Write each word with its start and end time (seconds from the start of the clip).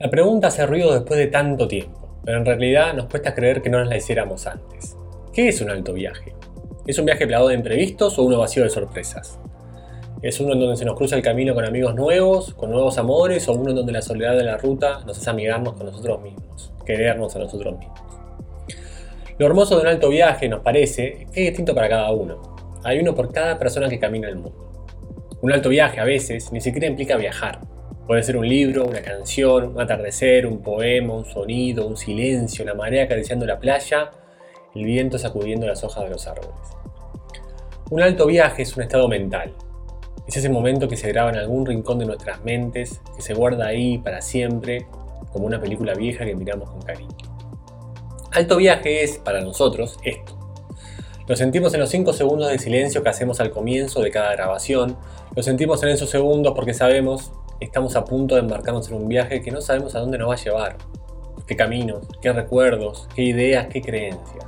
La 0.00 0.08
pregunta 0.08 0.48
hace 0.48 0.64
ruido 0.64 0.94
después 0.94 1.18
de 1.18 1.26
tanto 1.26 1.68
tiempo, 1.68 2.08
pero 2.24 2.38
en 2.38 2.46
realidad 2.46 2.94
nos 2.94 3.04
cuesta 3.04 3.34
creer 3.34 3.60
que 3.60 3.68
no 3.68 3.80
nos 3.80 3.88
la 3.90 3.98
hiciéramos 3.98 4.46
antes. 4.46 4.96
¿Qué 5.30 5.48
es 5.48 5.60
un 5.60 5.68
alto 5.68 5.92
viaje? 5.92 6.32
¿Es 6.86 6.98
un 6.98 7.04
viaje 7.04 7.26
plagado 7.26 7.48
de 7.48 7.56
imprevistos 7.56 8.18
o 8.18 8.22
uno 8.22 8.38
vacío 8.38 8.62
de 8.62 8.70
sorpresas? 8.70 9.38
¿Es 10.22 10.40
uno 10.40 10.54
en 10.54 10.60
donde 10.60 10.78
se 10.78 10.86
nos 10.86 10.96
cruza 10.96 11.16
el 11.16 11.22
camino 11.22 11.54
con 11.54 11.66
amigos 11.66 11.94
nuevos, 11.94 12.54
con 12.54 12.70
nuevos 12.70 12.96
amores, 12.96 13.46
o 13.46 13.52
uno 13.52 13.72
en 13.72 13.76
donde 13.76 13.92
la 13.92 14.00
soledad 14.00 14.38
de 14.38 14.44
la 14.44 14.56
ruta 14.56 15.00
nos 15.06 15.18
hace 15.18 15.28
amigarnos 15.28 15.74
con 15.74 15.84
nosotros 15.84 16.22
mismos, 16.22 16.72
querernos 16.86 17.36
a 17.36 17.40
nosotros 17.40 17.78
mismos? 17.78 18.00
Lo 19.36 19.44
hermoso 19.44 19.76
de 19.76 19.82
un 19.82 19.88
alto 19.88 20.08
viaje, 20.08 20.48
nos 20.48 20.60
parece, 20.60 21.26
es 21.28 21.34
distinto 21.34 21.74
para 21.74 21.90
cada 21.90 22.10
uno. 22.10 22.56
Hay 22.84 23.00
uno 23.00 23.14
por 23.14 23.34
cada 23.34 23.58
persona 23.58 23.90
que 23.90 23.98
camina 23.98 24.30
el 24.30 24.36
mundo. 24.36 25.28
Un 25.42 25.52
alto 25.52 25.68
viaje 25.68 26.00
a 26.00 26.04
veces 26.04 26.50
ni 26.52 26.62
siquiera 26.62 26.86
implica 26.86 27.18
viajar, 27.18 27.60
Puede 28.10 28.24
ser 28.24 28.36
un 28.36 28.48
libro, 28.48 28.86
una 28.86 29.02
canción, 29.02 29.66
un 29.66 29.80
atardecer, 29.80 30.44
un 30.44 30.60
poema, 30.62 31.14
un 31.14 31.24
sonido, 31.24 31.86
un 31.86 31.96
silencio, 31.96 32.64
la 32.64 32.74
marea 32.74 33.04
acariciando 33.04 33.46
la 33.46 33.60
playa, 33.60 34.10
el 34.74 34.84
viento 34.84 35.16
sacudiendo 35.16 35.64
las 35.64 35.84
hojas 35.84 36.02
de 36.02 36.10
los 36.10 36.26
árboles. 36.26 36.56
Un 37.88 38.02
alto 38.02 38.26
viaje 38.26 38.62
es 38.62 38.76
un 38.76 38.82
estado 38.82 39.06
mental. 39.06 39.54
Es 40.26 40.36
ese 40.36 40.48
momento 40.48 40.88
que 40.88 40.96
se 40.96 41.06
graba 41.06 41.30
en 41.30 41.36
algún 41.36 41.64
rincón 41.64 42.00
de 42.00 42.06
nuestras 42.06 42.42
mentes, 42.42 43.00
que 43.14 43.22
se 43.22 43.32
guarda 43.32 43.68
ahí 43.68 43.98
para 43.98 44.20
siempre, 44.22 44.88
como 45.30 45.46
una 45.46 45.60
película 45.60 45.94
vieja 45.94 46.24
que 46.24 46.34
miramos 46.34 46.68
con 46.68 46.82
cariño. 46.82 47.16
Alto 48.32 48.56
viaje 48.56 49.04
es, 49.04 49.18
para 49.18 49.40
nosotros, 49.40 50.00
esto. 50.02 50.36
Lo 51.28 51.36
sentimos 51.36 51.72
en 51.74 51.78
los 51.78 51.90
5 51.90 52.12
segundos 52.12 52.50
de 52.50 52.58
silencio 52.58 53.04
que 53.04 53.08
hacemos 53.08 53.38
al 53.38 53.52
comienzo 53.52 54.00
de 54.02 54.10
cada 54.10 54.32
grabación. 54.32 54.96
Lo 55.36 55.44
sentimos 55.44 55.80
en 55.84 55.90
esos 55.90 56.10
segundos 56.10 56.54
porque 56.56 56.74
sabemos 56.74 57.30
estamos 57.60 57.94
a 57.96 58.04
punto 58.04 58.34
de 58.34 58.40
embarcarnos 58.40 58.88
en 58.88 58.96
un 58.96 59.08
viaje 59.08 59.40
que 59.40 59.50
no 59.50 59.60
sabemos 59.60 59.94
a 59.94 60.00
dónde 60.00 60.18
nos 60.18 60.30
va 60.30 60.34
a 60.34 60.36
llevar. 60.36 60.76
¿Qué 61.46 61.56
caminos? 61.56 62.06
¿Qué 62.22 62.32
recuerdos? 62.32 63.08
¿Qué 63.14 63.22
ideas? 63.22 63.66
¿Qué 63.68 63.82
creencias? 63.82 64.44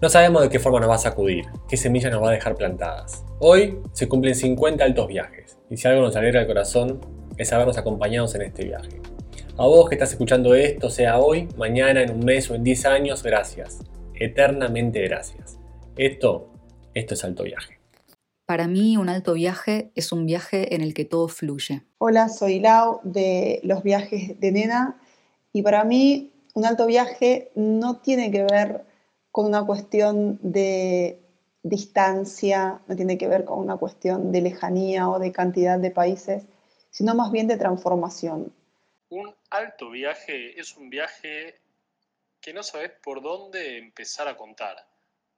No 0.00 0.08
sabemos 0.08 0.42
de 0.42 0.48
qué 0.48 0.58
forma 0.58 0.80
nos 0.80 0.88
va 0.88 0.94
a 0.94 0.98
sacudir, 0.98 1.44
qué 1.68 1.76
semillas 1.76 2.10
nos 2.10 2.22
va 2.22 2.30
a 2.30 2.32
dejar 2.32 2.56
plantadas. 2.56 3.22
Hoy 3.38 3.80
se 3.92 4.08
cumplen 4.08 4.34
50 4.34 4.82
altos 4.82 5.06
viajes, 5.08 5.58
y 5.68 5.76
si 5.76 5.88
algo 5.88 6.00
nos 6.00 6.16
alegra 6.16 6.40
el 6.40 6.46
corazón 6.46 7.00
es 7.36 7.52
habernos 7.52 7.76
acompañados 7.76 8.34
en 8.34 8.42
este 8.42 8.64
viaje. 8.64 9.00
A 9.58 9.66
vos 9.66 9.90
que 9.90 9.96
estás 9.96 10.12
escuchando 10.12 10.54
esto, 10.54 10.88
sea 10.88 11.18
hoy, 11.18 11.48
mañana, 11.58 12.02
en 12.02 12.12
un 12.12 12.24
mes 12.24 12.50
o 12.50 12.54
en 12.54 12.64
10 12.64 12.86
años, 12.86 13.22
gracias. 13.22 13.80
Eternamente 14.14 15.02
gracias. 15.02 15.58
Esto, 15.98 16.50
esto 16.94 17.12
es 17.12 17.24
alto 17.24 17.42
viaje. 17.42 17.78
Para 18.46 18.68
mí 18.68 18.96
un 18.96 19.10
alto 19.10 19.34
viaje 19.34 19.92
es 19.94 20.12
un 20.12 20.24
viaje 20.24 20.74
en 20.74 20.80
el 20.80 20.94
que 20.94 21.04
todo 21.04 21.28
fluye. 21.28 21.82
Hola, 22.02 22.30
soy 22.30 22.60
Lau 22.60 23.02
de 23.04 23.60
los 23.62 23.82
viajes 23.82 24.40
de 24.40 24.52
Nena 24.52 24.98
y 25.52 25.60
para 25.60 25.84
mí 25.84 26.32
un 26.54 26.64
alto 26.64 26.86
viaje 26.86 27.50
no 27.54 27.98
tiene 28.00 28.30
que 28.30 28.42
ver 28.42 28.86
con 29.30 29.44
una 29.44 29.66
cuestión 29.66 30.38
de 30.40 31.20
distancia, 31.62 32.80
no 32.86 32.96
tiene 32.96 33.18
que 33.18 33.28
ver 33.28 33.44
con 33.44 33.58
una 33.58 33.76
cuestión 33.76 34.32
de 34.32 34.40
lejanía 34.40 35.10
o 35.10 35.18
de 35.18 35.30
cantidad 35.30 35.78
de 35.78 35.90
países, 35.90 36.44
sino 36.88 37.14
más 37.14 37.30
bien 37.32 37.48
de 37.48 37.58
transformación. 37.58 38.50
Un 39.10 39.34
alto 39.50 39.90
viaje 39.90 40.58
es 40.58 40.78
un 40.78 40.88
viaje 40.88 41.60
que 42.40 42.54
no 42.54 42.62
sabes 42.62 42.92
por 43.02 43.20
dónde 43.20 43.76
empezar 43.76 44.26
a 44.26 44.38
contar, 44.38 44.86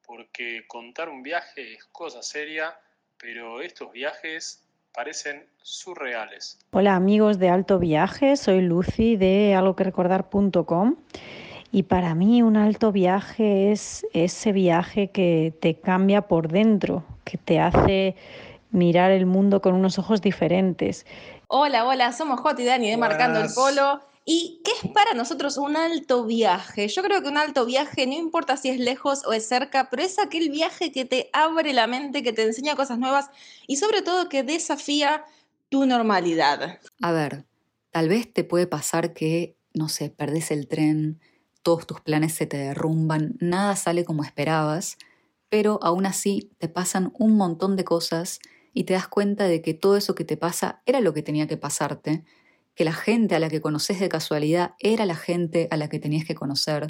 porque 0.07 0.65
contar 0.69 1.09
un 1.09 1.25
viaje 1.25 1.75
es 1.75 1.85
cosa 1.87 2.23
seria 2.23 2.79
pero 3.23 3.63
estos 3.63 3.93
viajes 3.93 4.65
parecen 4.93 5.47
surreales. 5.63 6.59
Hola 6.71 6.97
amigos 6.97 7.39
de 7.39 7.49
Alto 7.49 7.79
Viaje, 7.79 8.37
soy 8.37 8.61
Lucy 8.61 9.17
de 9.17 9.55
algoquerecordar.com 9.55 10.97
y 11.71 11.85
para 11.85 12.15
mí 12.15 12.43
un 12.43 12.57
alto 12.57 12.93
viaje 12.93 13.73
es 13.73 14.07
ese 14.13 14.53
viaje 14.53 15.09
que 15.09 15.55
te 15.61 15.75
cambia 15.75 16.23
por 16.23 16.49
dentro, 16.49 17.05
que 17.25 17.39
te 17.39 17.61
hace 17.61 18.17
mirar 18.71 19.11
el 19.11 19.27
mundo 19.27 19.63
con 19.63 19.75
unos 19.75 19.99
ojos 19.99 20.21
diferentes. 20.21 21.07
Hola, 21.49 21.87
hola, 21.87 22.13
somos 22.13 22.41
Jot 22.41 22.59
y 22.61 22.65
Dani 22.65 22.91
de 22.91 22.97
Marcando 22.97 23.41
el 23.41 23.49
Polo 23.55 24.12
¿Y 24.25 24.61
qué 24.65 24.71
es 24.71 24.93
para 24.93 25.15
nosotros 25.15 25.57
un 25.57 25.77
alto 25.77 26.25
viaje? 26.25 26.87
Yo 26.89 27.03
creo 27.03 27.23
que 27.23 27.29
un 27.29 27.37
alto 27.37 27.67
viaje, 27.67 28.07
no 28.07 28.13
importa 28.13 28.57
si 28.57 28.69
es 28.69 28.79
lejos 28.79 29.23
o 29.27 29.33
es 29.33 29.49
cerca, 29.49 29.91
pero 29.91 30.03
es 30.03 30.19
aquel 30.19 30.51
viaje 30.51 30.93
que 30.93 31.05
te 31.05 31.29
abre 31.33 31.73
la 31.73 31.89
mente, 31.89 32.23
que 32.23 32.33
te 32.33 32.45
enseña 32.45 32.77
cosas 32.77 32.99
nuevas 32.99 33.31
y 33.67 33.77
sobre 33.77 34.03
todo 34.03 34.29
que 34.29 34.45
desafía 34.45 35.25
tu 35.71 35.87
normalidad. 35.87 36.79
A 37.01 37.13
ver, 37.13 37.47
tal 37.91 38.09
vez 38.09 38.33
te 38.33 38.45
puede 38.45 38.69
pasar 38.69 39.13
que, 39.13 39.57
no 39.75 39.89
sé, 39.89 40.11
perdés 40.11 40.53
el 40.53 40.69
tren, 40.69 41.21
todos 41.63 41.87
tus 41.87 42.01
planes 42.01 42.33
se 42.35 42.47
te 42.47 42.59
derrumban, 42.59 43.35
nada 43.41 43.75
sale 43.75 44.05
como 44.05 44.23
esperabas, 44.23 44.99
pero 45.49 45.81
aún 45.83 46.07
así 46.07 46.53
te 46.59 46.69
pasan 46.69 47.13
un 47.19 47.37
montón 47.37 47.75
de 47.75 47.85
cosas 47.85 48.39
y 48.73 48.85
te 48.85 48.95
das 48.95 49.09
cuenta 49.09 49.45
de 49.45 49.63
que 49.63 49.75
todo 49.75 49.97
eso 49.97 50.15
que 50.15 50.25
te 50.25 50.37
pasa 50.37 50.81
era 50.87 51.01
lo 51.01 51.13
que 51.13 51.23
tenía 51.23 51.49
que 51.49 51.57
pasarte 51.57 52.25
que 52.75 52.85
la 52.85 52.93
gente 52.93 53.35
a 53.35 53.39
la 53.39 53.49
que 53.49 53.61
conoces 53.61 54.01
de 54.01 54.09
casualidad 54.09 54.73
era 54.79 55.07
la 55.07 55.17
gente 55.17 55.69
a 55.71 55.77
la 55.77 55.89
que 55.89 55.99
tenías 55.99 56.25
que 56.25 56.35
conocer 56.35 56.87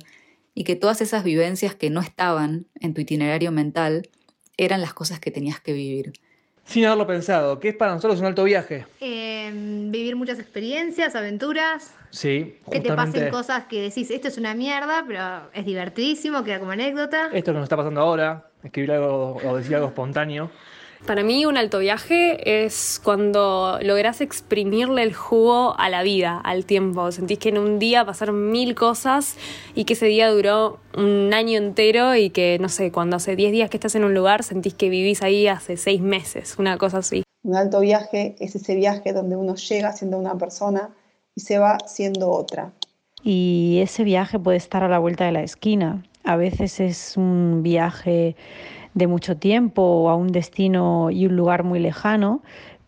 y 0.54 0.64
que 0.64 0.76
todas 0.76 1.00
esas 1.00 1.24
vivencias 1.24 1.74
que 1.74 1.90
no 1.90 2.00
estaban 2.00 2.66
en 2.80 2.94
tu 2.94 3.00
itinerario 3.00 3.52
mental 3.52 4.08
eran 4.56 4.80
las 4.80 4.94
cosas 4.94 5.18
que 5.18 5.30
tenías 5.30 5.60
que 5.60 5.72
vivir. 5.72 6.12
Sin 6.64 6.84
haberlo 6.84 7.06
pensado, 7.06 7.58
¿qué 7.58 7.70
es 7.70 7.76
para 7.76 7.94
nosotros 7.94 8.20
un 8.20 8.26
alto 8.26 8.44
viaje? 8.44 8.86
Em, 9.00 9.90
vivir 9.90 10.14
muchas 10.14 10.38
experiencias, 10.38 11.16
aventuras. 11.16 11.92
Sí, 12.10 12.56
Que 12.70 12.80
te 12.80 12.92
pasen 12.92 13.30
cosas 13.30 13.64
que 13.64 13.82
decís, 13.82 14.10
esto 14.10 14.28
es 14.28 14.38
una 14.38 14.54
mierda, 14.54 15.04
pero 15.06 15.50
es 15.54 15.64
divertidísimo, 15.64 16.44
queda 16.44 16.60
como 16.60 16.70
anécdota. 16.70 17.30
Esto 17.32 17.52
que 17.52 17.56
nos 17.56 17.64
está 17.64 17.76
pasando 17.76 18.00
ahora, 18.00 18.50
escribir 18.62 18.92
algo 18.92 19.38
o 19.44 19.56
decir 19.56 19.74
algo 19.74 19.88
espontáneo. 19.88 20.50
Para 21.06 21.24
mí 21.24 21.46
un 21.46 21.56
alto 21.56 21.80
viaje 21.80 22.64
es 22.64 23.00
cuando 23.02 23.80
logras 23.82 24.20
exprimirle 24.20 25.02
el 25.02 25.12
jugo 25.14 25.74
a 25.76 25.88
la 25.88 26.04
vida, 26.04 26.38
al 26.38 26.64
tiempo. 26.64 27.10
Sentís 27.10 27.40
que 27.40 27.48
en 27.48 27.58
un 27.58 27.80
día 27.80 28.04
pasaron 28.04 28.52
mil 28.52 28.76
cosas 28.76 29.36
y 29.74 29.84
que 29.84 29.94
ese 29.94 30.06
día 30.06 30.30
duró 30.30 30.78
un 30.96 31.34
año 31.34 31.58
entero 31.58 32.14
y 32.14 32.30
que, 32.30 32.56
no 32.60 32.68
sé, 32.68 32.92
cuando 32.92 33.16
hace 33.16 33.34
10 33.34 33.50
días 33.50 33.68
que 33.68 33.78
estás 33.78 33.96
en 33.96 34.04
un 34.04 34.14
lugar 34.14 34.44
sentís 34.44 34.74
que 34.74 34.90
vivís 34.90 35.22
ahí 35.22 35.48
hace 35.48 35.76
6 35.76 36.00
meses, 36.00 36.54
una 36.58 36.78
cosa 36.78 36.98
así. 36.98 37.24
Un 37.42 37.56
alto 37.56 37.80
viaje 37.80 38.36
es 38.38 38.54
ese 38.54 38.76
viaje 38.76 39.12
donde 39.12 39.34
uno 39.34 39.56
llega 39.56 39.92
siendo 39.92 40.18
una 40.18 40.38
persona 40.38 40.90
y 41.34 41.40
se 41.40 41.58
va 41.58 41.78
siendo 41.84 42.30
otra. 42.30 42.70
Y 43.24 43.80
ese 43.82 44.04
viaje 44.04 44.38
puede 44.38 44.58
estar 44.58 44.84
a 44.84 44.88
la 44.88 45.00
vuelta 45.00 45.24
de 45.24 45.32
la 45.32 45.42
esquina. 45.42 46.04
A 46.22 46.36
veces 46.36 46.78
es 46.78 47.16
un 47.16 47.64
viaje 47.64 48.36
de 48.94 49.06
mucho 49.06 49.36
tiempo 49.36 49.82
o 49.82 50.08
a 50.08 50.16
un 50.16 50.28
destino 50.28 51.10
y 51.10 51.26
un 51.26 51.36
lugar 51.36 51.64
muy 51.64 51.78
lejano, 51.78 52.42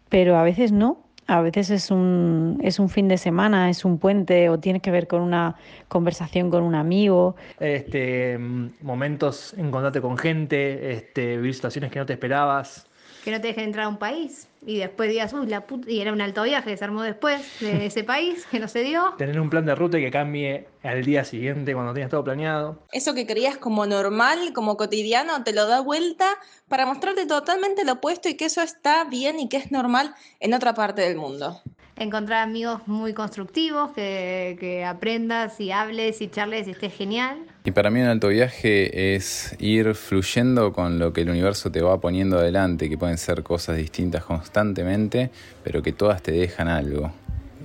pero 0.09 0.37
a 0.37 0.43
veces 0.43 0.73
no. 0.73 0.99
A 1.27 1.41
veces 1.41 1.71
es 1.71 1.91
un, 1.91 2.61
es 2.63 2.79
un 2.79 2.91
fin 2.91 3.09
de 3.09 3.17
semana, 3.17 3.71
es 3.71 3.87
un 3.87 3.99
puente 3.99 4.51
o 4.51 4.59
tiene 4.59 4.81
que 4.81 4.91
ver 4.91 5.07
con 5.07 5.23
una 5.23 5.57
conversación 5.89 6.51
con 6.51 6.63
un 6.63 6.75
amigo. 6.75 7.35
Este, 7.61 8.39
momentos 8.83 9.55
en 9.57 9.71
contacto 9.71 10.03
con 10.03 10.19
gente, 10.19 10.93
este, 10.93 11.39
vivir 11.39 11.55
situaciones 11.55 11.91
que 11.91 11.99
no 11.99 12.05
te 12.05 12.13
esperabas 12.13 12.87
que 13.25 13.31
no 13.31 13.41
te 13.41 13.49
dejen 13.49 13.65
entrar 13.65 13.87
a 13.87 13.89
un 13.89 13.97
país 13.97 14.49
y 14.67 14.79
después 14.79 15.09
digas, 15.09 15.33
uy, 15.33 15.47
la 15.47 15.67
puta, 15.67 15.91
y 15.91 16.01
era 16.01 16.13
un 16.13 16.21
alto 16.21 16.43
viaje 16.43 16.71
que 16.71 16.77
se 16.77 16.85
armó 16.85 17.03
después 17.03 17.43
de 17.61 17.87
ese 17.87 18.05
país 18.05 18.47
que 18.51 18.61
no 18.61 18.69
se 18.69 18.83
dio. 18.83 19.15
Tener 19.17 19.41
un 19.41 19.51
plan 19.51 19.65
de 19.65 19.75
ruta 19.75 19.99
y 19.99 20.03
que 20.03 20.11
cambie 20.11 20.69
al 20.83 21.05
día 21.05 21.25
siguiente 21.25 21.75
cuando 21.75 21.95
tienes 21.95 22.11
todo 22.11 22.23
planeado. 22.23 22.83
Eso 22.93 23.15
que 23.15 23.27
creías 23.27 23.57
como 23.57 23.87
normal, 23.87 24.53
como 24.53 24.77
cotidiano, 24.77 25.43
te 25.43 25.53
lo 25.53 25.67
da 25.67 25.81
vuelta 25.81 26.27
para 26.69 26.87
mostrarte 26.87 27.27
totalmente 27.27 27.85
lo 27.85 27.93
opuesto 27.95 28.29
y 28.29 28.35
que 28.35 28.47
eso 28.47 28.63
está 28.63 29.05
bien 29.05 29.41
y 29.41 29.49
que 29.49 29.57
es 29.57 29.73
normal 29.73 30.15
en 30.41 30.55
otra 30.55 30.75
parte 30.75 31.03
del 31.03 31.17
mundo 31.17 31.63
encontrar 31.97 32.43
amigos 32.43 32.87
muy 32.87 33.13
constructivos, 33.13 33.93
que, 33.93 34.57
que, 34.59 34.85
aprendas 34.85 35.61
y 35.61 35.71
hables 35.71 36.21
y 36.21 36.29
charles 36.29 36.67
y 36.69 36.73
estés 36.73 36.93
genial. 36.93 37.39
Y 37.65 37.71
para 37.71 37.91
mí 37.91 38.01
un 38.01 38.07
alto 38.07 38.29
viaje 38.29 39.15
es 39.15 39.57
ir 39.59 39.95
fluyendo 39.95 40.73
con 40.73 40.99
lo 40.99 41.13
que 41.13 41.23
el 41.23 41.31
universo 41.31 41.71
te 41.71 41.83
va 41.83 42.01
poniendo 42.01 42.39
adelante, 42.39 42.89
que 42.89 42.99
pueden 42.99 43.19
ser 43.19 43.43
cosas 43.43 43.77
distintas 43.77 44.25
constantemente, 44.25 45.31
pero 45.63 45.83
que 45.83 45.93
todas 45.93 46.23
te 46.23 46.33
dejan 46.33 46.69
algo 46.69 47.13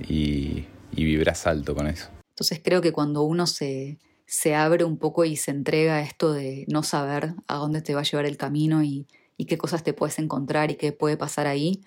y, 0.08 0.64
y 0.92 1.04
vibras 1.04 1.46
alto 1.46 1.74
con 1.74 1.86
eso. 1.86 2.08
Entonces 2.30 2.60
creo 2.64 2.80
que 2.80 2.92
cuando 2.92 3.22
uno 3.22 3.46
se, 3.46 3.98
se 4.26 4.54
abre 4.54 4.84
un 4.84 4.96
poco 4.96 5.24
y 5.24 5.36
se 5.36 5.50
entrega 5.50 5.96
a 5.96 6.02
esto 6.02 6.32
de 6.32 6.64
no 6.68 6.82
saber 6.82 7.34
a 7.48 7.56
dónde 7.56 7.82
te 7.82 7.94
va 7.94 8.00
a 8.00 8.04
llevar 8.04 8.24
el 8.24 8.36
camino 8.36 8.82
y, 8.82 9.06
y 9.36 9.46
qué 9.46 9.58
cosas 9.58 9.82
te 9.82 9.92
puedes 9.92 10.18
encontrar 10.18 10.70
y 10.70 10.76
qué 10.76 10.92
puede 10.92 11.16
pasar 11.16 11.46
ahí, 11.46 11.82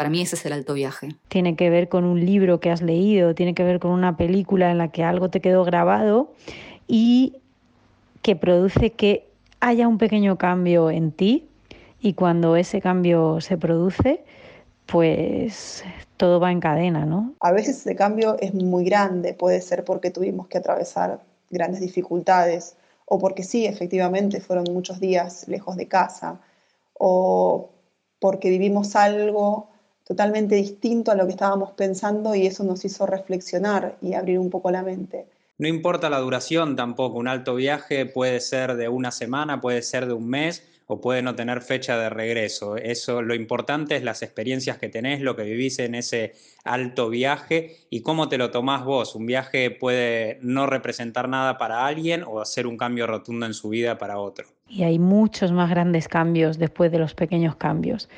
para 0.00 0.08
mí 0.08 0.22
ese 0.22 0.34
es 0.34 0.46
el 0.46 0.54
alto 0.54 0.72
viaje. 0.72 1.10
Tiene 1.28 1.56
que 1.56 1.68
ver 1.68 1.90
con 1.90 2.04
un 2.04 2.24
libro 2.24 2.58
que 2.58 2.70
has 2.70 2.80
leído, 2.80 3.34
tiene 3.34 3.52
que 3.52 3.64
ver 3.64 3.80
con 3.80 3.90
una 3.90 4.16
película 4.16 4.70
en 4.70 4.78
la 4.78 4.88
que 4.88 5.04
algo 5.04 5.28
te 5.28 5.42
quedó 5.42 5.62
grabado 5.62 6.32
y 6.88 7.34
que 8.22 8.34
produce 8.34 8.92
que 8.92 9.28
haya 9.60 9.86
un 9.86 9.98
pequeño 9.98 10.38
cambio 10.38 10.90
en 10.90 11.12
ti 11.12 11.50
y 12.00 12.14
cuando 12.14 12.56
ese 12.56 12.80
cambio 12.80 13.42
se 13.42 13.58
produce, 13.58 14.24
pues 14.86 15.84
todo 16.16 16.40
va 16.40 16.50
en 16.50 16.60
cadena, 16.60 17.04
¿no? 17.04 17.34
A 17.40 17.52
veces 17.52 17.76
ese 17.80 17.94
cambio 17.94 18.38
es 18.40 18.54
muy 18.54 18.84
grande, 18.86 19.34
puede 19.34 19.60
ser 19.60 19.84
porque 19.84 20.10
tuvimos 20.10 20.48
que 20.48 20.56
atravesar 20.56 21.20
grandes 21.50 21.82
dificultades 21.82 22.74
o 23.04 23.18
porque 23.18 23.42
sí, 23.42 23.66
efectivamente, 23.66 24.40
fueron 24.40 24.64
muchos 24.72 24.98
días 24.98 25.46
lejos 25.46 25.76
de 25.76 25.88
casa 25.88 26.40
o 26.94 27.68
porque 28.18 28.48
vivimos 28.48 28.96
algo 28.96 29.69
totalmente 30.10 30.56
distinto 30.56 31.12
a 31.12 31.14
lo 31.14 31.24
que 31.26 31.30
estábamos 31.30 31.70
pensando 31.70 32.34
y 32.34 32.44
eso 32.44 32.64
nos 32.64 32.84
hizo 32.84 33.06
reflexionar 33.06 33.94
y 34.02 34.14
abrir 34.14 34.40
un 34.40 34.50
poco 34.50 34.72
la 34.72 34.82
mente. 34.82 35.26
No 35.56 35.68
importa 35.68 36.10
la 36.10 36.18
duración 36.18 36.74
tampoco, 36.74 37.16
un 37.16 37.28
alto 37.28 37.54
viaje 37.54 38.06
puede 38.06 38.40
ser 38.40 38.74
de 38.74 38.88
una 38.88 39.12
semana, 39.12 39.60
puede 39.60 39.82
ser 39.82 40.06
de 40.06 40.14
un 40.14 40.28
mes 40.28 40.66
o 40.88 41.00
puede 41.00 41.22
no 41.22 41.36
tener 41.36 41.60
fecha 41.60 41.96
de 41.96 42.10
regreso. 42.10 42.76
Eso 42.76 43.22
lo 43.22 43.36
importante 43.36 43.94
es 43.94 44.02
las 44.02 44.22
experiencias 44.22 44.78
que 44.78 44.88
tenés, 44.88 45.20
lo 45.20 45.36
que 45.36 45.44
vivís 45.44 45.78
en 45.78 45.94
ese 45.94 46.32
alto 46.64 47.08
viaje 47.08 47.76
y 47.88 48.00
cómo 48.00 48.28
te 48.28 48.36
lo 48.36 48.50
tomás 48.50 48.84
vos. 48.84 49.14
Un 49.14 49.26
viaje 49.26 49.70
puede 49.70 50.40
no 50.42 50.66
representar 50.66 51.28
nada 51.28 51.56
para 51.56 51.86
alguien 51.86 52.24
o 52.24 52.40
hacer 52.40 52.66
un 52.66 52.76
cambio 52.76 53.06
rotundo 53.06 53.46
en 53.46 53.54
su 53.54 53.68
vida 53.68 53.96
para 53.96 54.18
otro. 54.18 54.48
Y 54.68 54.82
hay 54.82 54.98
muchos 54.98 55.52
más 55.52 55.70
grandes 55.70 56.08
cambios 56.08 56.58
después 56.58 56.90
de 56.90 56.98
los 56.98 57.14
pequeños 57.14 57.54
cambios. 57.54 58.08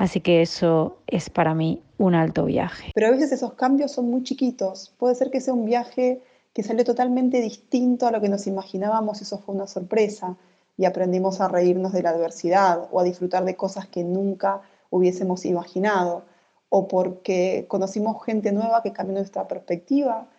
Así 0.00 0.22
que 0.22 0.40
eso 0.40 0.96
es 1.06 1.28
para 1.28 1.54
mí 1.54 1.82
un 1.98 2.14
alto 2.14 2.46
viaje. 2.46 2.90
Pero 2.94 3.08
a 3.08 3.10
veces 3.10 3.32
esos 3.32 3.52
cambios 3.52 3.92
son 3.92 4.10
muy 4.10 4.22
chiquitos. 4.22 4.94
Puede 4.96 5.14
ser 5.14 5.30
que 5.30 5.42
sea 5.42 5.52
un 5.52 5.66
viaje 5.66 6.22
que 6.54 6.62
salió 6.62 6.84
totalmente 6.84 7.42
distinto 7.42 8.06
a 8.06 8.10
lo 8.10 8.22
que 8.22 8.30
nos 8.30 8.46
imaginábamos, 8.46 9.20
eso 9.20 9.40
fue 9.40 9.54
una 9.54 9.66
sorpresa 9.66 10.38
y 10.78 10.86
aprendimos 10.86 11.42
a 11.42 11.48
reírnos 11.48 11.92
de 11.92 12.02
la 12.02 12.10
adversidad 12.10 12.88
o 12.90 12.98
a 12.98 13.04
disfrutar 13.04 13.44
de 13.44 13.56
cosas 13.56 13.88
que 13.88 14.02
nunca 14.02 14.62
hubiésemos 14.88 15.44
imaginado, 15.44 16.24
o 16.70 16.88
porque 16.88 17.66
conocimos 17.68 18.24
gente 18.24 18.52
nueva 18.52 18.82
que 18.82 18.94
cambió 18.94 19.18
nuestra 19.18 19.46
perspectiva, 19.48 20.30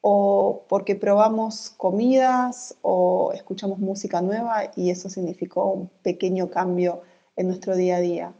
o 0.00 0.62
porque 0.66 0.94
probamos 0.94 1.68
comidas 1.76 2.74
o 2.80 3.32
escuchamos 3.34 3.80
música 3.80 4.22
nueva 4.22 4.70
y 4.76 4.88
eso 4.88 5.10
significó 5.10 5.66
un 5.72 5.90
pequeño 6.02 6.48
cambio 6.48 7.02
en 7.36 7.48
nuestro 7.48 7.76
día 7.76 7.96
a 7.96 8.00
día. 8.00 8.32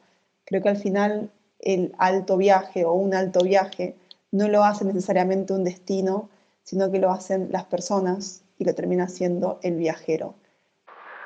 Creo 0.50 0.62
que 0.62 0.68
al 0.68 0.76
final 0.76 1.30
el 1.60 1.94
alto 1.96 2.36
viaje 2.36 2.84
o 2.84 2.92
un 2.92 3.14
alto 3.14 3.44
viaje 3.44 3.94
no 4.32 4.48
lo 4.48 4.64
hace 4.64 4.84
necesariamente 4.84 5.52
un 5.52 5.62
destino, 5.62 6.28
sino 6.64 6.90
que 6.90 6.98
lo 6.98 7.12
hacen 7.12 7.52
las 7.52 7.66
personas 7.66 8.42
y 8.58 8.64
lo 8.64 8.74
termina 8.74 9.06
siendo 9.06 9.60
el 9.62 9.76
viajero. 9.76 10.34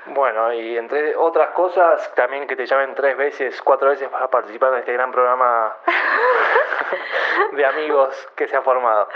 Bueno, 0.06 0.53
y 0.53 0.77
entre 0.77 1.17
otras 1.17 1.51
cosas, 1.55 2.11
también 2.15 2.47
que 2.47 2.56
te 2.56 2.67
llamen 2.67 2.95
tres 2.95 3.17
veces, 3.17 3.61
cuatro 3.62 3.89
veces 3.89 4.09
para 4.11 4.29
participar 4.29 4.75
en 4.75 4.81
este 4.81 4.93
gran 4.93 5.11
programa 5.11 5.77
de 7.56 7.65
amigos 7.65 8.15
que 8.37 8.47
se 8.47 8.56
ha 8.56 8.62
formado. 8.62 9.09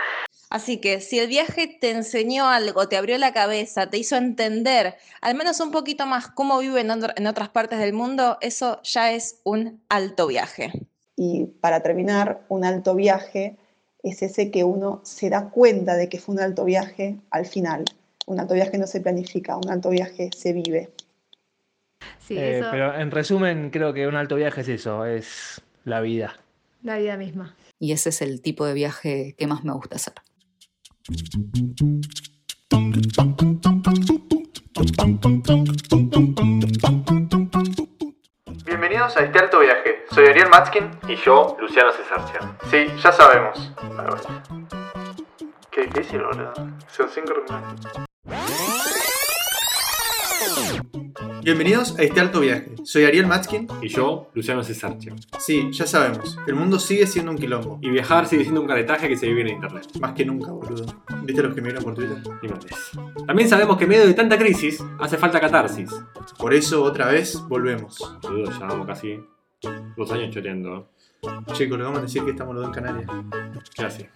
Así 0.51 0.81
que 0.81 1.01
si 1.01 1.19
el 1.19 1.29
viaje 1.29 1.77
te 1.79 1.91
enseñó 1.91 2.49
algo, 2.49 2.89
te 2.89 2.97
abrió 2.97 3.19
la 3.19 3.35
cabeza, 3.35 3.91
te 3.91 3.99
hizo 3.99 4.17
entender 4.17 4.95
al 5.21 5.35
menos 5.35 5.61
un 5.61 5.73
poquito 5.73 6.07
más 6.07 6.29
cómo 6.29 6.59
viven 6.59 6.91
en 6.91 7.27
otras 7.27 7.51
partes 7.51 7.79
del 7.79 7.93
mundo, 7.93 8.39
eso 8.41 8.81
ya 8.83 9.13
es 9.13 9.41
un 9.45 9.83
alto 9.91 10.27
viaje. 10.27 10.73
Y 11.17 11.47
para 11.61 11.83
terminar, 11.83 12.41
un 12.49 12.65
alto 12.65 12.95
viaje 12.95 13.57
es 14.03 14.23
ese 14.23 14.51
que 14.51 14.65
uno 14.65 15.01
se 15.05 15.29
da 15.29 15.51
cuenta 15.51 15.97
de 15.97 16.09
que 16.09 16.19
fue 16.19 16.37
un 16.37 16.41
alto 16.41 16.65
viaje 16.65 17.17
al 17.31 17.45
final. 17.45 17.85
Un 18.29 18.39
alto 18.39 18.53
viaje 18.53 18.77
no 18.77 18.87
se 18.87 19.01
planifica, 19.01 19.57
un 19.57 19.71
alto 19.71 19.89
viaje 19.89 20.29
se 20.37 20.53
vive. 20.53 20.91
Eh, 22.29 22.61
pero 22.71 22.95
en 22.95 23.11
resumen, 23.11 23.71
creo 23.71 23.95
que 23.95 24.07
un 24.07 24.17
alto 24.17 24.37
viaje 24.37 24.61
es 24.61 24.69
eso, 24.69 25.07
es 25.07 25.63
la 25.85 26.03
vida. 26.03 26.39
La 26.83 26.99
vida 26.99 27.17
misma. 27.17 27.57
Y 27.79 27.93
ese 27.93 28.11
es 28.11 28.21
el 28.21 28.43
tipo 28.43 28.67
de 28.67 28.75
viaje 28.75 29.35
que 29.39 29.47
más 29.47 29.65
me 29.65 29.73
gusta 29.73 29.97
hacer. 29.97 30.13
Bienvenidos 38.67 39.17
a 39.17 39.25
este 39.25 39.39
alto 39.39 39.61
viaje. 39.61 40.05
Soy 40.11 40.27
Ariel 40.27 40.51
Matskin 40.51 40.91
y 41.09 41.17
yo, 41.17 41.57
Luciano 41.59 41.93
Cesarcia. 41.93 42.59
Sí, 42.71 42.89
ya 43.03 43.11
sabemos. 43.11 43.73
¿Qué, 45.71 45.89
hicieron, 45.99 46.29
boludo? 46.29 46.53
Son 46.89 47.09
cinco 47.09 47.33
Bienvenidos 51.43 51.99
a 51.99 52.03
este 52.03 52.21
alto 52.21 52.41
viaje. 52.41 52.75
Soy 52.85 53.05
Ariel 53.05 53.27
Matskin. 53.27 53.67
Y 53.81 53.89
yo, 53.89 54.29
Luciano 54.35 54.63
Cesarcha. 54.63 55.13
Sí, 55.39 55.71
ya 55.73 55.87
sabemos. 55.87 56.39
El 56.47 56.55
mundo 56.55 56.79
sigue 56.79 57.07
siendo 57.07 57.31
un 57.31 57.39
quilombo. 57.39 57.79
Y 57.81 57.89
viajar 57.89 58.27
sigue 58.27 58.43
siendo 58.43 58.61
un 58.61 58.67
caretaje 58.67 59.09
que 59.09 59.17
se 59.17 59.29
vive 59.29 59.41
en 59.41 59.49
internet. 59.49 59.87
Más 59.99 60.13
que 60.13 60.27
nunca, 60.27 60.53
boludo. 60.53 60.85
¿Viste 61.23 61.43
los 61.43 61.55
que 61.55 61.63
me 61.63 61.69
vieron 61.69 61.85
por 61.85 61.95
Twitter? 61.95 62.19
Y 62.43 63.25
También 63.25 63.49
sabemos 63.49 63.79
que 63.79 63.85
en 63.85 63.91
medio 63.91 64.07
de 64.07 64.13
tanta 64.13 64.37
crisis 64.37 64.85
hace 65.01 65.17
falta 65.17 65.41
catarsis. 65.41 65.91
Por 66.39 66.53
eso, 66.53 66.83
otra 66.83 67.07
vez, 67.07 67.43
volvemos. 67.49 67.99
Boludo, 68.21 68.51
ya 68.51 68.67
vamos 68.67 68.87
casi 68.87 69.19
dos 69.97 70.13
años 70.13 70.35
choteando. 70.35 70.91
Chicos, 71.53 71.79
le 71.79 71.85
vamos 71.85 72.01
a 72.01 72.03
decir 72.03 72.23
que 72.25 72.33
estamos 72.33 72.55
los 72.55 72.67
dos 72.67 72.77
en 72.77 72.85
Canarias. 72.85 73.11
Gracias. 73.77 74.11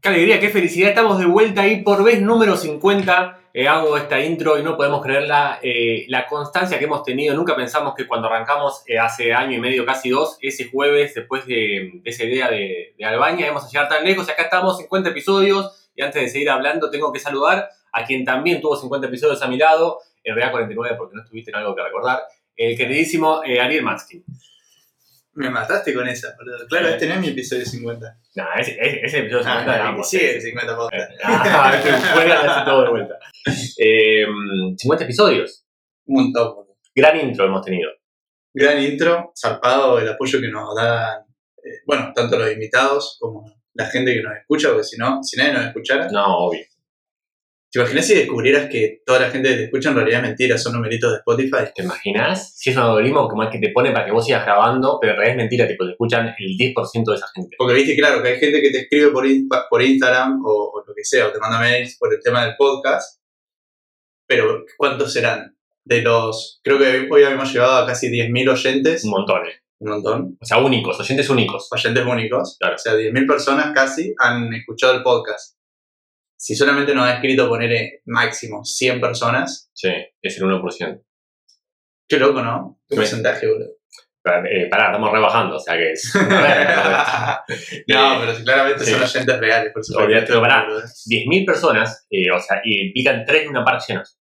Qué 0.00 0.08
alegría, 0.08 0.40
qué 0.40 0.48
felicidad. 0.50 0.90
Estamos 0.90 1.18
de 1.18 1.26
vuelta 1.26 1.62
ahí 1.62 1.82
por 1.82 2.02
vez 2.02 2.22
número 2.22 2.56
50. 2.56 3.40
Eh, 3.52 3.66
hago 3.66 3.96
esta 3.96 4.20
intro 4.20 4.58
y 4.58 4.62
no 4.62 4.76
podemos 4.76 5.02
creer 5.02 5.26
la, 5.26 5.58
eh, 5.62 6.06
la, 6.08 6.26
constancia 6.26 6.78
que 6.78 6.84
hemos 6.84 7.02
tenido. 7.02 7.34
Nunca 7.34 7.56
pensamos 7.56 7.94
que 7.94 8.06
cuando 8.06 8.28
arrancamos 8.28 8.84
eh, 8.86 8.98
hace 8.98 9.34
año 9.34 9.56
y 9.56 9.60
medio, 9.60 9.84
casi 9.84 10.10
dos, 10.10 10.38
ese 10.40 10.70
jueves, 10.70 11.14
después 11.14 11.44
de, 11.46 12.00
esa 12.04 12.24
idea 12.24 12.48
de, 12.50 12.94
de 12.96 13.04
Albania, 13.04 13.46
íbamos 13.46 13.64
a 13.64 13.68
llegar 13.68 13.88
tan 13.88 14.04
lejos. 14.04 14.28
Y 14.28 14.30
acá 14.30 14.44
estamos, 14.44 14.78
50 14.78 15.10
episodios. 15.10 15.90
Y 15.94 16.02
antes 16.02 16.22
de 16.22 16.28
seguir 16.28 16.50
hablando, 16.50 16.90
tengo 16.90 17.12
que 17.12 17.18
saludar 17.18 17.68
a 17.92 18.04
quien 18.04 18.24
también 18.24 18.60
tuvo 18.60 18.76
50 18.76 19.08
episodios 19.08 19.42
a 19.42 19.48
mi 19.48 19.56
lado, 19.56 19.98
en 20.22 20.34
realidad 20.34 20.52
49 20.52 20.96
porque 20.96 21.16
no 21.16 21.22
estuviste 21.22 21.50
en 21.50 21.56
algo 21.56 21.74
que 21.74 21.82
recordar, 21.82 22.22
el 22.58 22.76
queridísimo 22.76 23.40
Ariel 23.40 23.84
Matskin. 23.84 24.24
Me 25.34 25.50
mataste 25.50 25.94
con 25.94 26.06
esa, 26.08 26.34
boludo. 26.36 26.66
Claro, 26.66 26.88
este 26.88 27.06
no 27.06 27.14
es 27.14 27.20
mi 27.20 27.28
episodio 27.28 27.64
50. 27.64 28.18
No, 28.34 28.44
ese, 28.58 28.76
ese, 28.80 29.20
episodio 29.20 29.44
50 29.44 29.88
ah, 29.88 29.92
no, 29.92 30.02
Sí, 30.02 30.18
el 30.18 30.42
50 30.42 30.76
podcast. 30.76 31.12
Ah, 31.22 31.80
fuera 32.12 32.64
todo 32.64 32.82
de 32.82 32.90
vuelta. 32.90 33.14
Eh, 33.78 34.26
50 34.76 35.04
episodios. 35.04 35.64
Un 36.06 36.24
montón, 36.24 36.54
boludo. 36.56 36.76
Gran 36.92 37.20
intro 37.20 37.46
hemos 37.46 37.64
tenido. 37.64 37.88
Gran 38.52 38.82
intro, 38.82 39.32
zarpado 39.40 40.00
el 40.00 40.08
apoyo 40.08 40.40
que 40.40 40.48
nos 40.48 40.74
dan, 40.74 41.20
eh, 41.62 41.82
bueno, 41.86 42.12
tanto 42.12 42.36
los 42.36 42.50
invitados 42.50 43.16
como 43.20 43.44
la 43.74 43.86
gente 43.86 44.12
que 44.12 44.22
nos 44.22 44.36
escucha, 44.36 44.70
porque 44.70 44.82
si 44.82 44.96
no, 44.96 45.22
si 45.22 45.36
nadie 45.36 45.52
nos 45.52 45.66
escuchara. 45.66 46.08
No, 46.10 46.46
obvio. 46.46 46.64
¿Te 47.70 47.80
imaginas 47.80 48.06
si 48.06 48.14
descubrieras 48.14 48.70
que 48.70 49.02
toda 49.04 49.20
la 49.20 49.30
gente 49.30 49.50
que 49.50 49.56
te 49.56 49.64
escucha 49.64 49.90
en 49.90 49.96
realidad 49.96 50.20
es 50.20 50.28
mentira, 50.28 50.56
son 50.56 50.72
numeritos 50.72 51.10
de 51.10 51.18
Spotify? 51.18 51.70
¿Te 51.74 51.82
imaginas? 51.82 52.56
Si 52.56 52.70
es 52.70 52.76
un 52.76 52.82
algoritmo 52.84 53.28
como 53.28 53.42
el 53.42 53.50
que 53.50 53.58
te 53.58 53.72
pone 53.72 53.92
para 53.92 54.06
que 54.06 54.12
vos 54.12 54.24
sigas 54.24 54.46
grabando, 54.46 54.98
pero 54.98 55.12
en 55.12 55.18
realidad 55.18 55.36
es 55.36 55.42
mentira, 55.42 55.68
tipo, 55.68 55.84
te 55.84 55.90
escuchan 55.90 56.34
el 56.38 56.56
10% 56.56 57.04
de 57.04 57.14
esa 57.14 57.26
gente. 57.34 57.56
Porque 57.58 57.74
viste, 57.74 57.94
claro, 57.94 58.22
que 58.22 58.30
hay 58.30 58.38
gente 58.38 58.62
que 58.62 58.70
te 58.70 58.78
escribe 58.80 59.10
por, 59.10 59.26
por 59.68 59.82
Instagram 59.82 60.40
o, 60.46 60.82
lo 60.86 60.94
que 60.94 61.04
sea, 61.04 61.26
o 61.26 61.30
te 61.30 61.38
manda 61.38 61.60
mails 61.60 61.98
por 61.98 62.14
el 62.14 62.20
tema 62.22 62.46
del 62.46 62.56
podcast, 62.56 63.20
pero 64.26 64.64
¿cuántos 64.78 65.12
serán? 65.12 65.54
De 65.84 66.00
los, 66.00 66.60
creo 66.64 66.78
que 66.78 67.06
hoy 67.10 67.22
habíamos 67.22 67.52
llegado 67.52 67.84
a 67.84 67.86
casi 67.86 68.08
10.000 68.08 68.50
oyentes. 68.50 69.04
Un 69.04 69.10
montón, 69.10 69.46
eh. 69.46 69.60
Un 69.80 69.90
montón. 69.90 70.38
O 70.40 70.44
sea, 70.44 70.56
únicos, 70.58 70.98
oyentes 70.98 71.28
únicos. 71.28 71.68
Oyentes 71.70 72.04
únicos. 72.06 72.56
Claro. 72.58 72.76
O 72.76 72.78
sea, 72.78 72.94
10.000 72.94 73.26
personas 73.26 73.72
casi 73.74 74.14
han 74.18 74.52
escuchado 74.54 74.94
el 74.94 75.02
podcast 75.02 75.57
si 76.38 76.54
solamente 76.54 76.94
nos 76.94 77.06
ha 77.06 77.14
escrito 77.14 77.48
poner 77.48 78.00
máximo 78.06 78.64
100 78.64 79.00
personas. 79.00 79.70
Sí, 79.74 79.90
es 80.22 80.38
el 80.38 80.44
1%. 80.44 81.02
Qué 82.08 82.18
loco, 82.18 82.42
¿no? 82.42 82.80
Qué 82.88 82.96
porcentaje, 82.96 83.46
boludo. 83.46 83.76
Eh, 84.50 84.68
pará, 84.68 84.86
estamos 84.86 85.10
rebajando, 85.10 85.56
o 85.56 85.58
sea 85.58 85.76
que 85.76 85.92
es. 85.92 86.14
no, 87.88 88.20
pero 88.20 88.44
claramente 88.44 88.84
son 88.84 89.02
oyentes 89.02 89.40
reales, 89.40 89.72
por 89.72 89.84
supuesto. 89.84 90.24
Pero 90.26 90.40
pará, 90.40 90.66
10.000 90.68 91.46
personas, 91.46 92.06
eh, 92.10 92.30
o 92.30 92.38
sea, 92.38 92.60
y 92.62 92.92
pican 92.92 93.24
3 93.24 93.42
de 93.42 93.48
una 93.48 93.64
par 93.64 93.80
llenos. 93.86 94.18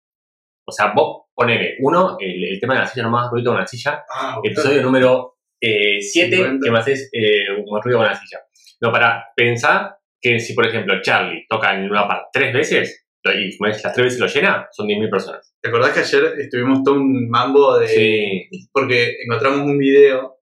O 0.66 0.72
sea, 0.72 0.92
vos 0.94 1.26
ponele, 1.34 1.76
uno, 1.80 2.16
el, 2.18 2.58
tema 2.60 2.74
de 2.74 2.80
la 2.80 2.86
silla, 2.86 3.04
nomás 3.04 3.30
ruido 3.30 3.52
con 3.52 3.60
la 3.60 3.66
silla. 3.66 4.04
Ah, 4.12 4.40
episodio 4.42 4.82
número 4.82 5.38
7, 5.60 6.00
eh, 6.10 6.58
que 6.62 6.70
me 6.70 6.78
haces 6.78 7.08
eh, 7.12 7.50
un 7.52 7.82
ruido 7.82 7.98
con 7.98 8.06
la 8.06 8.14
silla. 8.14 8.40
No, 8.80 8.90
para, 8.90 9.26
pensar 9.36 10.00
que 10.20 10.38
si, 10.38 10.54
por 10.54 10.66
ejemplo, 10.66 11.00
Charlie 11.02 11.46
toca 11.48 11.74
en 11.74 11.90
una 11.90 12.06
parte 12.06 12.28
tres 12.32 12.52
veces, 12.52 13.06
y 13.24 13.56
las 13.60 13.94
tres 13.94 14.06
veces 14.06 14.20
lo 14.20 14.26
llena, 14.26 14.68
son 14.72 14.86
10.000 14.86 15.10
personas. 15.10 15.54
¿Te 15.60 15.68
acordás 15.68 15.92
que 15.92 16.00
ayer 16.00 16.34
estuvimos 16.38 16.82
todo 16.82 16.94
un 16.94 17.28
mambo 17.28 17.78
de... 17.78 17.88
Sí. 17.88 18.48
Porque 18.72 19.16
encontramos 19.24 19.60
un 19.60 19.78
video 19.78 20.38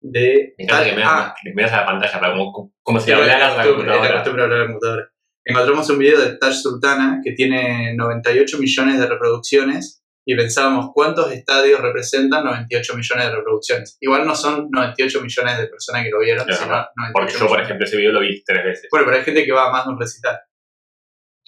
de... 0.00 0.54
Me 0.56 0.64
encanta 0.64 0.84
que 0.84 0.96
me, 0.96 1.02
das, 1.02 1.10
ah. 1.10 1.34
me 1.54 1.62
das 1.62 1.72
a 1.72 1.76
la 1.80 1.86
pantalla 1.86 2.20
para 2.20 2.32
como, 2.32 2.72
como 2.82 3.00
si 3.00 3.12
hablaras 3.12 3.56
la 3.56 3.64
computadora. 3.66 4.22
la 4.24 4.66
computadora. 4.66 5.08
encontramos 5.44 5.90
un 5.90 5.98
video 5.98 6.20
de 6.20 6.38
Taj 6.38 6.54
Sultana 6.54 7.20
que 7.22 7.32
tiene 7.32 7.94
98 7.96 8.58
millones 8.58 8.98
de 8.98 9.06
reproducciones 9.06 10.01
y 10.24 10.36
pensábamos 10.36 10.90
cuántos 10.94 11.32
estadios 11.32 11.80
representan 11.80 12.44
98 12.44 12.94
millones 12.96 13.26
de 13.26 13.34
reproducciones. 13.34 13.96
Igual 14.00 14.26
no 14.26 14.34
son 14.36 14.68
98 14.70 15.20
millones 15.20 15.58
de 15.58 15.66
personas 15.66 16.04
que 16.04 16.10
lo 16.10 16.20
vieron, 16.20 16.44
sino 16.44 16.66
no. 16.66 16.86
98 16.96 17.12
Porque 17.12 17.32
yo, 17.32 17.46
por 17.48 17.60
ejemplo, 17.60 17.84
ese 17.86 17.96
video 17.96 18.12
lo 18.12 18.20
vi 18.20 18.42
tres 18.44 18.64
veces 18.64 18.88
Bueno, 18.90 19.06
pero 19.06 19.18
hay 19.18 19.24
gente 19.24 19.44
que 19.44 19.52
va 19.52 19.68
a 19.68 19.72
más 19.72 19.84
de 19.86 19.92
un 19.92 20.00
recital. 20.00 20.38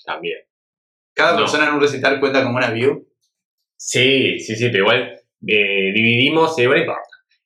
también. 0.04 0.38
Cada 1.14 1.32
No. 1.32 1.38
persona 1.38 1.68
en 1.68 1.74
un 1.74 1.80
recital 1.80 2.20
cuenta 2.20 2.42
como 2.42 2.56
una 2.56 2.70
view. 2.70 3.08
Sí, 3.76 4.38
sí, 4.40 4.54
sí, 4.56 4.68
pero 4.70 4.84
igual 4.84 5.12
eh, 5.46 5.92
dividimos, 5.94 6.58
eh. 6.58 6.68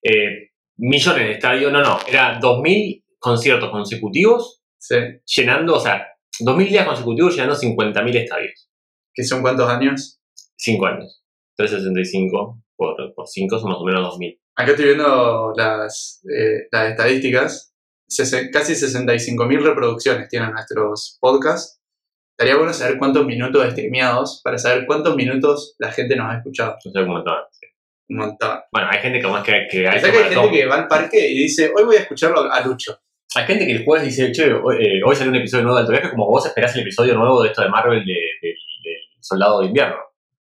Eh, 0.02 0.50
millones 0.78 1.26
de 1.26 1.32
estadios, 1.32 1.70
no, 1.73 1.82
no, 1.82 1.99
era 2.08 2.38
2.000 2.40 3.04
conciertos 3.18 3.70
consecutivos 3.70 4.62
Sí. 4.78 4.97
llenando, 5.37 5.75
o 5.75 5.80
sea, 5.80 6.06
2.000 6.40 6.68
días 6.68 6.87
consecutivos 6.87 7.35
llenando 7.35 7.56
50.000 7.56 8.16
estadios. 8.16 8.70
¿Que 9.12 9.25
son 9.25 9.42
cuántos 9.42 9.68
años? 9.68 10.18
5 10.59 10.87
años. 10.87 11.23
365 11.57 12.62
por, 12.77 13.15
por 13.15 13.27
5 13.27 13.59
son 13.59 13.71
más 13.71 13.79
o 13.81 13.85
menos 13.85 14.15
2.000. 14.19 14.38
Acá 14.57 14.71
estoy 14.73 14.87
viendo 14.87 15.53
las, 15.57 16.23
eh, 16.33 16.69
las 16.71 16.91
estadísticas. 16.91 17.75
Sese- 18.09 18.50
casi 18.50 18.75
65.000 18.75 19.62
reproducciones 19.62 20.29
tienen 20.29 20.53
nuestros 20.53 21.19
podcasts. 21.21 21.81
Estaría 22.37 22.57
bueno 22.57 22.73
saber 22.73 22.99
cuántos 22.99 23.27
minutos 23.27 23.67
streameados 23.73 24.41
para 24.45 24.59
saber 24.59 24.87
cuántos 24.87 25.17
minutos 25.17 25.75
la 25.79 25.91
gente 25.93 26.15
nos 26.17 26.33
ha 26.33 26.38
escuchado. 26.38 26.77
No 26.85 26.91
sé 26.93 27.05
cómo 27.07 27.19
está. 27.19 27.49
Un 28.11 28.17
montón. 28.17 28.59
Bueno, 28.73 28.88
hay 28.91 29.00
gente 29.00 29.21
que 29.21 29.27
más 29.27 29.45
que, 29.45 29.53
que 29.71 29.83
Pensá 29.83 30.11
que 30.11 30.19
hay 30.19 30.35
gente 30.35 30.50
que 30.59 30.67
va 30.67 30.77
al 30.77 30.88
parque 30.88 31.29
y 31.31 31.35
dice, 31.43 31.71
hoy 31.77 31.85
voy 31.85 31.97
a 31.97 32.00
escucharlo 32.00 32.50
a 32.50 32.61
Lucho. 32.62 32.99
Hay 33.35 33.45
gente 33.45 33.67
que 33.67 33.73
el 33.73 33.85
jueves 33.85 34.07
dice, 34.07 34.33
che, 34.33 34.50
hoy, 34.55 34.77
eh, 34.77 35.00
hoy 35.05 35.15
salió 35.15 35.31
un 35.31 35.37
episodio 35.37 35.65
nuevo 35.65 35.77
de 35.77 35.81
Alto 35.83 35.93
Viaje, 35.93 36.11
como 36.11 36.27
vos 36.27 36.47
esperás 36.47 36.75
el 36.77 36.83
episodio 36.83 37.15
nuevo 37.17 37.43
de 37.43 37.49
esto 37.50 37.61
de 37.62 37.69
Marvel 37.69 38.03
de- 38.07 38.15
de- 38.41 38.49
del 38.49 38.97
Soldado 39.21 39.61
de 39.61 39.67
Invierno. 39.67 39.97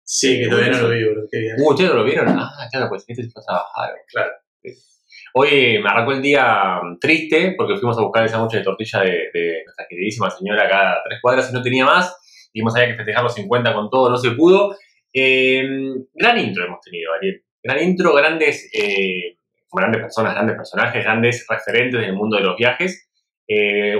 Sí, 0.09 0.39
que 0.39 0.47
todavía 0.47 0.71
no 0.71 0.83
lo 0.83 0.89
vi, 0.89 1.03
bro. 1.03 1.21
Qué 1.29 1.39
bien. 1.39 1.55
Uh, 1.59 1.69
¿ustedes 1.69 1.89
no 1.89 1.97
lo 1.97 2.05
vieron? 2.05 2.29
Ah, 2.29 2.67
claro, 2.71 2.87
pues 2.87 3.03
este 3.05 3.23
se 3.23 3.29
fue 3.29 3.41
a 3.41 3.45
trabajar. 3.45 3.95
Claro. 4.07 4.31
Hoy 5.33 5.79
me 5.83 5.89
arrancó 5.89 6.13
el 6.13 6.21
día 6.21 6.79
mm, 6.81 6.99
triste 6.99 7.55
porque 7.57 7.75
fuimos 7.75 7.97
a 7.97 8.01
buscar 8.01 8.23
el 8.23 8.29
sándwich 8.29 8.53
de 8.53 8.63
tortilla 8.63 9.01
de, 9.01 9.29
de 9.33 9.63
nuestra 9.65 9.85
queridísima 9.87 10.29
señora 10.31 10.63
acá 10.63 10.93
a 10.93 11.03
tres 11.03 11.19
cuadras 11.21 11.49
y 11.51 11.53
no 11.53 11.61
tenía 11.61 11.83
más. 11.83 12.49
Dijimos 12.53 12.73
había 12.75 12.87
que 12.87 12.95
festejar 12.95 13.21
los 13.21 13.33
50 13.33 13.73
con 13.73 13.89
todo, 13.89 14.09
no 14.09 14.17
se 14.17 14.31
pudo. 14.31 14.75
Eh, 15.13 15.67
gran 16.13 16.37
intro 16.39 16.65
hemos 16.65 16.79
tenido, 16.79 17.11
Ariel. 17.13 17.43
Gran 17.61 17.83
intro, 17.83 18.13
grandes, 18.13 18.69
eh, 18.73 19.37
grandes 19.71 20.01
personas, 20.01 20.35
grandes 20.35 20.55
personajes, 20.55 21.03
grandes 21.03 21.45
referentes 21.49 21.99
del 21.99 22.13
mundo 22.13 22.37
de 22.37 22.43
los 22.43 22.55
viajes. 22.55 23.09
Eh, 23.45 23.97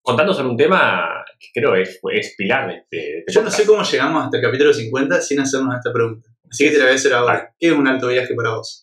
contando 0.00 0.32
sobre 0.32 0.50
un 0.50 0.56
tema 0.56 1.21
que 1.52 1.60
creo 1.60 1.74
es, 1.74 2.00
es 2.12 2.34
pilar 2.36 2.68
de 2.68 2.76
este, 2.78 2.96
de 2.96 3.24
Yo 3.28 3.42
no 3.42 3.50
sé 3.50 3.66
cómo 3.66 3.82
llegamos 3.82 4.24
hasta 4.24 4.36
el 4.38 4.42
capítulo 4.42 4.72
50 4.72 5.20
sin 5.20 5.40
hacernos 5.40 5.74
esta 5.74 5.92
pregunta. 5.92 6.28
Así 6.50 6.64
que 6.64 6.70
te 6.70 6.78
la 6.78 6.84
voy 6.84 6.92
a 6.92 6.96
hacer 6.96 7.12
ahora. 7.14 7.54
¿Qué 7.58 7.66
es 7.68 7.72
un 7.72 7.86
alto 7.88 8.08
viaje 8.08 8.34
para 8.34 8.50
vos? 8.56 8.80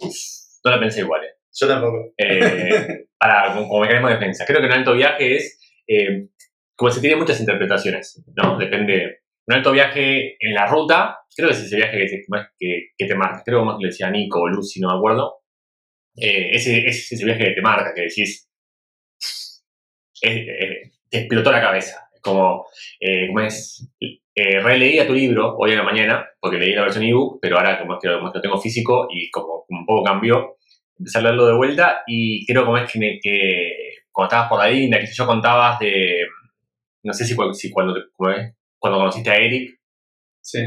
No 0.66 0.72
la 0.72 0.80
pensé 0.80 1.02
igual, 1.02 1.24
eh. 1.24 1.30
Yo 1.54 1.68
tampoco. 1.68 2.14
eh, 2.18 3.06
para, 3.20 3.54
como, 3.54 3.68
como 3.68 3.82
mecanismo 3.82 4.08
de 4.10 4.14
defensa. 4.16 4.46
Creo 4.46 4.60
que 4.60 4.66
un 4.68 4.74
alto 4.74 4.94
viaje 4.94 5.36
es, 5.38 5.60
eh, 5.88 6.28
como 6.76 6.92
se 6.92 7.02
tiene 7.02 7.16
muchas 7.16 7.40
interpretaciones, 7.40 8.24
¿no? 8.36 8.58
Depende. 8.58 9.20
Un 9.48 9.56
alto 9.56 9.72
viaje 9.72 10.36
en 10.40 10.54
la 10.54 10.68
ruta, 10.68 11.18
creo 11.36 11.50
que 11.50 11.56
es 11.56 11.62
ese 11.64 11.76
viaje 11.78 11.98
que, 11.98 12.06
te- 12.08 12.26
que, 12.58 12.82
que 12.98 13.06
te 13.06 13.16
marca. 13.16 13.42
Creo 13.46 13.60
que 13.60 13.66
más 13.66 13.78
que 13.78 13.84
lo 13.86 13.90
decía 13.90 14.10
Nico 14.12 14.42
o 14.42 14.48
Lucy, 14.48 14.80
no 14.80 14.90
me 14.92 14.98
acuerdo. 14.98 15.38
Eh, 16.16 16.50
ese, 16.54 16.86
es 16.86 17.12
ese 17.12 17.24
viaje 17.26 17.46
que 17.46 17.52
te 17.52 17.62
marca, 17.62 17.94
que 17.96 18.02
decís, 18.02 18.50
te 20.22 20.92
explotó 21.12 21.52
la 21.52 21.62
cabeza. 21.62 22.09
Como, 22.22 22.66
eh, 23.00 23.28
como 23.28 23.40
es, 23.42 23.90
eh, 24.00 24.60
releía 24.62 25.08
tu 25.08 25.14
libro 25.14 25.56
hoy 25.58 25.72
en 25.72 25.78
la 25.78 25.84
mañana, 25.84 26.28
porque 26.40 26.58
leí 26.58 26.74
la 26.74 26.84
versión 26.84 27.04
ebook, 27.06 27.40
pero 27.42 27.58
ahora 27.58 27.80
como 27.80 27.94
es 27.94 28.00
que, 28.02 28.10
como 28.14 28.28
es 28.28 28.34
que 28.34 28.38
lo 28.38 28.42
tengo 28.42 28.62
físico 28.62 29.08
y 29.10 29.30
como, 29.32 29.64
como 29.68 29.80
un 29.82 29.86
poco 29.86 30.04
cambió, 30.04 30.58
empecé 30.98 31.18
a 31.20 31.22
leerlo 31.22 31.46
de 31.48 31.56
vuelta 31.56 32.02
y 32.08 32.46
creo 32.46 32.66
como 32.66 32.78
es 32.78 32.92
que, 32.92 33.00
me- 33.00 33.20
que 33.22 33.74
cuando 34.12 34.28
estabas 34.30 34.50
por 34.50 34.60
la 34.60 34.72
India, 34.72 35.00
que 35.00 35.08
yo, 35.14 35.26
contabas 35.26 35.80
de, 35.80 36.26
no 37.04 37.14
sé 37.14 37.26
si, 37.26 37.36
cu- 37.36 37.54
si 37.54 37.72
cuando, 37.72 37.98
es, 37.98 38.06
cuando 38.78 39.00
conociste 39.00 39.30
a 39.30 39.36
Eric, 39.38 39.80
Sí. 40.42 40.60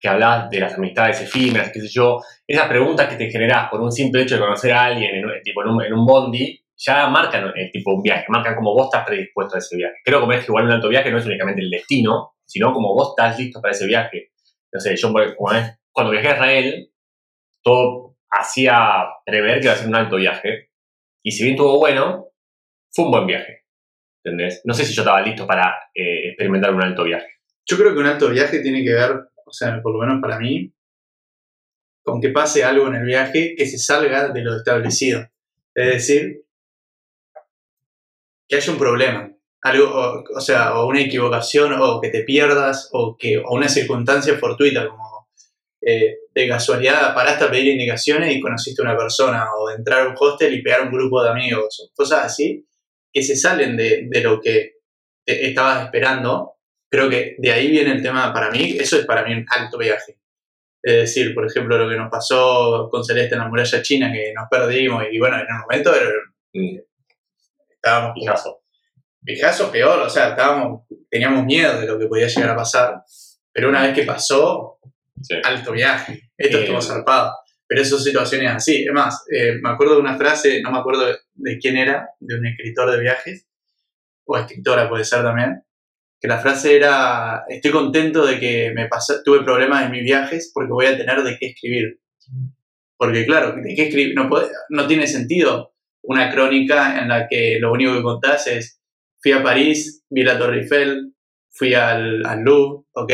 que 0.00 0.08
hablabas 0.08 0.50
de 0.50 0.60
las 0.60 0.74
amistades 0.74 1.20
efímeras, 1.22 1.70
qué 1.72 1.80
sé 1.80 1.88
yo, 1.90 2.20
esas 2.46 2.68
preguntas 2.68 3.08
que 3.08 3.16
te 3.16 3.30
generás 3.30 3.68
por 3.70 3.80
un 3.80 3.90
simple 3.92 4.22
hecho 4.22 4.36
de 4.36 4.40
conocer 4.42 4.72
a 4.72 4.84
alguien 4.86 5.14
en, 5.16 5.42
tipo, 5.42 5.62
en, 5.62 5.68
un, 5.68 5.82
en 5.82 5.92
un 5.94 6.06
bondi, 6.06 6.60
ya 6.78 7.08
marcan 7.08 7.52
el 7.56 7.70
tipo 7.72 7.92
un 7.92 8.02
viaje, 8.02 8.26
marcan 8.28 8.54
como 8.54 8.72
vos 8.72 8.86
estás 8.86 9.04
predispuesto 9.04 9.56
a 9.56 9.58
ese 9.58 9.76
viaje. 9.76 9.96
Creo 10.04 10.26
que 10.28 10.36
igual 10.36 10.64
un 10.64 10.72
alto 10.72 10.88
viaje 10.88 11.10
no 11.10 11.18
es 11.18 11.26
únicamente 11.26 11.60
el 11.60 11.70
destino, 11.70 12.34
sino 12.46 12.72
como 12.72 12.94
vos 12.94 13.10
estás 13.10 13.38
listo 13.38 13.60
para 13.60 13.72
ese 13.72 13.86
viaje. 13.86 14.30
No 14.72 14.80
sé, 14.80 14.96
yo 14.96 15.12
cuando 15.92 16.12
viajé 16.12 16.28
a 16.28 16.34
Israel, 16.34 16.92
todo 17.62 18.16
hacía 18.30 19.06
prever 19.24 19.58
que 19.58 19.64
iba 19.64 19.72
a 19.72 19.76
ser 19.76 19.88
un 19.88 19.96
alto 19.96 20.16
viaje, 20.16 20.70
y 21.22 21.32
si 21.32 21.42
bien 21.42 21.56
estuvo 21.56 21.78
bueno, 21.78 22.28
fue 22.92 23.06
un 23.06 23.10
buen 23.10 23.26
viaje. 23.26 23.64
¿Entendés? 24.22 24.60
No 24.64 24.74
sé 24.74 24.84
si 24.84 24.94
yo 24.94 25.02
estaba 25.02 25.22
listo 25.22 25.46
para 25.46 25.74
eh, 25.94 26.28
experimentar 26.28 26.72
un 26.74 26.82
alto 26.82 27.04
viaje. 27.04 27.28
Yo 27.66 27.76
creo 27.76 27.92
que 27.92 28.00
un 28.00 28.06
alto 28.06 28.28
viaje 28.28 28.60
tiene 28.60 28.84
que 28.84 28.92
ver, 28.92 29.12
o 29.12 29.52
sea, 29.52 29.80
por 29.82 29.92
lo 29.92 30.00
menos 30.00 30.20
para 30.20 30.38
mí, 30.38 30.72
con 32.02 32.20
que 32.20 32.30
pase 32.30 32.64
algo 32.64 32.86
en 32.88 32.96
el 32.96 33.04
viaje 33.04 33.54
que 33.56 33.66
se 33.66 33.78
salga 33.78 34.28
de 34.28 34.42
lo 34.42 34.56
establecido. 34.56 35.26
Es 35.74 35.86
decir, 35.86 36.44
que 38.48 38.56
haya 38.56 38.72
un 38.72 38.78
problema. 38.78 39.30
Algo, 39.62 40.24
o, 40.34 40.40
sea, 40.40 40.78
o 40.78 40.86
una 40.86 41.00
equivocación, 41.02 41.74
o 41.78 42.00
que 42.00 42.10
te 42.10 42.22
pierdas, 42.22 42.88
o, 42.92 43.16
que, 43.18 43.38
o 43.38 43.54
una 43.54 43.68
circunstancia 43.68 44.38
fortuita, 44.38 44.88
como 44.88 45.28
eh, 45.80 46.18
de 46.34 46.48
casualidad 46.48 47.14
paraste 47.14 47.44
a 47.44 47.50
pedir 47.50 47.72
indicaciones 47.72 48.34
y 48.34 48.40
conociste 48.40 48.82
a 48.82 48.84
una 48.86 48.96
persona, 48.96 49.46
o 49.54 49.70
entrar 49.70 50.02
a 50.02 50.08
un 50.08 50.14
hostel 50.18 50.54
y 50.54 50.62
pegar 50.62 50.82
un 50.82 50.92
grupo 50.92 51.22
de 51.22 51.30
amigos, 51.30 51.80
o 51.84 51.94
cosas 51.94 52.24
así, 52.24 52.64
que 53.12 53.22
se 53.22 53.36
salen 53.36 53.76
de, 53.76 54.06
de 54.08 54.20
lo 54.22 54.40
que 54.40 54.74
estabas 55.26 55.84
esperando 55.84 56.58
creo 56.90 57.08
que 57.08 57.36
de 57.38 57.52
ahí 57.52 57.70
viene 57.70 57.92
el 57.92 58.02
tema 58.02 58.32
para 58.32 58.50
mí, 58.50 58.76
eso 58.78 58.96
es 58.98 59.04
para 59.06 59.24
mí 59.24 59.34
un 59.34 59.44
alto 59.48 59.78
viaje. 59.78 60.18
Es 60.82 60.94
decir, 60.94 61.34
por 61.34 61.44
ejemplo, 61.46 61.76
lo 61.76 61.88
que 61.88 61.96
nos 61.96 62.10
pasó 62.10 62.88
con 62.90 63.04
Celeste 63.04 63.34
en 63.34 63.42
la 63.42 63.48
muralla 63.48 63.82
china, 63.82 64.12
que 64.12 64.32
nos 64.34 64.48
perdimos 64.48 65.04
y 65.10 65.18
bueno, 65.18 65.36
en 65.36 65.42
el 65.42 65.60
momento 65.60 65.94
era- 65.94 66.87
estábamos 67.82 68.12
Pijazo. 68.14 68.60
pijazo 69.24 69.70
peor, 69.70 70.00
o 70.00 70.10
sea, 70.10 70.30
estábamos, 70.30 70.82
teníamos 71.10 71.44
miedo 71.44 71.80
de 71.80 71.86
lo 71.86 71.98
que 71.98 72.06
podía 72.06 72.26
llegar 72.28 72.50
a 72.50 72.56
pasar, 72.56 73.02
pero 73.52 73.68
una 73.68 73.82
vez 73.82 73.94
que 73.94 74.02
pasó, 74.04 74.78
Sí. 75.20 75.34
alto 75.42 75.72
viaje, 75.72 76.30
esto 76.36 76.58
Eh, 76.58 76.60
estuvo 76.62 76.80
zarpado. 76.80 77.32
Pero 77.66 77.84
son 77.84 78.00
situaciones 78.00 78.50
así. 78.54 78.84
Es 78.84 78.92
más, 78.92 79.24
eh, 79.30 79.56
me 79.60 79.70
acuerdo 79.70 79.96
de 79.96 80.00
una 80.00 80.16
frase, 80.16 80.62
no 80.62 80.70
me 80.70 80.78
acuerdo 80.78 81.06
de, 81.06 81.16
de 81.34 81.58
quién 81.58 81.76
era, 81.76 82.08
de 82.20 82.36
un 82.38 82.46
escritor 82.46 82.90
de 82.92 83.00
viajes, 83.00 83.46
o 84.24 84.38
escritora 84.38 84.88
puede 84.88 85.04
ser 85.04 85.22
también, 85.24 85.62
que 86.20 86.28
la 86.28 86.38
frase 86.38 86.76
era, 86.76 87.44
estoy 87.48 87.70
contento 87.72 88.24
de 88.24 88.38
que 88.38 88.72
me 88.74 88.86
pasó, 88.88 89.22
tuve 89.24 89.42
problemas 89.42 89.84
en 89.84 89.90
mis 89.90 90.02
viajes 90.04 90.50
porque 90.54 90.70
voy 90.72 90.86
a 90.86 90.96
tener 90.96 91.22
de 91.24 91.36
qué 91.36 91.46
escribir. 91.48 92.00
Porque 92.96 93.26
claro, 93.26 93.52
de 93.52 93.74
qué 93.74 93.88
escribir, 93.88 94.14
no, 94.14 94.28
puede- 94.28 94.48
no 94.70 94.86
tiene 94.86 95.06
sentido 95.06 95.74
una 96.08 96.30
crónica 96.30 96.98
en 97.00 97.08
la 97.08 97.28
que 97.28 97.58
lo 97.60 97.70
único 97.70 97.94
que 97.94 98.02
contás 98.02 98.46
es, 98.46 98.80
fui 99.20 99.32
a 99.32 99.42
París, 99.42 100.04
vi 100.08 100.22
la 100.22 100.38
Torre 100.38 100.62
Eiffel, 100.62 101.12
fui 101.50 101.74
al, 101.74 102.24
al 102.24 102.40
Louvre, 102.42 102.86
ok, 102.92 103.12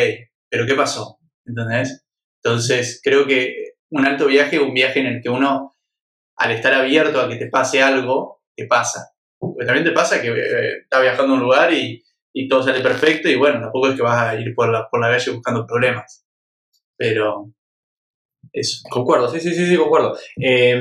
pero 0.48 0.64
¿qué 0.64 0.74
pasó? 0.74 1.18
¿Entendés? 1.44 2.06
Entonces, 2.40 3.00
creo 3.02 3.26
que 3.26 3.72
un 3.90 4.06
alto 4.06 4.26
viaje 4.26 4.56
es 4.56 4.62
un 4.62 4.72
viaje 4.72 5.00
en 5.00 5.06
el 5.06 5.22
que 5.22 5.28
uno, 5.28 5.74
al 6.36 6.52
estar 6.52 6.72
abierto 6.72 7.20
a 7.20 7.28
que 7.28 7.34
te 7.34 7.48
pase 7.48 7.82
algo, 7.82 8.42
te 8.54 8.66
pasa. 8.66 9.10
Porque 9.40 9.66
también 9.66 9.84
te 9.84 9.92
pasa 9.92 10.22
que 10.22 10.28
eh, 10.28 10.78
estás 10.82 11.02
viajando 11.02 11.32
a 11.32 11.36
un 11.36 11.42
lugar 11.42 11.72
y, 11.72 12.00
y 12.32 12.46
todo 12.46 12.62
sale 12.62 12.80
perfecto 12.80 13.28
y 13.28 13.34
bueno, 13.34 13.60
tampoco 13.60 13.88
es 13.88 13.96
que 13.96 14.02
vas 14.02 14.22
a 14.22 14.40
ir 14.40 14.54
por 14.54 14.70
la, 14.70 14.88
por 14.88 15.00
la 15.00 15.10
calle 15.10 15.32
buscando 15.32 15.66
problemas. 15.66 16.24
Pero 16.96 17.50
eso. 18.54 18.82
Concuerdo, 18.88 19.28
sí, 19.28 19.40
sí, 19.40 19.52
sí, 19.54 19.66
sí, 19.66 19.76
concuerdo. 19.76 20.16
Eh, 20.40 20.76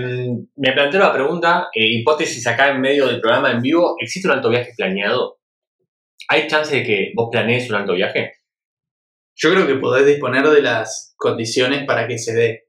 me 0.55 0.71
planteo 0.73 0.99
la 1.01 1.11
pregunta, 1.11 1.67
eh, 1.73 1.85
hipótesis 1.85 2.45
acá 2.47 2.69
en 2.69 2.79
medio 2.79 3.07
del 3.07 3.19
programa 3.19 3.51
en 3.51 3.61
vivo, 3.61 3.95
¿existe 3.99 4.27
un 4.27 4.35
alto 4.35 4.49
viaje 4.49 4.71
planeado? 4.77 5.39
¿Hay 6.29 6.47
chance 6.47 6.75
de 6.75 6.83
que 6.83 7.11
vos 7.15 7.29
planees 7.31 7.69
un 7.69 7.75
alto 7.75 7.93
viaje? 7.93 8.33
Yo 9.35 9.51
creo 9.51 9.65
que 9.67 9.75
podés 9.75 10.05
disponer 10.05 10.47
de 10.47 10.61
las 10.61 11.13
condiciones 11.17 11.85
para 11.85 12.07
que 12.07 12.17
se 12.17 12.33
dé. 12.33 12.63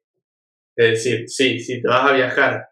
Es 0.77 0.91
decir, 1.05 1.29
sí, 1.29 1.61
si 1.61 1.81
te 1.81 1.87
vas 1.89 2.11
a 2.11 2.15
viajar 2.15 2.69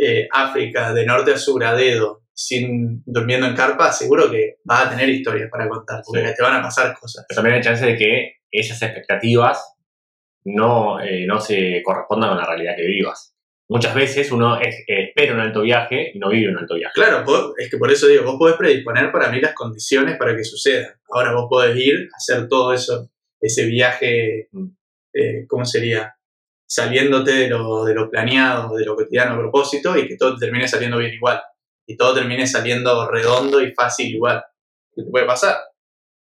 eh, 0.00 0.28
África 0.32 0.92
de 0.92 1.06
norte 1.06 1.32
a 1.32 1.38
sur 1.38 1.64
a 1.64 1.74
dedo, 1.74 2.22
sin 2.34 3.02
durmiendo 3.06 3.46
en 3.46 3.56
carpa, 3.56 3.90
seguro 3.90 4.30
que 4.30 4.56
vas 4.64 4.86
a 4.86 4.90
tener 4.90 5.08
historias 5.08 5.48
para 5.50 5.68
contar, 5.68 6.02
porque 6.06 6.28
Sí. 6.28 6.34
te 6.36 6.42
van 6.42 6.56
a 6.56 6.62
pasar 6.62 6.94
cosas. 7.00 7.24
Pero 7.26 7.36
también 7.36 7.56
hay 7.56 7.62
chance 7.62 7.84
de 7.86 7.96
que 7.96 8.32
esas 8.50 8.80
expectativas 8.82 9.75
no, 10.46 11.00
eh, 11.00 11.26
no 11.26 11.40
se 11.40 11.82
correspondan 11.84 12.30
con 12.30 12.38
la 12.38 12.46
realidad 12.46 12.74
que 12.76 12.86
vivas. 12.86 13.34
Muchas 13.68 13.94
veces 13.94 14.30
uno 14.30 14.60
es- 14.60 14.84
espera 14.86 15.34
un 15.34 15.40
alto 15.40 15.62
viaje 15.62 16.12
y 16.14 16.18
no 16.20 16.28
vive 16.30 16.50
un 16.52 16.58
alto 16.58 16.76
viaje. 16.76 16.92
Claro, 16.94 17.24
vos- 17.24 17.52
es 17.58 17.68
que 17.70 17.78
por 17.78 17.90
eso 17.90 18.06
digo, 18.06 18.22
vos 18.24 18.36
podés 18.38 18.56
predisponer 18.56 19.10
para 19.10 19.28
mí 19.30 19.40
las 19.40 19.54
condiciones 19.54 20.16
para 20.16 20.36
que 20.36 20.44
suceda, 20.44 20.98
ahora 21.10 21.32
vos 21.34 21.46
podés 21.50 21.76
ir, 21.76 22.08
hacer 22.16 22.48
todo 22.48 22.72
eso, 22.72 23.10
ese 23.40 23.66
viaje, 23.66 24.48
eh, 25.12 25.46
¿cómo 25.48 25.64
sería? 25.64 26.14
Saliéndote 26.68 27.32
de 27.32 27.48
lo, 27.48 27.84
de 27.84 27.94
lo 27.94 28.10
planeado, 28.10 28.76
de 28.76 28.84
lo 28.84 28.96
cotidiano 28.96 29.34
a 29.34 29.38
propósito 29.38 29.96
y 29.96 30.06
que 30.08 30.16
todo 30.16 30.34
te 30.34 30.46
termine 30.46 30.66
saliendo 30.68 30.98
bien 30.98 31.14
igual. 31.14 31.40
Y 31.88 31.96
todo 31.96 32.14
termine 32.14 32.46
saliendo 32.46 33.08
redondo 33.10 33.60
y 33.60 33.72
fácil 33.72 34.14
igual. 34.14 34.44
¿Qué 34.94 35.02
te 35.04 35.10
puede 35.10 35.26
pasar? 35.26 35.56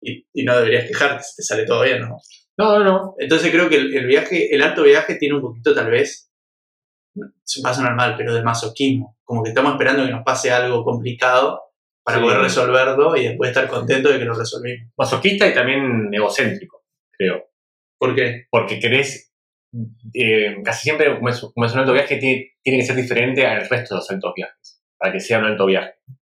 Y, 0.03 0.27
y 0.35 0.45
no 0.45 0.57
deberías 0.57 0.87
quejarte 0.87 1.23
si 1.25 1.37
te 1.37 1.43
sale 1.43 1.65
todo 1.65 1.83
bien, 1.83 2.01
¿no? 2.03 2.19
No, 2.59 2.79
no, 2.79 2.85
no. 2.85 3.15
Entonces 3.19 3.51
creo 3.51 3.69
que 3.69 3.77
el, 3.77 3.95
el 3.97 4.07
viaje, 4.07 4.55
el 4.55 4.63
alto 4.63 4.83
viaje 4.83 5.17
tiene 5.17 5.35
un 5.37 5.41
poquito 5.43 5.75
tal 5.75 5.91
vez, 5.91 6.31
va 7.65 7.71
a 7.71 7.75
sonar 7.75 7.95
mal, 7.95 8.15
pero 8.17 8.35
de 8.35 8.43
masoquismo. 8.43 9.19
Como 9.25 9.43
que 9.43 9.51
estamos 9.51 9.73
esperando 9.73 10.05
que 10.05 10.11
nos 10.13 10.25
pase 10.25 10.51
algo 10.51 10.85
complicado 10.85 11.61
para 12.05 12.19
Sí. 12.19 12.25
poder 12.25 12.39
resolverlo 12.41 13.17
y 13.17 13.25
después 13.29 13.49
estar 13.51 13.67
contento 13.69 14.11
de 14.11 14.19
que 14.19 14.25
lo 14.25 14.35
resolvimos. 14.35 14.93
Masoquista 14.97 15.49
y 15.49 15.55
también 15.55 16.13
egocéntrico, 16.13 16.85
creo. 17.11 17.45
¿Por 17.99 18.15
qué? 18.15 18.47
Porque 18.51 18.79
querés, 18.79 19.33
eh, 20.13 20.57
casi 20.65 20.83
siempre, 20.83 21.15
como 21.15 21.29
es, 21.31 21.41
como 21.41 21.65
es 21.67 21.73
un 21.73 21.79
alto 21.81 21.93
viaje, 21.93 22.17
tiene, 22.19 22.53
tiene 22.63 22.79
que 22.81 22.85
ser 22.85 22.97
diferente 22.97 23.47
al 23.47 23.69
resto 23.69 23.95
de 23.95 23.99
los 24.01 24.11
altos 24.11 24.33
viajes, 24.37 24.83
para 24.99 25.13
que 25.13 25.21
sea 25.21 25.39
un 25.39 25.47
alto 25.47 25.67
viaje. 25.67 25.95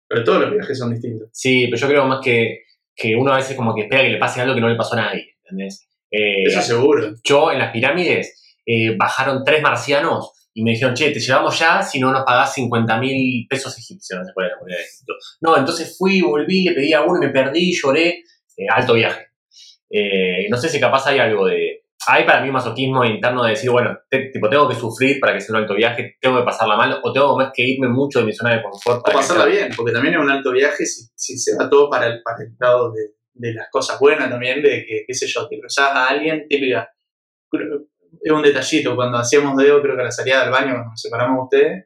Pero 0.08 0.24
todos 0.24 0.40
los 0.40 0.52
viajes 0.52 0.78
son 0.78 0.90
distintos. 0.92 1.28
Sí, 1.32 1.66
pero 1.66 1.76
yo 1.76 1.88
creo 1.88 2.06
más 2.06 2.24
que, 2.24 2.62
que 2.96 3.14
uno 3.14 3.32
a 3.32 3.36
veces 3.36 3.54
como 3.56 3.74
que 3.74 3.82
espera 3.82 4.02
que 4.02 4.08
le 4.10 4.18
pase 4.18 4.40
algo 4.40 4.54
que 4.54 4.60
no 4.62 4.68
le 4.70 4.76
pasó 4.76 4.94
a 4.94 5.02
nadie, 5.02 5.36
¿entendés? 5.44 5.87
Eh, 6.10 6.44
Eso 6.46 6.62
seguro. 6.62 7.14
Yo 7.24 7.50
en 7.52 7.58
las 7.58 7.70
pirámides 7.72 8.58
eh, 8.66 8.96
bajaron 8.96 9.42
tres 9.44 9.62
marcianos 9.62 10.32
y 10.54 10.62
me 10.64 10.72
dijeron, 10.72 10.94
che, 10.94 11.10
te 11.10 11.20
llevamos 11.20 11.58
ya 11.58 11.82
si 11.82 12.00
no 12.00 12.10
nos 12.10 12.24
pagás 12.24 12.52
50 12.54 12.98
mil 12.98 13.46
pesos 13.48 13.76
egipcios, 13.78 14.18
no 14.20 14.24
la 14.42 14.56
moneda 14.60 14.78
de 14.78 14.84
Egipto. 14.84 15.12
No, 15.40 15.56
entonces 15.56 15.96
fui, 15.96 16.20
volví, 16.20 16.64
le 16.64 16.72
pedí 16.72 16.92
a 16.92 17.02
uno, 17.02 17.20
me 17.20 17.28
perdí, 17.28 17.72
lloré, 17.74 18.08
eh, 18.56 18.66
alto 18.68 18.94
viaje. 18.94 19.26
Eh, 19.90 20.48
no 20.50 20.56
sé 20.56 20.68
si 20.68 20.80
capaz 20.80 21.06
hay 21.06 21.18
algo 21.18 21.46
de... 21.46 21.84
Hay 22.06 22.24
para 22.24 22.40
mí 22.40 22.50
masoquismo 22.50 23.04
interno 23.04 23.42
de 23.44 23.50
decir, 23.50 23.70
bueno, 23.70 23.98
te- 24.08 24.30
tipo, 24.32 24.48
tengo 24.48 24.68
que 24.68 24.74
sufrir 24.76 25.20
para 25.20 25.34
que 25.34 25.40
sea 25.40 25.54
un 25.54 25.62
alto 25.62 25.74
viaje, 25.74 26.16
tengo 26.20 26.38
que 26.38 26.44
pasarla 26.44 26.76
mal, 26.76 27.00
o 27.02 27.12
tengo 27.12 27.36
más 27.36 27.50
que 27.52 27.64
irme 27.64 27.88
mucho 27.88 28.20
de 28.20 28.24
mi 28.26 28.32
zona 28.32 28.54
de 28.56 28.62
confort. 28.62 29.00
O 29.00 29.02
para 29.02 29.12
que 29.14 29.18
pasarla 29.18 29.44
sea- 29.44 29.52
bien, 29.52 29.72
porque 29.76 29.92
también 29.92 30.14
es 30.14 30.20
un 30.20 30.30
alto 30.30 30.52
viaje 30.52 30.86
si, 30.86 31.02
si 31.14 31.36
se 31.38 31.56
va 31.56 31.68
todo 31.68 31.90
para 31.90 32.06
el, 32.06 32.22
para 32.22 32.38
el 32.44 32.54
lado 32.58 32.92
de, 32.92 33.00
de 33.38 33.54
las 33.54 33.68
cosas 33.70 33.98
buenas 33.98 34.28
también, 34.28 34.62
de 34.62 34.84
que, 34.84 35.04
qué 35.06 35.14
sé 35.14 35.26
yo, 35.26 35.48
te 35.48 35.58
cruzás 35.58 35.90
a 35.92 36.08
alguien, 36.08 36.46
típica. 36.48 36.92
Es 38.22 38.32
un 38.32 38.42
detallito, 38.42 38.96
cuando 38.96 39.18
hacíamos 39.18 39.56
dedo, 39.56 39.80
creo 39.80 39.94
que 39.96 40.02
a 40.02 40.04
la 40.06 40.10
salida 40.10 40.42
del 40.42 40.50
baño, 40.50 40.72
cuando 40.72 40.90
nos 40.90 41.00
separamos 41.00 41.36
de 41.36 41.42
ustedes, 41.44 41.84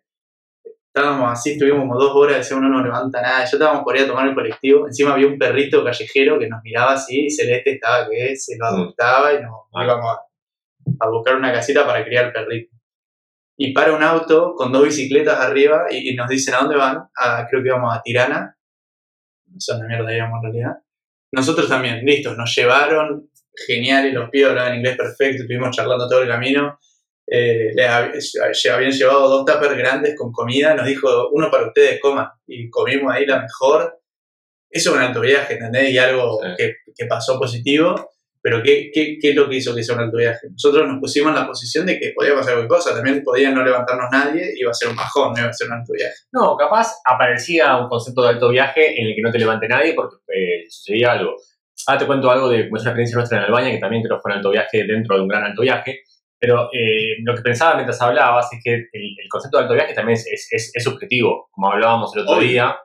estábamos 0.95 1.33
así, 1.33 1.53
estuvimos 1.53 1.81
como 1.81 1.97
dos 1.97 2.13
horas, 2.15 2.39
decíamos 2.39 2.65
no 2.65 2.71
nos 2.77 2.85
levanta 2.85 3.23
nada, 3.23 3.39
ya 3.39 3.45
estábamos 3.45 3.83
por 3.83 3.97
ir 3.97 4.03
a 4.03 4.07
tomar 4.07 4.29
el 4.29 4.35
colectivo, 4.35 4.87
encima 4.87 5.13
había 5.15 5.27
un 5.27 5.39
perrito 5.39 5.85
callejero 5.85 6.39
que 6.39 6.49
nos 6.49 6.63
miraba 6.63 6.93
así, 6.93 7.27
y 7.27 7.31
Celeste 7.31 7.73
estaba 7.75 8.09
que 8.09 8.37
se 8.37 8.57
lo 8.59 8.67
adoptaba 8.67 9.33
y 9.35 9.43
nos 9.43 9.53
Ah. 9.75 9.85
íbamos 9.85 10.17
a, 10.17 11.05
a 11.07 11.09
buscar 11.09 11.37
una 11.37 11.53
casita 11.53 11.87
para 11.87 12.05
criar 12.05 12.27
el 12.27 12.33
perrito. 12.33 12.77
Y 13.57 13.73
para 13.73 13.95
un 13.95 14.03
auto 14.03 14.55
con 14.57 14.73
dos 14.73 14.85
bicicletas 14.85 15.39
arriba 15.39 15.87
y, 15.91 16.11
y 16.11 16.15
nos 16.15 16.29
dicen 16.29 16.55
a 16.55 16.59
dónde 16.59 16.77
van, 16.77 17.09
a, 17.17 17.47
creo 17.49 17.63
que 17.63 17.69
íbamos 17.69 17.95
a 17.95 18.03
Tirana, 18.03 18.57
no 19.47 19.61
sé 19.61 19.73
dónde 19.73 19.89
mierda 19.89 20.15
íbamos 20.17 20.39
en 20.39 20.43
realidad. 20.43 20.83
Nosotros 21.33 21.69
también, 21.69 22.05
listos, 22.05 22.37
nos 22.37 22.55
llevaron, 22.55 23.31
geniales, 23.67 24.13
los 24.15 24.29
pibes 24.31 24.51
hablaban 24.51 24.77
inglés 24.77 24.97
perfecto, 24.97 25.43
estuvimos 25.43 25.75
charlando 25.75 26.09
todo 26.09 26.23
el 26.23 26.29
camino. 26.29 26.79
Eh, 27.27 27.71
le 27.75 27.89
hab- 27.89 28.13
lle- 28.15 28.71
habían 28.71 28.91
llevado 28.93 29.29
dos 29.29 29.45
tuppers 29.47 29.77
grandes 29.77 30.15
con 30.17 30.31
comida, 30.33 30.75
nos 30.75 30.87
dijo, 30.87 31.31
uno 31.31 31.51
para 31.51 31.69
ustedes, 31.69 32.01
coman. 32.01 32.29
Y 32.47 32.69
comimos 32.69 33.15
ahí 33.15 33.25
la 33.27 33.41
mejor. 33.41 33.99
Eso 34.71 34.91
es 34.91 34.97
un 34.97 35.03
alto 35.03 35.21
viaje, 35.21 35.55
¿entendés? 35.55 35.91
Y 35.91 35.99
algo 35.99 36.39
que, 36.57 36.75
que 36.95 37.07
pasó 37.07 37.39
positivo. 37.39 38.12
Pero 38.43 38.61
¿qué, 38.63 38.91
qué, 38.93 39.19
¿qué 39.21 39.31
es 39.31 39.37
lo 39.37 39.49
que 39.49 39.57
hizo 39.57 39.73
que 39.75 39.85
sea 39.85 39.95
un 39.95 40.01
alto 40.03 40.17
viaje? 40.17 40.49
Nosotros 40.51 40.89
nos 40.89 40.99
pusimos 41.01 41.29
en 41.31 41.37
la 41.37 41.47
posición 41.47 41.87
de 41.87 41.99
que 42.01 42.13
podía 42.15 42.35
pasar 42.35 42.55
cualquier 42.55 42.69
cosa. 42.69 42.95
También 42.95 43.23
podía 43.23 43.51
no 43.53 43.63
levantarnos 43.65 44.07
nadie, 44.11 44.53
iba 44.57 44.71
a 44.71 44.75
ser 44.75 44.89
un 44.89 44.97
bajón, 44.97 45.33
no 45.33 45.41
iba 45.41 45.49
a 45.49 45.53
ser 45.53 45.69
un 45.69 45.75
alto 45.75 45.93
viaje. 45.93 46.15
No, 46.33 46.57
capaz 46.57 46.89
aparecía 47.05 47.77
un 47.77 47.89
concepto 47.89 48.23
de 48.23 48.29
alto 48.31 48.49
viaje 48.49 49.01
en 49.01 49.07
el 49.07 49.15
que 49.15 49.23
no 49.23 49.31
te 49.31 49.39
levante 49.39 49.69
nadie 49.69 49.95
porque 49.95 50.17
eh, 50.35 50.65
sucedía 50.69 51.13
algo. 51.13 51.37
Ahora 51.87 51.99
te 52.01 52.07
cuento 52.07 52.31
algo 52.31 52.49
de 52.49 52.69
una 52.71 52.81
experiencia 52.81 53.17
nuestra 53.17 53.39
en 53.39 53.45
Albania, 53.45 53.71
que 53.71 53.79
también 53.79 54.03
creo 54.03 54.17
que 54.19 54.23
fue 54.23 54.33
un 54.33 54.37
alto 54.39 54.51
viaje 54.51 54.85
dentro 54.87 55.17
de 55.17 55.23
un 55.23 55.29
gran 55.29 55.45
alto 55.45 55.63
viaje. 55.63 56.01
Pero 56.39 56.69
eh, 56.73 57.19
lo 57.25 57.37
que 57.37 57.43
pensaba 57.43 57.75
mientras 57.75 58.03
hablabas 58.03 58.53
es 58.53 58.59
que 58.65 58.75
el, 58.75 58.89
el 58.93 59.29
concepto 59.29 59.59
de 59.59 59.63
alto 59.63 59.75
viaje 59.75 59.95
también 59.95 60.15
es, 60.19 60.27
es, 60.27 60.49
es- 60.51 60.71
es 60.75 60.83
subjetivo. 60.83 61.49
Como 61.53 61.71
hablábamos 61.71 62.13
el 62.17 62.23
otro 62.23 62.39
Obvio. 62.39 62.49
día, 62.49 62.77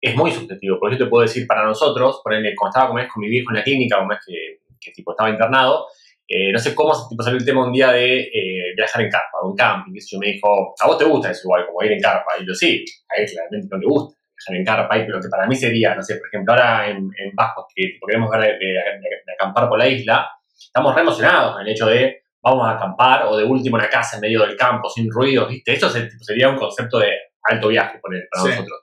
es 0.00 0.16
muy 0.16 0.30
subjetivo. 0.32 0.78
Porque 0.80 0.96
yo 0.96 1.04
te 1.04 1.10
puedo 1.10 1.22
decir, 1.22 1.46
para 1.46 1.64
nosotros, 1.64 2.20
por 2.24 2.32
ejemplo, 2.32 2.52
cuando 2.58 2.70
estaba 2.78 2.88
con 2.90 3.20
mi 3.20 3.28
viejo 3.28 3.50
en 3.50 3.56
la 3.56 3.62
clínica, 3.62 3.98
como 3.98 4.12
es 4.12 4.18
que, 4.26 4.60
que 4.82 4.90
tipo 4.92 5.12
estaba 5.12 5.30
internado, 5.30 5.86
eh, 6.28 6.50
no 6.52 6.58
sé 6.58 6.74
cómo 6.74 6.92
tipo, 7.08 7.22
salió 7.22 7.38
el 7.38 7.44
tema 7.44 7.64
un 7.66 7.72
día 7.72 7.92
de 7.92 8.20
eh, 8.20 8.72
viajar 8.76 9.02
en 9.02 9.10
carpa, 9.10 9.38
un 9.42 9.54
camping. 9.56 9.92
sé 10.00 10.16
yo 10.16 10.18
me 10.20 10.26
dijo, 10.32 10.74
¿a 10.80 10.86
vos 10.86 10.98
te 10.98 11.04
gusta 11.04 11.30
eso 11.30 11.42
igual, 11.44 11.66
como 11.66 11.82
ir 11.82 11.92
en 11.92 12.00
carpa? 12.00 12.32
Y 12.40 12.46
yo, 12.46 12.54
sí, 12.54 12.84
a 13.08 13.20
él 13.20 13.26
claramente 13.30 13.68
no 13.70 13.78
le 13.78 13.86
gusta 13.86 14.16
viajar 14.36 14.56
en 14.56 14.64
carpa, 14.64 14.98
y 14.98 15.06
lo 15.08 15.20
que 15.20 15.28
para 15.28 15.46
mí 15.46 15.54
sería, 15.54 15.94
no 15.94 16.02
sé, 16.02 16.16
por 16.16 16.26
ejemplo, 16.28 16.52
ahora 16.54 16.88
en, 16.88 16.96
en 17.18 17.34
Pascua, 17.36 17.66
que 17.74 17.82
tipo, 17.84 18.06
queremos 18.06 18.30
ver 18.30 18.40
de, 18.40 18.46
de- 18.46 18.58
de- 18.72 19.22
de 19.26 19.32
acampar 19.38 19.68
por 19.68 19.78
la 19.78 19.86
isla, 19.88 20.28
estamos 20.58 20.94
re 20.94 21.02
emocionados 21.02 21.52
con 21.54 21.62
el 21.62 21.68
hecho 21.68 21.86
de 21.86 22.22
vamos 22.44 22.66
a 22.66 22.72
acampar 22.72 23.26
o 23.26 23.36
de 23.36 23.44
último 23.44 23.76
una 23.76 23.88
casa 23.88 24.16
en 24.16 24.22
medio 24.22 24.40
del 24.44 24.56
campo 24.56 24.88
sin 24.88 25.08
ruido, 25.10 25.46
¿viste? 25.46 25.74
Eso 25.74 25.88
se- 25.90 26.06
tipo, 26.06 26.24
sería 26.24 26.48
un 26.48 26.56
concepto 26.56 26.98
de 26.98 27.12
alto 27.44 27.68
viaje 27.68 27.98
poner, 28.00 28.26
para 28.30 28.42
Sí. 28.44 28.48
nosotros. 28.50 28.80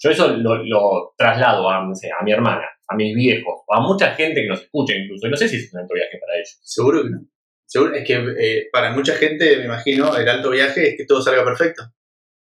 Yo 0.00 0.10
eso 0.10 0.28
lo, 0.28 0.56
lo 0.62 1.14
traslado 1.16 1.68
a, 1.70 1.82
no 1.84 1.94
sé, 1.94 2.10
a 2.10 2.22
mi 2.22 2.32
hermana, 2.32 2.68
a 2.88 2.96
mis 2.96 3.14
viejos, 3.14 3.62
a 3.68 3.80
mucha 3.80 4.14
gente 4.14 4.42
que 4.42 4.48
nos 4.48 4.62
escucha 4.62 4.94
incluso, 4.94 5.26
y 5.26 5.30
no 5.30 5.36
sé 5.36 5.48
si 5.48 5.56
es 5.56 5.72
un 5.72 5.80
alto 5.80 5.94
viaje 5.94 6.18
para 6.18 6.36
ellos. 6.36 6.58
Seguro 6.62 7.02
que 7.02 7.10
no. 7.10 7.20
Seguro, 7.66 7.94
es 7.94 8.06
que 8.06 8.14
eh, 8.38 8.68
para 8.72 8.92
mucha 8.92 9.14
gente, 9.14 9.58
me 9.58 9.64
imagino, 9.66 10.16
el 10.16 10.26
alto 10.28 10.50
viaje 10.50 10.90
es 10.90 10.96
que 10.96 11.04
todo 11.04 11.20
salga 11.20 11.44
perfecto. 11.44 11.82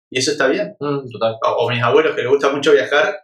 Y 0.10 0.18
eso 0.20 0.32
está 0.32 0.48
bien. 0.48 0.76
Mm, 0.80 1.10
total. 1.12 1.36
O, 1.46 1.66
o 1.66 1.70
mis 1.70 1.82
abuelos 1.82 2.16
que 2.16 2.22
les 2.22 2.30
gusta 2.30 2.50
mucho 2.50 2.74
viajar, 2.74 3.22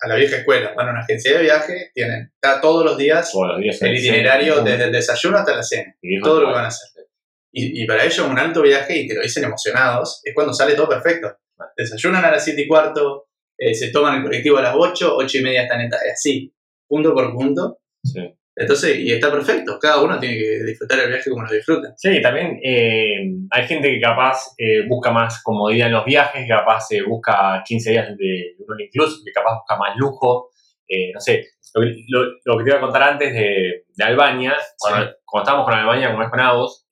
a 0.00 0.08
la 0.08 0.16
vieja 0.16 0.36
escuela, 0.36 0.72
van 0.74 0.88
a 0.88 0.90
una 0.92 1.00
agencia 1.00 1.36
de 1.36 1.42
viaje, 1.42 1.90
tienen 1.94 2.32
está 2.34 2.60
todos 2.60 2.84
los 2.84 2.98
días 2.98 3.30
los 3.34 3.58
días 3.58 3.80
el 3.82 3.96
itinerario 3.96 4.62
desde 4.62 4.84
el 4.84 4.92
desayuno 4.92 5.38
hasta 5.38 5.56
la 5.56 5.62
cena. 5.62 5.94
y 6.02 6.20
todo 6.20 6.34
lo 6.34 6.40
que 6.40 6.44
"Bueno, 6.44 6.56
van 6.56 6.64
a 6.64 6.68
hacer. 6.68 7.04
Y, 7.52 7.82
y 7.82 7.86
para 7.86 8.04
ellos 8.04 8.18
un 8.18 8.38
alto 8.38 8.62
viaje, 8.62 8.96
y 8.98 9.08
te 9.08 9.14
lo 9.14 9.22
dicen 9.22 9.44
emocionados, 9.44 10.20
es 10.24 10.34
cuando 10.34 10.52
sale 10.52 10.74
todo 10.74 10.88
perfecto. 10.88 11.34
Desayunan 11.76 12.24
a 12.24 12.30
las 12.30 12.44
7 12.44 12.60
y 12.60 12.68
cuarto, 12.68 13.25
eh, 13.58 13.74
se 13.74 13.90
toman 13.90 14.16
el 14.16 14.22
colectivo 14.22 14.58
a 14.58 14.62
las 14.62 14.74
8, 14.76 15.14
8 15.16 15.38
y 15.38 15.42
media 15.42 15.62
están 15.62 15.80
en 15.80 15.90
ta- 15.90 15.98
así, 16.12 16.52
punto 16.88 17.12
por 17.14 17.32
punto. 17.32 17.78
Sí. 18.02 18.20
Entonces, 18.58 18.98
y 19.00 19.12
está 19.12 19.30
perfecto, 19.30 19.78
cada 19.78 20.02
uno 20.02 20.18
tiene 20.18 20.38
que 20.38 20.64
disfrutar 20.64 20.98
el 21.00 21.10
viaje 21.10 21.28
como 21.28 21.42
lo 21.44 21.52
disfruta. 21.52 21.92
Sí, 21.96 22.22
también 22.22 22.58
eh, 22.64 23.30
hay 23.50 23.66
gente 23.66 23.90
que 23.90 24.00
capaz 24.00 24.54
eh, 24.56 24.86
busca 24.88 25.10
más 25.10 25.42
comodidad 25.42 25.88
en 25.88 25.92
los 25.92 26.04
viajes, 26.06 26.48
capaz 26.48 26.86
eh, 26.92 27.02
busca 27.06 27.62
15 27.66 27.90
días 27.90 28.08
de 28.16 28.54
un 28.66 28.80
incluso, 28.80 29.18
que 29.24 29.32
capaz 29.32 29.56
busca 29.58 29.76
más 29.76 29.94
lujo. 29.98 30.48
eh, 30.88 31.10
no 31.12 31.20
sé, 31.20 31.44
lo, 31.74 31.82
que- 31.82 32.04
lo- 32.08 32.32
lo 32.44 32.56
que 32.58 32.64
te 32.64 32.70
iba 32.70 32.78
a 32.78 32.80
contar 32.80 33.02
antes 33.02 33.32
de, 33.34 33.84
de 33.94 34.04
Albania, 34.04 34.56
cuando, 34.78 35.10
cuando 35.24 35.42
estábamos 35.44 35.66
con 35.68 35.74
Albania, 35.78 36.10
como 36.12 36.22
es 36.22 36.30
con 36.30 36.40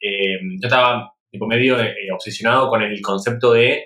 eh, 0.00 0.38
yo 0.60 0.66
estaba 0.68 1.12
tipo, 1.30 1.46
medio 1.46 1.80
eh, 1.80 1.94
obsesionado 2.12 2.68
con 2.68 2.82
el 2.82 3.00
concepto 3.00 3.52
de 3.54 3.84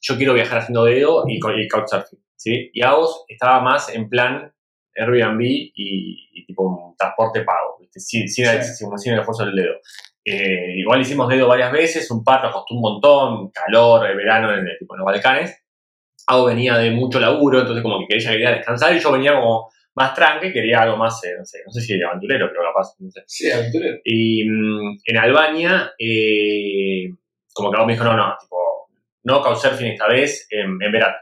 yo 0.00 0.16
quiero 0.16 0.34
viajar 0.34 0.58
haciendo 0.58 0.84
dedo 0.84 1.24
y 1.28 1.38
couchsurfing. 1.68 2.18
¿sí? 2.36 2.70
Y 2.72 2.82
Agos 2.82 3.24
estaba 3.28 3.60
más 3.60 3.94
en 3.94 4.08
plan 4.08 4.52
Airbnb 4.96 5.40
y, 5.42 6.28
y 6.32 6.46
tipo 6.46 6.62
un 6.64 6.96
transporte 6.96 7.42
pago, 7.42 7.76
¿viste? 7.80 8.00
Sin, 8.00 8.28
sin, 8.28 8.46
el- 8.46 8.62
Sí. 8.62 8.74
sin- 8.74 8.98
sin 8.98 9.12
el 9.12 9.20
esfuerzo 9.20 9.44
del 9.46 9.54
dedo. 9.54 9.74
Eh, 10.24 10.74
igual 10.76 11.00
hicimos 11.00 11.28
dedo 11.28 11.48
varias 11.48 11.72
veces, 11.72 12.10
un 12.10 12.22
par 12.24 12.42
nos 12.42 12.52
costó 12.52 12.74
un 12.74 12.80
montón, 12.80 13.50
calor, 13.50 14.06
el 14.08 14.16
verano 14.16 14.52
en, 14.54 14.66
tipo, 14.78 14.94
en 14.94 14.98
los 14.98 15.06
Balcanes. 15.06 15.56
Ago 16.26 16.44
venía 16.46 16.76
de 16.76 16.90
mucho 16.90 17.18
laburo, 17.20 17.60
entonces 17.60 17.82
como 17.82 17.98
que 18.00 18.06
quería, 18.14 18.30
quería 18.30 18.50
descansar 18.52 18.94
y 18.94 19.00
yo 19.00 19.10
venía 19.12 19.34
como 19.34 19.70
más 19.94 20.14
tranque, 20.14 20.52
quería 20.52 20.82
algo 20.82 20.96
más, 20.96 21.22
eh, 21.24 21.34
no 21.38 21.44
sé, 21.44 21.58
no 21.66 21.72
sé 21.72 21.80
si 21.80 22.00
aventurero, 22.02 22.48
pero 22.50 22.62
capaz, 22.62 22.94
no 23.00 23.10
sé. 23.10 23.22
Sí, 23.26 23.50
aventurero. 23.50 23.98
Y 24.04 24.44
mm, 24.48 24.98
en 25.04 25.16
Albania, 25.16 25.92
eh, 25.98 27.12
como 27.52 27.70
que 27.70 27.76
Ago 27.76 27.86
me 27.86 27.94
dijo, 27.94 28.04
no, 28.04 28.16
no, 28.16 28.34
tipo, 28.40 28.56
no 29.24 29.40
couchsurfing 29.42 29.88
esta 29.88 30.08
vez 30.08 30.46
en, 30.50 30.78
en 30.80 30.92
verano. 30.92 31.16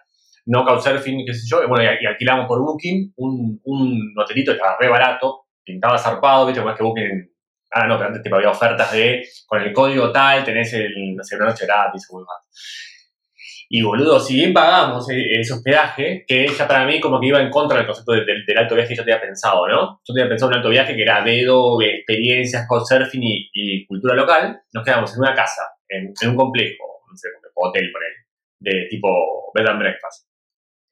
No 0.46 0.64
couchsurfing, 0.64 1.24
qué 1.26 1.34
sé 1.34 1.46
yo, 1.50 1.66
bueno, 1.68 1.84
y, 1.84 2.06
alquilamos 2.06 2.46
por 2.46 2.60
Booking 2.60 3.12
un, 3.16 3.60
un 3.64 4.14
hotelito 4.18 4.52
que 4.52 4.56
estaba 4.56 4.76
re 4.80 4.88
barato, 4.88 5.46
pintaba 5.64 5.98
zarpado, 5.98 6.46
viste, 6.46 6.60
como 6.60 6.72
es 6.72 6.78
que 6.78 6.84
Booking, 6.84 7.30
ah, 7.72 7.86
no, 7.86 7.96
pero 7.96 8.08
antes 8.08 8.22
tipo, 8.22 8.36
había 8.36 8.50
ofertas 8.50 8.90
de, 8.92 9.26
con 9.46 9.60
el 9.60 9.72
código 9.72 10.10
tal, 10.10 10.44
tenés 10.44 10.72
el, 10.72 11.14
no 11.14 11.22
una 11.36 11.46
noche 11.46 11.66
gratis 11.66 12.06
o 12.10 12.20
más. 12.20 12.48
Y 13.70 13.82
boludo, 13.82 14.18
si 14.18 14.34
bien 14.34 14.54
pagamos 14.54 15.10
eh, 15.10 15.40
ese 15.40 15.52
hospedaje, 15.52 16.24
que 16.26 16.48
ya 16.48 16.66
para 16.66 16.86
mí 16.86 16.98
como 17.00 17.20
que 17.20 17.26
iba 17.26 17.40
en 17.40 17.50
contra 17.50 17.76
del 17.76 17.86
concepto 17.86 18.12
de- 18.12 18.24
del, 18.24 18.58
alto 18.58 18.74
viaje 18.74 18.88
que 18.90 18.96
yo 18.96 19.04
tenía 19.04 19.20
pensado, 19.20 19.68
¿no? 19.68 20.00
Yo 20.04 20.14
tenía 20.14 20.26
pensado 20.28 20.48
un 20.50 20.56
alto 20.56 20.70
viaje 20.70 20.96
que 20.96 21.02
era 21.02 21.22
dedo, 21.22 21.76
experiencias, 21.82 22.66
couchsurfing 22.66 23.22
y, 23.22 23.50
y 23.52 23.86
cultura 23.86 24.14
local. 24.14 24.58
Nos 24.72 24.84
quedamos 24.84 25.12
en 25.12 25.20
una 25.20 25.34
casa, 25.34 25.62
en, 25.88 26.14
un 26.30 26.36
complejo, 26.36 26.84
no 27.10 27.16
sé, 27.16 27.28
hotel, 27.60 27.90
por 27.92 28.02
de 28.60 28.86
tipo 28.90 29.08
bed 29.54 29.66
and 29.66 29.78
breakfast. 29.78 30.26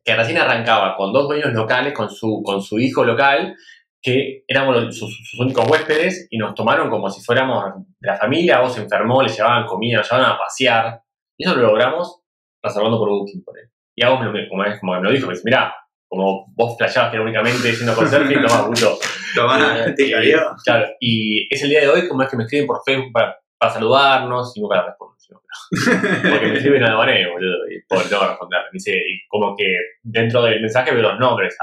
Que 0.05 0.14
recién 0.14 0.38
arrancaba 0.38 0.96
con 0.96 1.12
dos 1.12 1.26
dueños 1.29 1.52
locales, 1.52 1.92
con 1.92 2.09
su, 2.11 2.42
con 2.44 2.62
su 2.62 2.79
hijo 2.79 3.05
local, 3.05 3.57
que 4.00 4.44
éramos 4.46 4.96
sus, 4.96 5.11
sus 5.29 5.40
únicos 5.40 5.68
huéspedes 5.68 6.29
y 6.31 6.38
nos 6.38 6.55
tomaron 6.55 6.88
como 6.90 7.11
si 7.11 7.20
fuéramos 7.24 7.64
de 7.98 8.07
la 8.09 8.16
familia, 8.16 8.61
vos 8.61 8.72
se 8.74 8.83
enfermó, 8.83 9.20
le 9.22 9.29
llevaban 9.31 9.66
comida, 9.66 9.98
nos 9.98 10.09
llevaban 10.11 10.33
a 10.33 10.38
pasear. 10.38 11.00
Y 11.37 11.44
eso 11.44 11.57
lo 11.57 11.62
logramos 11.62 12.22
reservando 12.62 12.98
por 12.98 13.09
Booking 13.09 13.42
por 13.44 13.59
él. 13.59 13.68
Y 13.96 14.05
a 14.05 14.11
vos 14.11 14.20
como, 14.48 14.64
es- 14.64 14.79
como 14.79 14.94
me 14.94 15.02
lo 15.02 15.11
dijo, 15.11 15.26
me 15.26 15.33
dice, 15.33 15.42
mirá, 15.44 15.74
como 16.09 16.46
vos 16.55 16.76
flasheabas 16.79 17.11
que 17.11 17.16
era 17.16 17.24
únicamente 17.24 17.72
yendo 17.72 17.94
con 17.94 18.09
surfing, 18.09 18.42
toma, 18.46 18.66
puto. 18.66 18.98
Tomá, 19.35 19.76
Eh, 19.88 19.92
te 19.96 20.05
eh. 20.05 20.37
Claro, 20.64 20.87
y 21.00 21.52
es 21.52 21.62
el 21.64 21.70
día 21.70 21.81
de 21.81 21.88
hoy 21.88 22.07
como 22.09 22.22
es 22.22 22.31
que 22.31 22.37
me 22.37 22.44
escriben 22.44 22.66
por 22.68 22.81
Facebook 22.85 23.11
para, 23.12 23.37
para 23.59 23.72
saludarnos 23.72 24.57
y 24.57 24.61
nunca 24.61 24.76
la 24.76 24.87
respondo. 24.87 25.15
Porque 26.30 26.46
me 26.46 26.56
escriben 26.56 26.82
en 26.82 26.88
albanés, 26.88 27.28
boludo, 27.30 27.68
y 27.70 27.82
pobre, 27.88 28.04
tengo 28.08 28.26
responder. 28.26 28.60
Me 28.64 28.68
dice, 28.72 28.92
y 28.92 29.26
como 29.28 29.54
que 29.56 29.64
dentro 30.02 30.42
del 30.42 30.60
mensaje 30.60 30.92
veo 30.92 31.02
los 31.02 31.18
nombres, 31.18 31.56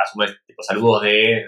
tipo 0.45 0.63
saludos 0.63 1.01
de... 1.03 1.45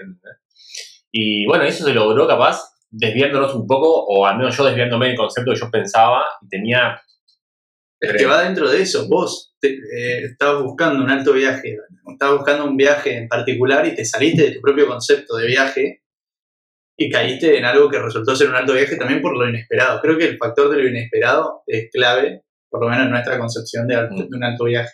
Y 1.12 1.46
bueno, 1.46 1.64
eso 1.64 1.84
se 1.84 1.94
logró 1.94 2.26
capaz 2.26 2.60
desviándonos 2.90 3.54
un 3.54 3.66
poco, 3.66 4.04
o 4.06 4.26
al 4.26 4.36
menos 4.38 4.56
yo 4.56 4.64
desviándome 4.64 5.08
del 5.08 5.16
concepto 5.16 5.52
que 5.52 5.60
yo 5.60 5.70
pensaba 5.70 6.24
y 6.42 6.48
tenía... 6.48 7.00
Es 7.98 8.12
que 8.12 8.26
va 8.26 8.42
dentro 8.42 8.68
de 8.70 8.82
eso. 8.82 9.08
Vos 9.08 9.54
te- 9.58 9.74
eh, 9.74 10.24
estabas 10.30 10.62
buscando 10.62 11.02
un 11.02 11.10
alto 11.10 11.32
viaje, 11.32 11.76
estabas 12.12 12.36
buscando 12.36 12.66
un 12.66 12.76
viaje 12.76 13.16
en 13.16 13.26
particular 13.26 13.86
y 13.86 13.94
te 13.94 14.04
saliste 14.04 14.42
de 14.42 14.50
tu 14.56 14.60
propio 14.60 14.86
concepto 14.86 15.36
de 15.36 15.46
viaje 15.46 16.02
y 16.96 17.10
caíste 17.10 17.58
en 17.58 17.64
algo 17.64 17.88
que 17.90 17.98
resultó 17.98 18.34
ser 18.34 18.48
un 18.48 18.56
alto 18.56 18.72
viaje 18.72 18.96
también 18.96 19.20
por 19.20 19.36
lo 19.36 19.48
inesperado. 19.48 20.00
Creo 20.00 20.16
que 20.16 20.24
el 20.26 20.38
factor 20.38 20.70
de 20.70 20.82
lo 20.82 20.88
inesperado 20.88 21.62
es 21.66 21.90
clave, 21.92 22.42
por 22.70 22.80
lo 22.82 22.88
menos 22.88 23.04
en 23.06 23.10
nuestra 23.12 23.38
concepción 23.38 23.86
de, 23.86 23.96
alto- 23.96 24.14
Mm. 24.14 24.28
de 24.30 24.36
un 24.36 24.44
alto 24.44 24.64
viaje. 24.64 24.92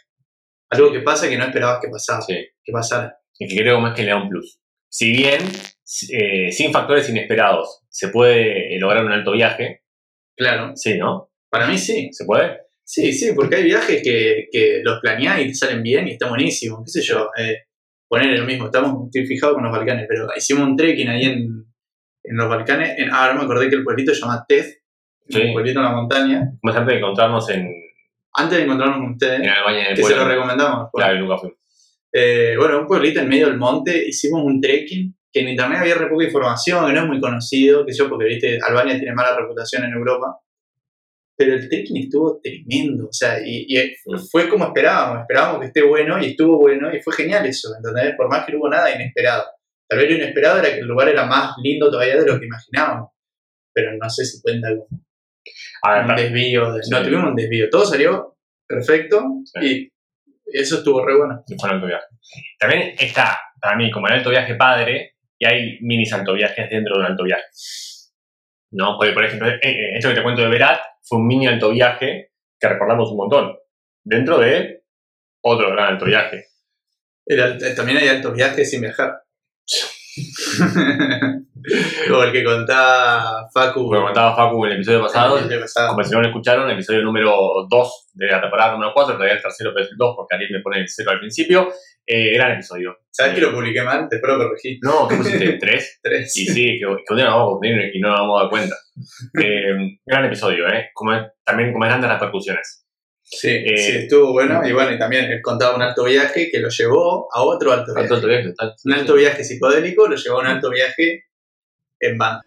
Algo 0.70 0.90
que 0.92 1.00
pasa 1.00 1.28
que 1.28 1.36
no 1.36 1.44
esperabas 1.44 1.80
que 1.82 1.88
pasara, 1.90 2.20
Sí. 2.22 2.34
que 2.64 2.72
pasara. 2.72 3.16
y 3.38 3.48
que 3.48 3.56
creo 3.56 3.80
más 3.80 3.94
que 3.96 4.02
le 4.02 4.10
da 4.10 4.22
un 4.22 4.28
plus. 4.28 4.60
Si 4.88 5.10
bien 5.10 5.40
eh, 6.12 6.52
sin 6.52 6.72
factores 6.72 7.08
inesperados 7.08 7.80
se 7.88 8.08
puede 8.08 8.78
lograr 8.78 9.04
un 9.04 9.10
alto 9.12 9.32
viaje, 9.32 9.82
Claro. 10.36 10.72
sí, 10.76 10.96
¿no? 10.96 11.30
Para 11.50 11.66
mí 11.66 11.76
sí. 11.76 12.08
¿Se 12.12 12.24
puede? 12.24 12.58
Sí, 12.84 13.12
sí, 13.12 13.32
porque 13.34 13.56
hay 13.56 13.64
viajes 13.64 14.00
que, 14.02 14.46
que 14.52 14.80
los 14.84 15.00
planeás 15.00 15.40
y 15.40 15.46
te 15.48 15.54
salen 15.54 15.82
bien 15.82 16.06
y 16.08 16.12
está 16.12 16.28
buenísimo. 16.28 16.82
¿Qué 16.84 16.90
sé 16.90 17.02
yo? 17.02 17.30
Eh, 17.38 17.58
poner 18.08 18.38
lo 18.38 18.44
mismo, 18.46 18.66
estamos, 18.66 19.06
estoy 19.06 19.26
fijado 19.26 19.54
con 19.54 19.64
los 19.64 19.72
Balcanes, 19.72 20.06
pero 20.08 20.28
hicimos 20.36 20.68
un 20.68 20.76
trekking 20.76 21.08
ahí 21.08 21.24
en, 21.24 21.64
en 22.24 22.36
los 22.36 22.48
Balcanes. 22.48 22.94
En, 22.98 23.10
ah, 23.10 23.22
ahora 23.24 23.34
me 23.34 23.42
acordé 23.44 23.68
que 23.68 23.76
el 23.76 23.84
pueblito 23.84 24.14
se 24.14 24.20
llama 24.20 24.44
Tez, 24.48 24.78
Sí. 25.28 25.40
un 25.40 25.52
pueblito 25.52 25.78
en 25.78 25.84
la 25.84 25.92
montaña. 25.92 26.52
Más 26.62 26.76
antes 26.76 26.94
de 26.94 26.98
encontrarnos 26.98 27.48
en, 27.50 27.68
Antes 28.34 28.58
de 28.58 28.64
encontrarnos 28.64 28.98
con 28.98 29.10
ustedes, 29.12 29.40
en 29.40 29.48
Albania 29.48 29.84
del 29.88 29.96
que 29.96 30.02
se 30.02 30.08
pueblo. 30.08 30.24
lo 30.24 30.28
recomendamos. 30.30 30.78
después. 30.84 31.04
Claro, 31.04 31.20
nunca 31.20 31.38
fuimos. 31.38 31.58
Eh, 32.12 32.54
bueno, 32.58 32.80
un 32.80 32.86
pueblito 32.86 33.20
en 33.20 33.28
medio 33.28 33.46
del 33.46 33.56
monte, 33.58 34.04
hicimos 34.08 34.42
un 34.44 34.60
trekking, 34.60 35.16
que 35.32 35.40
en 35.40 35.48
internet 35.50 35.78
había 35.80 35.94
re 35.94 36.08
poca 36.08 36.24
información, 36.24 36.86
que 36.86 36.92
no 36.92 37.00
es 37.02 37.06
muy 37.06 37.20
conocido, 37.20 37.86
que 37.86 37.92
yo, 37.94 38.08
porque 38.08 38.26
viste, 38.26 38.58
Albania 38.66 38.98
tiene 38.98 39.14
mala 39.14 39.36
reputación 39.36 39.84
en 39.84 39.92
Europa. 39.92 40.38
Pero 41.36 41.54
el 41.54 41.68
trekking 41.68 41.96
estuvo 41.96 42.40
tremendo, 42.42 43.06
o 43.06 43.12
sea, 43.12 43.38
y, 43.44 43.64
y 43.68 43.94
fue 44.30 44.48
como 44.48 44.66
esperábamos, 44.66 45.20
esperábamos 45.22 45.60
que 45.60 45.66
esté 45.68 45.82
bueno 45.82 46.22
y 46.22 46.26
estuvo 46.26 46.58
bueno 46.58 46.94
y 46.94 47.00
fue 47.00 47.14
genial 47.14 47.46
eso, 47.46 47.70
¿entendés? 47.76 48.14
Por 48.16 48.28
más 48.28 48.44
que 48.44 48.52
no 48.52 48.58
hubo 48.58 48.68
nada 48.68 48.94
inesperado. 48.94 49.44
Tal 49.92 49.98
vez 50.00 50.08
lo 50.10 50.16
inesperado 50.16 50.58
era 50.60 50.70
que 50.70 50.78
el 50.80 50.86
lugar 50.86 51.06
era 51.10 51.26
más 51.26 51.54
lindo 51.62 51.90
todavía 51.90 52.16
de 52.16 52.24
lo 52.26 52.40
que 52.40 52.46
imaginábamos, 52.46 53.10
pero 53.74 53.92
no 54.00 54.08
sé 54.08 54.24
si 54.24 54.40
cuenta 54.40 54.68
como 54.70 54.88
un 54.90 56.16
desvío, 56.16 56.72
de- 56.72 56.80
no 56.90 57.02
tuvimos 57.02 57.24
un 57.28 57.36
desvío, 57.36 57.68
todo 57.68 57.84
salió 57.84 58.38
perfecto 58.66 59.22
y 59.60 59.92
eso 60.46 60.78
estuvo 60.78 61.04
re 61.04 61.14
bueno. 61.18 61.44
fue 61.60 61.68
un 61.68 61.74
alto 61.74 61.86
viaje. 61.88 62.06
También 62.58 62.94
está, 62.98 63.38
para 63.60 63.76
mí, 63.76 63.90
como 63.90 64.06
el 64.06 64.14
alto 64.14 64.30
viaje 64.30 64.54
padre, 64.54 65.16
y 65.38 65.44
hay 65.44 65.78
minis 65.82 66.10
alto 66.14 66.32
viajes 66.32 66.70
dentro 66.70 66.94
de 66.94 67.00
un 67.00 67.06
alto 67.06 67.24
viaje. 67.24 67.44
¿No? 68.70 68.96
Porque, 68.96 69.12
por 69.12 69.26
ejemplo, 69.26 69.48
eh, 69.48 69.60
eh, 69.62 69.96
esto 69.98 70.08
que 70.08 70.14
te 70.14 70.22
cuento 70.22 70.40
de 70.40 70.48
Berat 70.48 70.80
fue 71.02 71.18
un 71.18 71.26
mini 71.26 71.48
alto 71.48 71.68
viaje 71.70 72.30
que 72.58 72.68
recordamos 72.68 73.10
un 73.10 73.18
montón. 73.18 73.58
Dentro 74.02 74.38
de 74.38 74.84
otro 75.42 75.70
gran 75.70 75.88
alto 75.92 76.06
viaje. 76.06 76.46
Eh, 77.26 77.74
también 77.76 77.98
hay 77.98 78.08
altos 78.08 78.32
viajes 78.34 78.70
sin 78.70 78.80
viajar. 78.80 79.22
Como 82.08 82.22
el 82.24 82.32
que 82.32 82.44
contaba 82.44 83.48
Facu. 83.52 83.84
Como 83.84 84.00
comentaba 84.00 84.34
Facu 84.36 84.64
en 84.66 84.72
el 84.72 84.76
episodio 84.78 85.02
pasado, 85.02 85.36
el 85.36 85.44
episodio 85.44 85.62
pasado. 85.62 85.88
como 85.90 86.04
si 86.04 86.12
no 86.12 86.20
lo 86.20 86.28
escucharon, 86.28 86.66
el 86.66 86.74
episodio 86.74 87.02
número 87.02 87.34
2 87.68 88.08
de 88.14 88.26
la 88.26 88.40
temporada 88.40 88.72
número 88.72 88.92
4, 88.94 89.14
todavía 89.14 89.36
el 89.36 89.42
tercero, 89.42 89.70
pero 89.72 89.84
es 89.84 89.92
el 89.92 89.96
2 89.96 90.14
porque 90.16 90.34
Ariel 90.34 90.50
me 90.52 90.60
pone 90.60 90.80
el 90.80 90.88
0 90.88 91.10
al 91.10 91.18
principio. 91.20 91.72
Eh, 92.04 92.34
gran 92.34 92.52
episodio. 92.52 92.96
¿Sabes 93.10 93.34
que 93.34 93.40
lo 93.40 93.52
publiqué 93.52 93.82
mal? 93.82 94.08
Te 94.08 94.16
espero 94.16 94.36
corregir. 94.36 94.78
No, 94.82 95.06
¿qué 95.06 95.16
pusiste? 95.16 95.58
¿3? 95.60 95.84
Tres. 96.02 96.36
Y 96.36 96.46
sí, 96.46 96.78
que, 96.78 96.80
que 96.80 97.12
un 97.12 97.16
día 97.16 97.26
nos 97.26 97.34
vamos 97.34 97.42
a 97.42 97.50
confundir 97.52 97.94
y 97.94 98.00
no 98.00 98.08
nos 98.08 98.18
vamos 98.20 98.38
a 98.38 98.42
dar 98.42 98.50
cuenta. 98.50 98.76
Eh, 99.42 99.98
gran 100.04 100.26
episodio, 100.26 100.68
¿eh? 100.68 100.90
Como 100.92 101.12
también 101.44 101.72
como 101.72 101.86
grandes 101.86 102.10
repercusiones. 102.10 102.81
Sí, 103.32 103.48
Eh, 103.48 103.76
sí, 103.78 103.92
estuvo 103.96 104.32
bueno. 104.32 104.60
Y 104.66 104.72
bueno, 104.72 104.92
y 104.92 104.98
también 104.98 105.24
él 105.24 105.40
contaba 105.40 105.74
un 105.74 105.82
alto 105.82 106.04
viaje 106.04 106.50
que 106.50 106.60
lo 106.60 106.68
llevó 106.68 107.28
a 107.32 107.42
otro 107.42 107.72
alto 107.72 107.94
viaje. 107.94 108.02
Alto 108.02 108.14
alto 108.16 108.28
viaje, 108.28 108.52
tal. 108.56 108.74
Un 108.84 108.92
alto 108.92 109.14
viaje 109.14 109.42
psicodélico 109.42 110.06
lo 110.06 110.16
llevó 110.16 110.38
a 110.38 110.40
un 110.42 110.46
alto 110.48 110.70
viaje 110.70 111.24
en 111.98 112.18
van. 112.18 112.40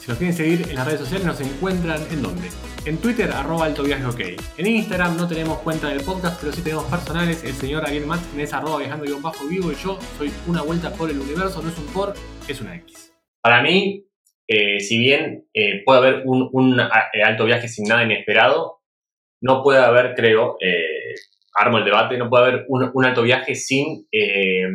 Si 0.00 0.08
nos 0.08 0.18
quieren 0.18 0.36
seguir 0.36 0.66
en 0.68 0.76
las 0.76 0.86
redes 0.86 1.00
sociales, 1.00 1.26
nos 1.26 1.40
encuentran 1.40 2.00
en 2.10 2.22
dónde? 2.22 2.48
En 2.86 2.96
Twitter, 2.98 3.30
arroba 3.30 3.66
alto 3.66 3.82
viaje 3.82 4.04
ok. 4.06 4.20
En 4.56 4.66
Instagram 4.66 5.16
no 5.16 5.28
tenemos 5.28 5.58
cuenta 5.58 5.88
del 5.88 6.00
podcast, 6.00 6.40
pero 6.40 6.52
sí 6.52 6.62
tenemos 6.62 6.84
personales. 6.84 7.44
El 7.44 7.52
señor 7.52 7.84
Ariel 7.84 8.06
Martin 8.06 8.40
es 8.40 8.52
arroba 8.54 8.78
viajando 8.78 9.04
guion 9.04 9.20
bajo 9.20 9.46
vivo 9.46 9.70
y 9.70 9.74
yo 9.74 9.98
soy 10.16 10.32
una 10.46 10.62
vuelta 10.62 10.90
por 10.92 11.10
el 11.10 11.18
universo, 11.18 11.60
no 11.60 11.68
es 11.68 11.76
un 11.76 11.86
por, 11.86 12.14
es 12.48 12.60
una 12.60 12.76
X. 12.76 13.12
Para 13.42 13.62
mí, 13.62 14.06
eh, 14.48 14.80
si 14.80 14.98
bien 14.98 15.46
eh, 15.52 15.82
puede 15.84 15.98
haber 15.98 16.22
un, 16.24 16.80
alto 16.80 17.44
viaje 17.44 17.68
sin 17.68 17.86
nada 17.86 18.02
inesperado, 18.02 18.79
no 19.40 19.62
puede 19.62 19.80
haber, 19.80 20.14
creo, 20.14 20.56
eh, 20.60 21.14
armo 21.54 21.78
el 21.78 21.84
debate, 21.84 22.18
no 22.18 22.28
puede 22.28 22.44
haber 22.44 22.64
un, 22.68 22.90
un 22.92 23.04
alto 23.04 23.22
viaje 23.22 23.54
sin 23.54 24.06
eh, 24.12 24.66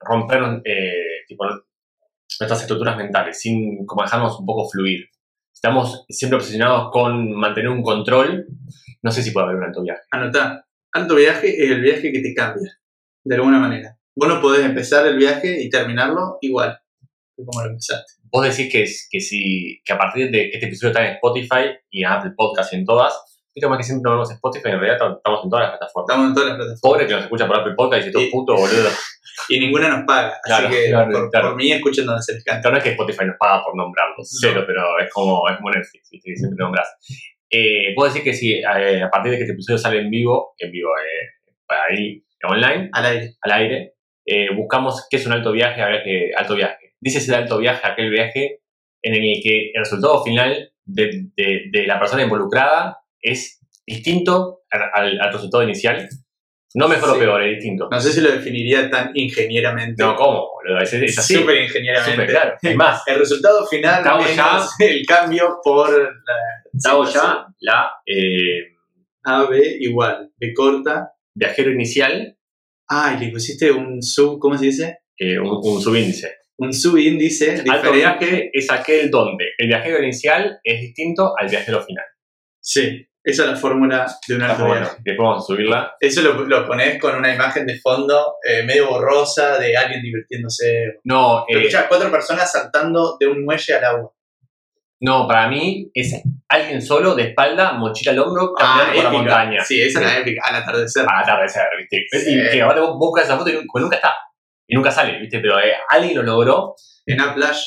romper 0.00 0.62
eh, 0.64 1.24
tipo, 1.26 1.44
nuestras 2.40 2.62
estructuras 2.62 2.96
mentales, 2.96 3.40
sin 3.40 3.84
como 3.86 4.02
dejarnos 4.02 4.38
un 4.40 4.46
poco 4.46 4.68
fluir. 4.68 5.08
Estamos 5.52 6.04
siempre 6.08 6.36
obsesionados 6.36 6.90
con 6.90 7.32
mantener 7.32 7.70
un 7.70 7.82
control. 7.82 8.46
No 9.02 9.10
sé 9.10 9.22
si 9.22 9.30
puede 9.30 9.46
haber 9.46 9.58
un 9.58 9.64
alto 9.64 9.82
viaje. 9.82 10.02
Anotá. 10.10 10.66
Alto 10.92 11.14
viaje 11.14 11.48
es 11.48 11.70
el 11.70 11.80
viaje 11.80 12.12
que 12.12 12.20
te 12.20 12.34
cambia. 12.34 12.70
De 13.24 13.34
alguna 13.36 13.58
manera. 13.58 13.96
Vos 14.16 14.28
no 14.28 14.40
podés 14.40 14.64
empezar 14.64 15.06
el 15.06 15.16
viaje 15.16 15.62
y 15.62 15.70
terminarlo 15.70 16.38
igual 16.40 16.78
que 17.36 17.44
como 17.44 17.62
lo 17.62 17.70
empezaste. 17.70 18.12
Vos 18.30 18.44
decís 18.44 18.72
que, 18.72 18.84
que, 19.10 19.20
si, 19.20 19.80
que 19.84 19.92
a 19.92 19.98
partir 19.98 20.30
de 20.30 20.50
que 20.50 20.54
este 20.54 20.66
episodio 20.66 20.92
está 20.92 21.06
en 21.06 21.14
Spotify 21.14 21.76
y 21.90 22.04
en 22.04 22.10
Apple 22.10 22.32
Podcast 22.36 22.72
y 22.72 22.76
en 22.76 22.84
todas, 22.84 23.14
viste 23.54 23.68
más 23.68 23.78
que 23.78 23.84
siempre 23.84 24.02
no 24.08 24.16
vemos 24.16 24.30
Spotify, 24.32 24.68
en 24.70 24.80
realidad 24.80 25.16
estamos 25.16 25.44
en 25.44 25.50
todas 25.50 25.62
las 25.68 25.78
plataformas. 25.78 26.08
Estamos 26.08 26.28
en 26.28 26.34
todas 26.34 26.48
las 26.48 26.56
plataformas. 26.56 26.80
Pobre 26.82 27.06
que 27.06 27.12
nos 27.14 27.22
escucha 27.24 27.46
por 27.46 27.56
Apple 27.60 27.74
Podcast 27.76 28.02
y 28.02 28.06
dice, 28.06 28.10
Y- 28.10 28.30
todo 28.30 28.30
puto, 28.30 28.54
boludo. 28.56 28.88
Y 29.48 29.58
ninguna 29.58 29.88
nos 29.88 30.06
paga. 30.06 30.38
Claro, 30.44 30.68
así 30.68 30.76
que 30.76 30.90
claro, 30.90 31.10
por, 31.10 31.30
claro. 31.30 31.48
por 31.48 31.56
mí 31.56 31.72
escuchen 31.72 32.06
donde 32.06 32.22
se 32.22 32.34
les 32.34 32.44
canta. 32.44 32.70
No 32.70 32.76
es 32.78 32.84
que 32.84 32.90
Spotify 32.90 33.24
nos 33.26 33.36
paga 33.36 33.64
por 33.64 33.76
nombrarlo, 33.76 34.14
cero, 34.22 34.62
pero 34.64 34.96
es 35.00 35.12
como, 35.12 35.48
es 35.50 35.56
como 35.56 35.70
Netflix, 35.70 36.08
¿viste? 36.08 36.30
que 36.30 36.36
siempre 36.36 36.56
nombras. 36.62 36.88
Eh, 37.50 37.92
puedo 37.96 38.08
decir 38.08 38.22
que 38.22 38.32
si 38.32 38.52
eh, 38.54 39.02
a 39.02 39.10
partir 39.10 39.32
de 39.32 39.38
que 39.38 39.42
este 39.42 39.52
episodio 39.54 39.76
sale 39.78 40.00
en 40.00 40.08
vivo, 40.08 40.54
en 40.56 40.70
vivo, 40.70 40.90
eh, 40.96 41.74
ahí, 41.90 42.24
online, 42.44 42.88
Al 42.92 43.06
aire. 43.06 43.34
al 43.42 43.52
aire, 43.52 43.94
eh, 44.24 44.54
buscamos 44.54 45.06
qué 45.10 45.16
es 45.16 45.26
un 45.26 45.32
alto 45.32 45.50
viaje, 45.50 45.82
a 45.82 45.88
ver 45.88 46.02
qué 46.04 46.30
alto 46.36 46.54
viaje. 46.54 46.94
Dice 47.00 47.18
ese 47.18 47.34
alto 47.34 47.58
viaje, 47.58 47.84
aquel 47.86 48.10
viaje 48.10 48.60
en 49.02 49.14
el 49.14 49.40
que 49.42 49.72
el 49.74 49.80
resultado 49.80 50.22
final 50.22 50.72
de, 50.84 51.26
de- 51.36 51.62
de 51.72 51.86
la 51.88 51.98
persona 51.98 52.22
involucrada 52.22 52.98
es 53.24 53.60
distinto 53.86 54.60
al, 54.70 55.18
resultado 55.32 55.64
inicial. 55.64 56.08
No 56.76 56.88
mejor 56.88 57.10
o 57.10 57.18
peor, 57.18 57.42
es 57.44 57.56
distinto. 57.56 57.88
No 57.90 58.00
sé 58.00 58.12
si 58.12 58.20
lo 58.20 58.32
definiría 58.32 58.90
tan 58.90 59.10
ingenieramente. 59.14 60.02
No, 60.02 60.16
¿cómo? 60.16 60.48
Es, 60.82 60.92
es 60.92 61.18
así. 61.18 61.34
Súper 61.34 61.62
ingenieramente. 61.62 62.12
Súper 62.12 62.30
claro. 62.30 62.56
Es 62.60 62.76
más, 62.76 63.02
El 63.06 63.18
resultado 63.20 63.64
final 63.66 64.02
ya- 64.36 64.66
el 64.80 65.06
cambio 65.06 65.58
por 65.62 65.90
la 65.90 66.90
hago 66.90 67.04
ya 67.08 67.46
la 67.60 67.90
eh, 68.06 68.74
A, 69.24 69.44
B 69.44 69.76
igual. 69.80 70.30
B 70.36 70.52
corta. 70.52 71.12
viajero 71.36 71.70
inicial, 71.72 72.36
Ah, 72.90 73.16
y 73.18 73.24
le 73.24 73.32
pusiste 73.32 73.70
un 73.72 74.02
sub, 74.02 74.38
¿cómo 74.38 74.58
se 74.58 74.66
dice? 74.66 74.98
eh, 75.16 75.38
un, 75.38 75.60
un 75.62 75.80
subíndice. 75.80 76.36
Un 76.58 76.72
subíndice 76.72 77.62
Alto 77.68 77.92
viaje 77.92 78.50
es 78.52 78.70
aquel 78.70 79.10
donde 79.10 79.44
el 79.58 79.68
viajero 79.68 80.02
inicial 80.02 80.58
es 80.62 80.80
distinto 80.80 81.32
al 81.38 81.48
viajero 81.48 81.80
final. 81.82 82.04
Sí, 82.60 83.06
esa 83.24 83.44
es 83.44 83.50
la 83.50 83.56
fórmula 83.56 84.06
de 84.28 84.34
un 84.36 84.42
alto 84.42 84.66
bueno. 84.66 84.80
viaje. 84.82 84.96
Después 85.02 85.26
vamos 85.28 85.44
a 85.44 85.46
subirla. 85.46 85.94
Eso 85.98 86.20
lo, 86.22 86.34
lo 86.44 86.66
pones 86.66 87.00
con 87.00 87.16
una 87.16 87.34
imagen 87.34 87.64
de 87.66 87.78
fondo 87.80 88.34
eh, 88.46 88.62
medio 88.64 88.88
borrosa 88.88 89.58
de 89.58 89.76
alguien 89.76 90.02
divirtiéndose. 90.02 91.00
No, 91.04 91.44
Pero 91.48 91.60
eh, 91.60 91.62
escuchás 91.62 91.86
cuatro 91.88 92.10
personas 92.10 92.52
saltando 92.52 93.16
de 93.18 93.26
un 93.26 93.44
muelle 93.44 93.74
al 93.74 93.84
agua. 93.84 94.12
no, 95.00 95.26
para 95.26 95.48
mí 95.48 95.90
es 95.94 96.22
alguien 96.48 96.80
solo, 96.80 97.14
de 97.14 97.24
espalda, 97.30 97.72
mochila 97.72 98.12
al 98.12 98.18
hombro, 98.20 98.52
caminando 98.52 98.92
por 98.94 99.02
la 99.04 99.08
Ah, 99.08 99.12
épica. 99.14 99.18
montaña. 99.22 99.64
Sí, 99.64 99.82
esa 99.82 100.00
es 100.00 100.06
la 100.06 100.18
épica, 100.18 100.42
al 100.44 100.56
atardecer. 100.56 101.06
Al 101.08 101.22
atardecer, 101.22 101.62
¿viste? 101.78 102.06
Sí. 102.18 102.32
Y 102.38 102.50
que 102.50 102.62
ahora 102.62 102.80
vos 102.82 102.96
buscas 102.98 103.24
esa 103.24 103.36
foto 103.38 103.50
y 103.50 103.54
nu- 103.54 103.62
nunca 103.80 103.96
está. 103.96 104.14
y 104.68 104.74
nunca 104.76 104.90
sale, 104.90 105.18
¿viste? 105.18 105.40
Pero 105.40 105.58
eh, 105.60 105.74
alguien 105.88 106.16
lo 106.16 106.22
logró. 106.22 106.74
En 107.06 107.20
Uplash. 107.20 107.62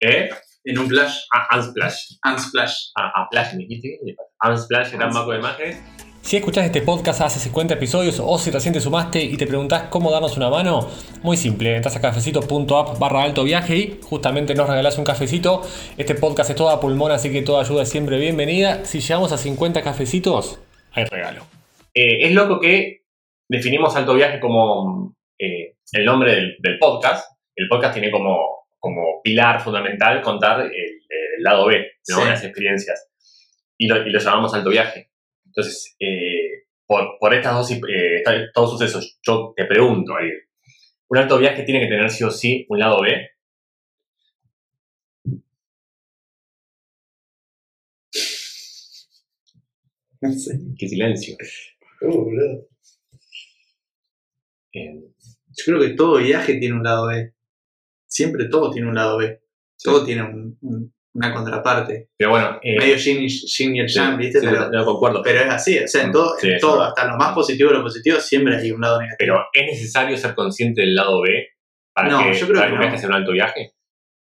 ¿Eh? 0.00 0.28
En 0.64 0.78
un 0.78 0.88
Plash. 0.88 1.14
Ah, 1.34 1.56
Unsplash. 1.56 2.16
Unsplash. 2.24 2.74
Ah, 2.96 3.12
ah, 3.14 3.28
Plash, 3.30 3.52
¿me 3.52 3.66
dijiste? 3.66 3.98
Unsplash, 4.42 4.92
gran 4.92 5.12
banco 5.12 5.32
de 5.32 5.38
imágenes. 5.38 5.82
Si 6.22 6.38
escuchás 6.38 6.64
este 6.64 6.80
podcast 6.80 7.20
hace 7.20 7.38
50 7.38 7.74
episodios 7.74 8.18
o 8.18 8.38
si 8.38 8.50
recién 8.50 8.72
te 8.72 8.80
sumaste 8.80 9.22
y 9.22 9.36
te 9.36 9.46
preguntás 9.46 9.90
cómo 9.90 10.10
darnos 10.10 10.38
una 10.38 10.48
mano, 10.48 10.88
muy 11.22 11.36
simple, 11.36 11.76
entras 11.76 11.96
a 11.96 12.00
cafecito.app 12.00 12.98
barra 12.98 13.24
alto 13.24 13.44
viaje 13.44 13.76
y 13.76 14.00
justamente 14.02 14.54
nos 14.54 14.66
regalás 14.66 14.96
un 14.96 15.04
cafecito. 15.04 15.60
Este 15.98 16.14
podcast 16.14 16.48
es 16.48 16.56
toda 16.56 16.80
pulmón, 16.80 17.12
así 17.12 17.30
que 17.30 17.42
toda 17.42 17.60
ayuda 17.60 17.82
es 17.82 17.90
siempre 17.90 18.18
bienvenida. 18.18 18.86
Si 18.86 19.00
llegamos 19.00 19.32
a 19.32 19.36
50 19.36 19.82
cafecitos, 19.82 20.58
hay 20.92 21.04
regalo. 21.04 21.42
Eh, 21.92 22.26
es 22.26 22.32
loco 22.32 22.58
que 22.58 23.02
definimos 23.46 23.94
alto 23.94 24.14
viaje 24.14 24.40
como 24.40 25.14
eh, 25.38 25.76
el 25.92 26.04
nombre 26.06 26.34
del, 26.36 26.56
del 26.60 26.78
podcast. 26.78 27.36
El 27.54 27.68
podcast 27.68 27.92
tiene 27.92 28.10
como, 28.10 28.63
como 28.84 29.22
pilar 29.22 29.62
fundamental 29.62 30.20
contar 30.20 30.60
el, 30.60 30.72
el 30.74 31.42
lado 31.42 31.68
B, 31.68 31.78
¿no? 32.10 32.18
Sí. 32.20 32.28
las 32.28 32.44
experiencias. 32.44 33.08
Y 33.78 33.88
lo, 33.88 34.06
y 34.06 34.10
lo 34.10 34.18
llamamos 34.20 34.52
alto 34.52 34.68
viaje. 34.68 35.10
Entonces, 35.46 35.96
eh, 35.98 36.66
por, 36.86 37.16
por 37.18 37.32
estas 37.32 37.54
dos, 37.54 37.70
eh, 37.70 38.22
todos 38.52 38.72
sucesos, 38.72 39.18
yo 39.22 39.54
te 39.56 39.64
pregunto, 39.64 40.14
Ariel, 40.14 40.42
¿un 41.08 41.16
alto 41.18 41.38
viaje 41.38 41.62
tiene 41.62 41.80
que 41.80 41.86
tener 41.86 42.10
sí 42.10 42.24
o 42.24 42.30
sí 42.30 42.66
un 42.68 42.78
lado 42.78 43.00
B? 43.00 43.30
No 50.20 50.30
sé. 50.32 50.58
Qué 50.78 50.88
silencio. 50.88 51.36
Oh, 52.02 52.24
boludo. 52.24 52.66
Eh, 54.74 55.00
Yo 55.56 55.64
creo 55.64 55.80
que 55.80 55.90
todo 55.94 56.18
viaje 56.18 56.54
tiene 56.58 56.74
un 56.74 56.82
lado 56.82 57.06
B. 57.08 57.33
Siempre 58.14 58.44
todo 58.48 58.70
tiene 58.70 58.88
un 58.88 58.94
lado 58.94 59.18
B. 59.18 59.40
Todo 59.82 60.04
tiene 60.04 60.22
un- 60.22 60.56
un- 60.60 60.94
una 61.16 61.32
contraparte. 61.34 62.10
pero 62.16 62.30
bueno, 62.30 62.58
eh, 62.62 62.76
Medio 62.78 62.96
yin 62.96 63.18
y, 63.18 63.26
y 63.26 63.78
el 63.80 63.88
sí, 63.88 63.94
yang, 63.94 64.16
¿viste? 64.18 64.40
sí, 64.40 64.46
pero, 64.48 64.68
no 64.70 64.84
concuerdo. 64.84 65.20
pero 65.22 65.40
es 65.40 65.48
así. 65.50 65.78
O 65.78 65.86
sea, 65.88 66.02
en 66.04 66.12
todo, 66.12 66.36
Sí, 66.38 66.48
en 66.50 66.58
todo 66.60 66.82
hasta 66.82 67.06
lo 67.06 67.16
más 67.16 67.34
positivo 67.34 67.70
de 67.70 67.76
lo 67.78 67.82
positivo, 67.82 68.18
siempre 68.20 68.56
hay 68.56 68.70
un 68.70 68.80
lado 68.80 69.00
negativo. 69.00 69.16
Pero 69.18 69.44
¿es 69.52 69.66
necesario 69.72 70.16
ser 70.16 70.34
consciente 70.36 70.80
del 70.82 70.94
lado 70.94 71.20
B 71.22 71.48
para 71.92 72.08
No, 72.08 72.18
que, 72.18 72.34
yo 72.34 72.46
creo 72.46 72.60
para 72.60 72.68
que 72.78 72.86
un 72.86 72.92
no. 72.92 72.98
sea 72.98 73.08
un 73.08 73.14
alto 73.14 73.32
viaje? 73.32 73.72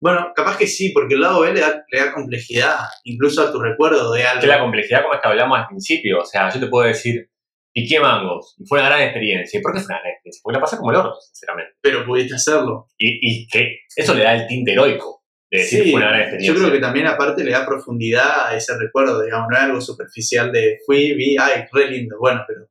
Bueno, 0.00 0.32
capaz 0.34 0.58
que 0.58 0.66
sí, 0.66 0.90
porque 0.90 1.14
el 1.14 1.20
lado 1.20 1.40
B 1.42 1.52
le 1.54 1.60
da, 1.60 1.84
le 1.90 1.98
da 2.00 2.12
complejidad, 2.12 2.76
incluso 3.04 3.42
a 3.42 3.52
tu 3.52 3.60
recuerdo 3.60 4.12
de 4.12 4.24
algo. 4.24 4.40
Que 4.40 4.46
la 4.48 4.58
complejidad, 4.60 5.02
como 5.02 5.14
es 5.14 5.20
que 5.20 5.28
hablamos 5.28 5.58
al 5.58 5.66
principio, 5.68 6.20
o 6.20 6.24
sea, 6.24 6.48
yo 6.50 6.58
te 6.60 6.66
puedo 6.66 6.86
decir, 6.88 7.28
piqué 7.72 7.98
mangos, 8.00 8.54
y 8.58 8.66
fue 8.66 8.78
una 8.80 8.88
gran 8.88 9.02
experiencia. 9.02 9.58
¿Y 9.58 9.62
por 9.62 9.72
qué 9.72 9.80
fue 9.80 9.86
una 9.94 10.00
gran 10.00 10.12
experiencia? 10.12 10.40
Porque 10.42 10.56
la 10.56 10.60
pasé 10.60 10.76
como 10.76 10.90
el 10.90 10.96
orto, 10.96 11.16
sinceramente. 11.20 11.72
Pero 11.80 12.04
pudiste 12.04 12.34
hacerlo. 12.34 12.88
Y, 12.98 13.18
y 13.44 13.46
que 13.48 13.78
eso 13.96 14.14
le 14.14 14.24
da 14.24 14.34
el 14.34 14.46
tinte 14.46 14.72
heroico 14.72 15.22
de 15.50 15.58
decir 15.58 15.84
Sí, 15.84 15.90
fue 15.90 16.00
una 16.00 16.08
gran 16.08 16.20
yo 16.20 16.24
experiencia. 16.24 16.54
creo 16.62 16.72
que 16.72 16.80
también 16.80 17.06
aparte 17.06 17.44
le 17.44 17.50
da 17.52 17.66
profundidad 17.66 18.48
a 18.48 18.56
ese 18.56 18.76
recuerdo, 18.78 19.22
digamos, 19.22 19.48
no 19.50 19.56
es 19.56 19.62
algo 19.62 19.80
superficial 19.80 20.50
de 20.52 20.78
fui, 20.86 21.14
vi, 21.14 21.36
ay, 21.38 21.64
re 21.72 21.90
lindo, 21.90 22.16
bueno, 22.18 22.42
pero 22.46 22.68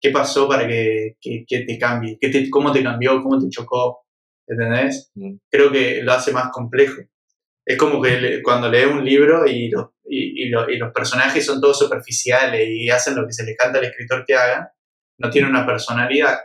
¿qué 0.00 0.10
pasó 0.10 0.48
para 0.48 0.66
que, 0.66 1.16
que- 1.20 1.44
que 1.46 1.60
te 1.60 1.78
cambie? 1.78 2.18
¿Qué 2.20 2.28
te- 2.28 2.48
¿Cómo 2.50 2.72
te 2.72 2.82
cambió? 2.82 3.22
¿Cómo 3.22 3.38
te 3.38 3.48
chocó? 3.48 4.04
¿Entendés? 4.46 5.10
Mm. 5.14 5.34
Creo 5.50 5.70
que 5.70 6.02
lo 6.02 6.12
hace 6.12 6.32
más 6.32 6.50
complejo. 6.52 7.02
Es 7.64 7.76
como 7.78 8.00
que 8.02 8.20
le- 8.20 8.42
cuando 8.42 8.68
lees 8.68 8.86
un 8.86 9.04
libro 9.04 9.46
y 9.46 9.68
los, 9.70 9.90
y, 10.04 10.44
y 10.44 10.48
lo- 10.48 10.68
y 10.68 10.76
los 10.78 10.92
personajes 10.92 11.44
son 11.44 11.60
todos 11.60 11.78
superficiales 11.78 12.66
y 12.68 12.90
hacen 12.90 13.14
lo 13.14 13.26
que 13.26 13.32
se 13.32 13.44
les 13.44 13.56
canta 13.56 13.78
al 13.78 13.84
escritor 13.84 14.24
que 14.26 14.34
hagan, 14.34 14.68
no 15.18 15.30
tienen 15.30 15.50
una 15.50 15.66
personalidad. 15.66 16.38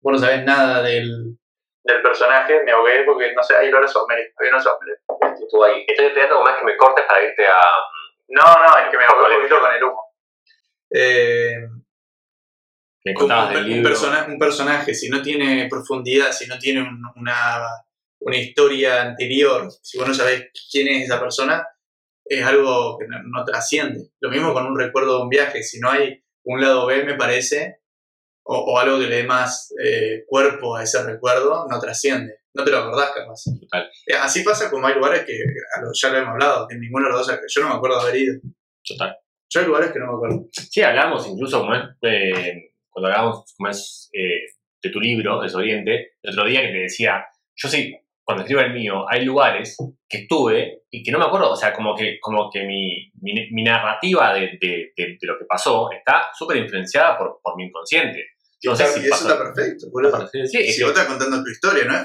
Vos 0.00 0.12
no 0.14 0.18
sabés 0.18 0.44
nada 0.44 0.82
del, 0.82 1.36
del 1.84 2.02
personaje, 2.02 2.60
me 2.64 2.72
ahogué 2.72 3.04
porque 3.04 3.32
no 3.34 3.42
sé, 3.42 3.54
ahí 3.56 3.70
lo 3.70 3.86
Sommer, 3.86 4.18
había 4.38 4.50
unos 4.52 4.64
Sommer. 4.64 4.98
Estuvo 5.42 5.64
ahí. 5.64 5.84
Estoy 5.86 6.06
esperando 6.06 6.36
como 6.36 6.46
más 6.50 6.58
que 6.58 6.64
me 6.64 6.76
cortes 6.76 7.04
para 7.06 7.22
irte 7.22 7.46
a... 7.46 7.60
No, 8.28 8.42
no, 8.42 8.78
es 8.84 8.90
que 8.90 8.96
me 8.96 9.04
ahogué 9.04 9.34
un 9.34 9.42
poquito 9.42 9.60
con 9.60 9.74
el 9.74 9.84
humo. 9.84 10.02
Eh, 10.96 11.56
un, 13.06 13.28
del 13.52 13.58
un 13.64 13.68
libro. 13.68 13.88
persona- 13.90 14.26
un 14.28 14.38
personaje, 14.38 14.94
si 14.94 15.08
no 15.10 15.20
tiene 15.20 15.66
profundidad, 15.68 16.32
si 16.32 16.46
no 16.46 16.58
tiene 16.58 16.80
un- 16.80 17.02
una, 17.16 17.58
una 18.24 18.38
historia 18.38 19.02
anterior, 19.02 19.68
si 19.82 19.98
vos 19.98 20.08
no 20.08 20.14
sabés 20.14 20.50
quién 20.70 20.88
es 20.88 21.04
esa 21.04 21.20
persona, 21.20 21.66
es 22.24 22.44
algo 22.44 22.98
que 22.98 23.06
no, 23.06 23.18
no 23.22 23.44
trasciende. 23.44 24.08
Lo 24.20 24.30
mismo 24.30 24.54
con 24.54 24.66
un 24.66 24.78
recuerdo 24.78 25.18
de 25.18 25.22
un 25.24 25.28
viaje, 25.28 25.62
si 25.62 25.78
no 25.78 25.90
hay 25.90 26.24
un 26.44 26.60
lado 26.60 26.86
B, 26.86 27.04
me 27.04 27.16
parece, 27.16 27.80
o, 28.44 28.58
o 28.58 28.78
algo 28.78 28.98
que 28.98 29.06
le 29.06 29.16
dé 29.16 29.24
más 29.24 29.74
eh, 29.82 30.24
cuerpo 30.26 30.76
a 30.76 30.82
ese 30.82 31.02
recuerdo, 31.02 31.66
no 31.70 31.78
trasciende. 31.78 32.38
No 32.54 32.64
te 32.64 32.70
lo 32.70 32.78
acordás, 32.78 33.10
capaz. 33.10 33.42
Total. 33.60 33.90
Eh, 34.06 34.14
Así 34.14 34.42
pasa 34.42 34.70
como 34.70 34.86
hay 34.86 34.94
lugares 34.94 35.24
que, 35.24 35.36
ya 35.94 36.10
lo 36.10 36.18
hemos 36.18 36.30
hablado, 36.30 36.68
que 36.68 36.76
ninguno 36.76 37.06
de 37.06 37.12
los 37.12 37.26
dos, 37.26 37.40
yo 37.48 37.62
no 37.62 37.68
me 37.68 37.74
acuerdo 37.74 37.96
de 37.96 38.02
haber 38.08 38.20
ido. 38.22 38.40
Total. 38.86 39.16
Yo 39.50 39.60
hay 39.60 39.66
lugares 39.66 39.92
que 39.92 39.98
no 39.98 40.06
me 40.06 40.14
acuerdo. 40.14 40.48
Sí, 40.52 40.82
hablamos 40.82 41.26
incluso 41.26 41.66
eh, 42.02 42.72
cuando 42.88 43.08
hablamos 43.08 43.54
es, 43.70 44.10
eh, 44.12 44.46
de 44.82 44.90
tu 44.90 45.00
libro, 45.00 45.40
Desoriente, 45.40 46.12
el 46.22 46.32
otro 46.32 46.46
día 46.46 46.60
que 46.60 46.68
te 46.68 46.78
decía, 46.78 47.24
yo 47.56 47.68
sí, 47.68 47.96
cuando 48.24 48.42
escribo 48.42 48.62
el 48.62 48.72
mío, 48.72 49.04
hay 49.08 49.24
lugares 49.24 49.76
que 50.08 50.18
estuve 50.22 50.82
y 50.90 51.02
que 51.02 51.12
no 51.12 51.18
me 51.18 51.26
acuerdo, 51.26 51.50
o 51.50 51.56
sea, 51.56 51.72
como 51.74 51.94
que, 51.94 52.18
como 52.20 52.48
que 52.50 52.64
mi, 52.64 53.12
mi, 53.20 53.50
mi 53.50 53.62
narrativa 53.62 54.32
de, 54.34 54.58
de, 54.60 54.92
de- 54.96 55.18
de 55.20 55.26
lo 55.26 55.38
que 55.38 55.44
pasó 55.46 55.90
está 55.92 56.28
súper 56.36 56.56
influenciada 56.56 57.18
por, 57.18 57.38
por 57.42 57.56
mi 57.56 57.64
inconsciente. 57.64 58.24
No 58.64 58.74
sé 58.74 58.84
Está- 58.84 58.94
si 58.98 59.04
y 59.04 59.10
eso 59.10 59.28
está 59.28 59.38
perfecto, 59.38 59.86
boludo. 59.92 60.26
Sí, 60.28 60.40
es 60.58 60.76
si 60.76 60.82
vos 60.82 60.92
estás 60.92 61.06
contando 61.06 61.42
tu 61.44 61.50
historia, 61.50 61.84
¿no? 61.84 61.98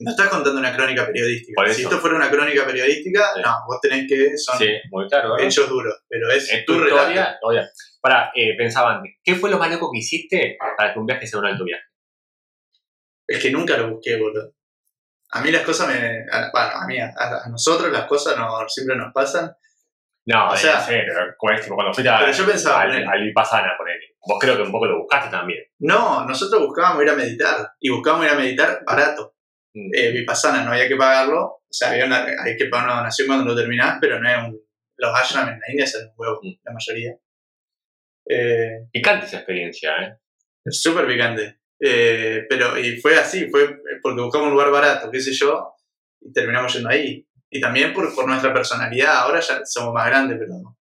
No 0.00 0.10
estás 0.12 0.28
contando 0.28 0.58
una 0.60 0.74
crónica 0.74 1.04
periodística. 1.04 1.66
Si 1.72 1.82
esto 1.82 1.98
fuera 1.98 2.16
una 2.16 2.30
crónica 2.30 2.64
periodística, 2.64 3.32
Sí. 3.34 3.40
no, 3.44 3.50
vos 3.66 3.78
tenés 3.82 4.06
que. 4.08 4.38
Son 4.38 4.56
Sí, 4.56 4.68
muy 4.90 5.06
claro, 5.08 5.32
¿verdad? 5.32 5.46
hechos 5.46 5.68
duros, 5.68 5.94
pero 6.08 6.30
es, 6.30 6.50
Es 6.52 6.64
tu 6.64 6.76
tu 6.78 6.84
historia. 6.84 7.36
Oye, 7.42 7.60
para, 8.00 8.30
eh, 8.34 8.56
pensaba 8.56 8.94
antes, 8.94 9.16
¿qué 9.24 9.34
fue 9.34 9.50
lo 9.50 9.58
más 9.58 9.70
loco 9.72 9.90
que 9.92 9.98
hiciste 9.98 10.56
para 10.78 10.94
que 10.94 11.00
un 11.00 11.04
viaje 11.06 11.26
sea 11.26 11.40
un 11.40 11.46
alto 11.46 11.64
viaje? 11.64 11.82
Es 13.26 13.42
que 13.42 13.50
nunca 13.50 13.76
lo 13.76 13.90
busqué, 13.90 14.16
boludo. 14.16 14.54
A 15.30 15.40
mí 15.42 15.50
las 15.50 15.62
cosas 15.62 15.88
me. 15.88 16.24
a- 16.30 16.50
bueno, 16.52 16.70
a 16.74 16.86
mí, 16.86 16.98
a, 16.98 17.12
a 17.16 17.48
nosotros 17.48 17.90
las 17.92 18.06
cosas 18.06 18.36
no, 18.36 18.66
siempre 18.68 18.96
nos 18.96 19.12
pasan. 19.12 19.52
No, 20.26 20.50
O 20.50 20.56
sea, 20.56 20.74
no 20.74 20.80
sé, 20.82 21.04
pero 21.06 21.34
cuando 21.38 21.94
fuiste 21.94 22.10
a, 22.10 22.18
pero 22.18 22.32
yo 22.32 22.44
pensaba, 22.46 22.84
Vipassana, 23.16 23.72
ponele. 23.78 24.16
Vos 24.26 24.38
creo 24.38 24.56
que 24.56 24.62
un 24.62 24.72
poco 24.72 24.84
lo 24.86 24.98
buscaste 24.98 25.30
también. 25.30 25.64
No, 25.78 26.26
nosotros 26.26 26.60
buscábamos 26.66 27.02
ir 27.02 27.08
a 27.10 27.14
meditar. 27.14 27.72
Y 27.80 27.88
buscábamos 27.88 28.26
ir 28.26 28.32
a 28.32 28.36
meditar 28.36 28.82
barato. 28.86 29.36
Mm. 29.74 29.90
Eh, 29.94 30.10
Vipassana 30.12 30.62
no 30.64 30.72
había 30.72 30.86
que 30.86 30.96
pagarlo. 30.96 31.44
O 31.44 31.66
sea, 31.70 31.90
había 31.90 32.04
una- 32.06 32.26
hay 32.44 32.56
que 32.56 32.66
pagar 32.66 32.86
una 32.88 32.96
donación 32.98 33.26
cuando 33.26 33.46
lo 33.46 33.56
terminás, 33.56 33.96
pero 34.00 34.20
no 34.20 34.28
es 34.28 34.36
un. 34.38 34.60
Los 34.96 35.18
ashram 35.18 35.48
en 35.48 35.60
la 35.60 35.70
India 35.70 35.86
son 35.86 36.02
un 36.08 36.12
huevo, 36.16 36.40
Mm. 36.42 36.52
la 36.64 36.72
mayoría. 36.72 37.12
Eh, 38.28 38.86
Picante 38.92 39.26
esa 39.26 39.36
experiencia, 39.38 39.90
¿eh? 40.02 40.18
Súper 40.70 41.06
picante. 41.06 41.57
Eh, 41.80 42.44
pero, 42.48 42.78
y 42.78 43.00
fue 43.00 43.16
así, 43.16 43.48
fue 43.50 43.78
porque 44.02 44.20
buscamos 44.20 44.48
un 44.48 44.54
lugar 44.54 44.70
barato, 44.70 45.10
qué 45.10 45.20
sé 45.20 45.32
yo, 45.32 45.74
y 46.20 46.32
terminamos 46.32 46.72
yendo 46.74 46.88
ahí. 46.88 47.24
Y 47.50 47.60
también 47.60 47.92
por, 47.94 48.14
por 48.14 48.26
nuestra 48.26 48.52
personalidad, 48.52 49.16
ahora 49.18 49.40
ya 49.40 49.60
somos 49.64 49.94
más 49.94 50.06
grandes, 50.06 50.38
pero 50.38 50.76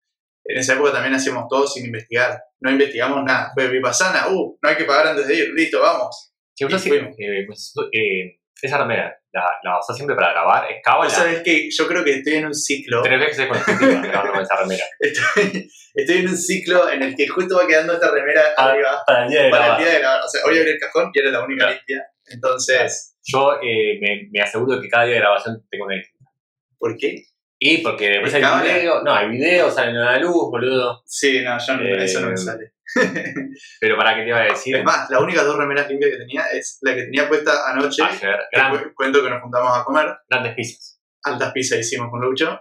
en 0.44 0.58
esa 0.58 0.74
época 0.74 0.92
también 0.92 1.14
hacíamos 1.14 1.46
todo 1.48 1.66
sin 1.66 1.86
investigar. 1.86 2.40
No 2.60 2.70
investigamos 2.70 3.22
nada. 3.24 3.50
Fue 3.54 3.68
Vipassana, 3.68 4.28
uh, 4.28 4.58
no 4.60 4.68
hay 4.68 4.76
que 4.76 4.84
pagar 4.84 5.08
antes 5.08 5.26
de 5.26 5.34
ir, 5.34 5.52
listo, 5.54 5.80
vamos. 5.80 6.32
Si 6.54 6.64
Y 6.64 6.68
fuimos. 6.68 7.14
eh, 7.18 7.44
pues, 7.46 7.74
eh, 7.92 8.40
esa 8.62 8.78
remera, 8.78 9.14
la, 9.36 9.46
la 9.62 9.78
usás 9.78 9.94
siempre 9.96 10.16
para 10.16 10.32
grabar, 10.32 10.70
es 10.70 10.78
cábala. 10.82 11.04
Vos 11.04 11.12
sabés 11.12 11.42
que 11.42 11.68
yo 11.70 11.86
creo 11.86 12.02
que 12.02 12.14
estoy 12.14 12.34
en 12.34 12.46
un 12.46 12.54
ciclo, 12.54 13.02
Tres 13.02 13.20
veces 13.20 13.46
consecutivas 13.46 14.02
grabando 14.02 14.32
con 14.32 14.42
esa 14.42 14.56
remera. 14.56 14.84
estoy, 14.98 15.68
estoy 15.94 16.16
en 16.18 16.28
un 16.28 16.36
ciclo 16.36 16.90
en 16.90 17.02
el 17.02 17.14
que 17.14 17.28
justo 17.28 17.56
va 17.58 17.66
quedando 17.66 17.92
esta 17.94 18.10
remera 18.10 18.42
Ah, 18.56 18.70
arriba 18.70 19.02
Para 19.06 19.24
el 19.24 19.30
día 19.30 19.42
de 19.44 19.50
para 19.50 19.62
el 19.64 19.68
grabar. 19.70 19.84
día 19.84 19.92
de 19.94 20.00
la... 20.02 20.24
O 20.24 20.28
sea, 20.28 20.40
hoy 20.46 20.58
abrí 20.58 20.70
el 20.70 20.78
cajón 20.78 21.10
y 21.12 21.18
era 21.20 21.30
la 21.30 21.44
única 21.44 21.64
Claro. 21.64 21.76
limpia. 21.76 22.06
Entonces, 22.28 23.16
Yo 23.24 23.54
eh, 23.62 23.98
me, 24.00 24.28
me 24.32 24.40
aseguro 24.40 24.80
que 24.80 24.88
cada 24.88 25.04
día 25.04 25.14
de 25.14 25.20
grabación 25.20 25.64
tengo 25.70 25.84
una 25.86 25.96
distinta. 25.96 26.30
¿por 26.78 26.96
qué? 26.96 27.22
Y 27.58 27.78
porque 27.78 28.08
después 28.10 28.34
hay 28.34 28.42
video, 28.62 29.02
no, 29.02 29.14
hay 29.14 29.28
video, 29.30 29.70
salen 29.70 29.96
a 29.96 30.12
la 30.12 30.18
luz, 30.18 30.50
boludo. 30.50 31.02
Sí, 31.06 31.40
no, 31.42 31.56
yo 31.58 31.76
no, 31.76 31.82
Eh, 31.82 32.04
eso 32.04 32.20
no 32.20 32.28
me 32.30 32.36
sale. 32.36 32.72
Pero 33.80 33.96
para 33.96 34.14
qué 34.14 34.22
te 34.22 34.28
iba 34.28 34.38
a 34.40 34.44
decir, 34.44 34.76
Es 34.76 34.84
más, 34.84 35.10
las 35.10 35.20
únicas 35.20 35.44
dos 35.44 35.56
remeras 35.58 35.88
limpias 35.88 36.12
que 36.12 36.18
tenía 36.18 36.42
es 36.52 36.78
la 36.82 36.94
que 36.94 37.02
tenía 37.04 37.28
puesta 37.28 37.70
anoche. 37.70 38.02
ayer, 38.02 38.36
gran- 38.52 38.70
cu- 38.78 38.94
cuento 38.94 39.22
que 39.22 39.30
nos 39.30 39.42
juntamos 39.42 39.70
a 39.78 39.84
comer. 39.84 40.06
grandes 40.28 40.54
pizzas. 40.54 41.00
Altas 41.24 41.52
pizzas 41.52 41.78
hicimos 41.80 42.08
con 42.10 42.20
Lucho. 42.20 42.60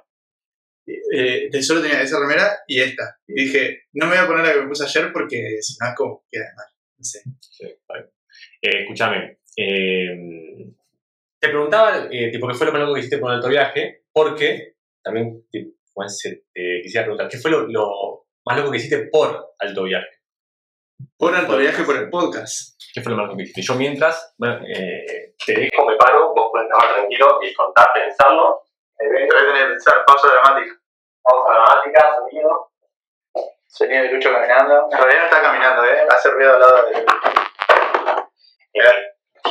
Eh, 0.87 1.49
de 1.51 1.63
solo 1.63 1.81
tenía 1.81 2.01
esa 2.01 2.19
remera 2.19 2.59
y 2.67 2.79
esta. 2.81 3.17
Y 3.27 3.45
dije, 3.45 3.83
no 3.93 4.05
me 4.07 4.15
voy 4.15 4.23
a 4.23 4.27
poner 4.27 4.45
la 4.45 4.53
que 4.53 4.61
me 4.61 4.67
puse 4.67 4.83
ayer 4.83 5.11
porque 5.11 5.57
si 5.61 5.75
no 5.79 5.89
es 5.89 5.95
como 5.95 6.21
que 6.29 6.37
queda 6.37 6.45
mal. 6.55 6.65
No 6.97 7.03
sé. 7.03 7.21
Sí, 7.41 7.63
bien. 7.65 8.05
Eh, 8.61 8.81
escúchame, 8.81 9.39
eh, 9.57 10.67
te 11.39 11.49
preguntaba, 11.49 12.07
eh, 12.11 12.29
tipo, 12.31 12.47
qué 12.47 12.53
fue 12.53 12.65
lo 12.67 12.73
más 12.73 12.81
loco 12.81 12.93
que 12.93 12.99
hiciste 13.01 13.17
por 13.19 13.31
alto 13.31 13.47
viaje, 13.49 14.05
porque 14.11 14.75
también 15.03 15.43
eh, 15.53 16.81
quisiera 16.81 17.03
preguntar, 17.05 17.27
¿qué 17.29 17.37
fue 17.37 17.51
lo, 17.51 17.67
lo 17.67 18.27
más 18.45 18.57
loco 18.57 18.71
que 18.71 18.77
hiciste 18.77 19.07
por 19.11 19.53
alto 19.59 19.83
viaje? 19.83 20.07
Por 21.17 21.35
alto 21.35 21.57
viaje 21.57 21.83
por 21.83 21.95
el 21.95 22.09
podcast. 22.09 22.75
¿Qué 22.93 23.01
fue 23.01 23.11
lo 23.11 23.17
más 23.17 23.35
que 23.35 23.43
hiciste? 23.43 23.61
Yo 23.61 23.75
mientras, 23.75 24.33
bueno, 24.37 24.59
eh, 24.67 25.33
te 25.45 25.53
dejo, 25.53 25.85
me 25.85 25.95
paro, 25.97 26.33
vos 26.33 26.49
puedes 26.51 26.67
grabar 26.69 26.93
tranquilo 26.93 27.39
y 27.41 27.53
contar, 27.53 27.91
pensarlo. 27.93 28.61
Voy 28.97 29.23
a 29.23 29.27
tener 29.27 29.53
que 29.53 29.65
pensar, 29.71 30.05
pausa 30.05 30.27
dramática. 30.27 30.75
Pausa 31.23 31.53
dramática, 31.53 32.15
sonido. 32.17 32.71
Sonido 33.67 34.03
de 34.03 34.11
Lucho 34.11 34.31
caminando. 34.31 34.87
En 34.91 34.97
realidad 34.97 35.19
no 35.19 35.25
está 35.25 35.41
caminando, 35.41 35.83
¿eh? 35.83 36.07
Hace 36.09 36.31
ruido 36.31 36.53
al 36.53 36.59
lado 36.59 36.85
de. 36.85 37.05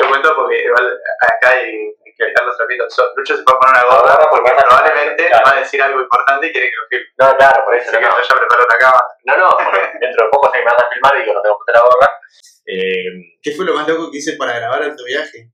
Yo 0.01 0.09
cuento 0.09 0.35
porque 0.37 0.65
igual 0.65 0.99
acá 1.21 1.51
hay 1.51 1.95
que 2.17 2.25
dejar 2.25 2.45
los 2.47 2.57
trapitos. 2.57 2.95
So- 2.95 3.13
Lucho 3.17 3.37
se 3.37 3.43
puede 3.43 3.59
poner 3.59 3.85
una 3.85 3.97
gorra 3.97 4.29
porque 4.31 4.51
probablemente 4.57 5.23
va 5.45 5.51
a 5.51 5.61
decir 5.61 5.83
algo 5.83 6.01
importante 6.01 6.47
y 6.47 6.53
quiere 6.53 6.71
que 6.71 6.77
lo 6.77 6.87
filme. 6.89 7.07
No, 7.19 7.37
claro, 7.37 7.65
por 7.65 7.75
eso. 7.75 7.89
Así 7.91 7.97
que 7.99 8.03
no. 8.05 8.11
yo 8.11 8.23
ya 8.23 8.35
preparo 8.39 8.63
la 8.69 8.79
cámara. 8.79 9.05
No, 9.25 9.37
no, 9.37 9.51
porque 9.65 9.81
dentro 10.01 10.25
de 10.25 10.31
poco 10.31 10.51
sé 10.51 10.59
que 10.59 10.65
me 10.65 10.71
vas 10.73 10.83
a 10.83 10.89
filmar 10.91 11.13
y 11.17 11.21
digo, 11.21 11.35
no 11.35 11.43
tengo 11.43 11.57
que 11.59 11.65
poner 11.65 11.75
la 11.75 11.87
gorra. 11.89 12.09
Eh, 12.67 13.39
¿Qué 13.43 13.51
fue 13.53 13.65
lo 13.67 13.75
más 13.75 13.89
loco 13.89 14.11
que 14.11 14.19
hice 14.19 14.37
para 14.37 14.55
grabar 14.59 14.83
alto 14.83 15.05
viaje? 15.05 15.51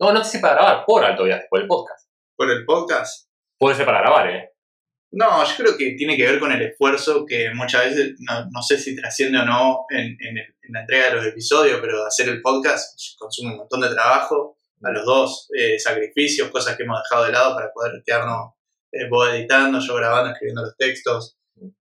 no, 0.00 0.12
no 0.12 0.20
te 0.22 0.28
sé 0.28 0.38
para 0.40 0.54
grabar 0.54 0.84
por 0.84 1.04
alto 1.04 1.24
viaje, 1.24 1.46
por 1.48 1.60
el 1.60 1.66
podcast. 1.66 2.08
¿Por 2.36 2.50
el 2.50 2.64
podcast? 2.64 3.28
Puede 3.58 3.76
ser 3.76 3.86
para 3.86 4.00
grabar, 4.00 4.28
¿eh? 4.28 4.50
No, 5.12 5.44
yo 5.44 5.54
creo 5.56 5.76
que 5.76 5.94
tiene 5.96 6.16
que 6.16 6.26
ver 6.26 6.40
con 6.40 6.50
el 6.50 6.60
esfuerzo 6.60 7.24
que 7.24 7.50
muchas 7.54 7.84
veces, 7.84 8.14
no, 8.18 8.46
no 8.50 8.60
sé 8.62 8.76
si 8.76 8.96
trasciende 8.96 9.38
o 9.38 9.44
no 9.44 9.84
en, 9.90 10.16
en 10.20 10.36
en 10.66 10.72
la 10.72 10.80
entrega 10.80 11.06
de 11.06 11.12
los 11.16 11.26
episodios, 11.26 11.78
pero 11.80 12.04
hacer 12.06 12.28
el 12.28 12.40
podcast 12.40 12.98
consume 13.18 13.52
un 13.52 13.58
montón 13.58 13.80
de 13.82 13.90
trabajo, 13.90 14.56
a 14.84 14.90
los 14.92 15.04
dos, 15.04 15.48
eh, 15.58 15.78
sacrificios, 15.78 16.50
cosas 16.50 16.76
que 16.76 16.82
hemos 16.84 17.00
dejado 17.02 17.26
de 17.26 17.32
lado 17.32 17.54
para 17.54 17.70
poder 17.72 18.02
quedarnos 18.04 18.52
eh, 18.92 19.08
vos 19.10 19.28
editando, 19.32 19.78
yo 19.80 19.94
grabando, 19.96 20.30
escribiendo 20.32 20.62
los 20.62 20.76
textos. 20.76 21.36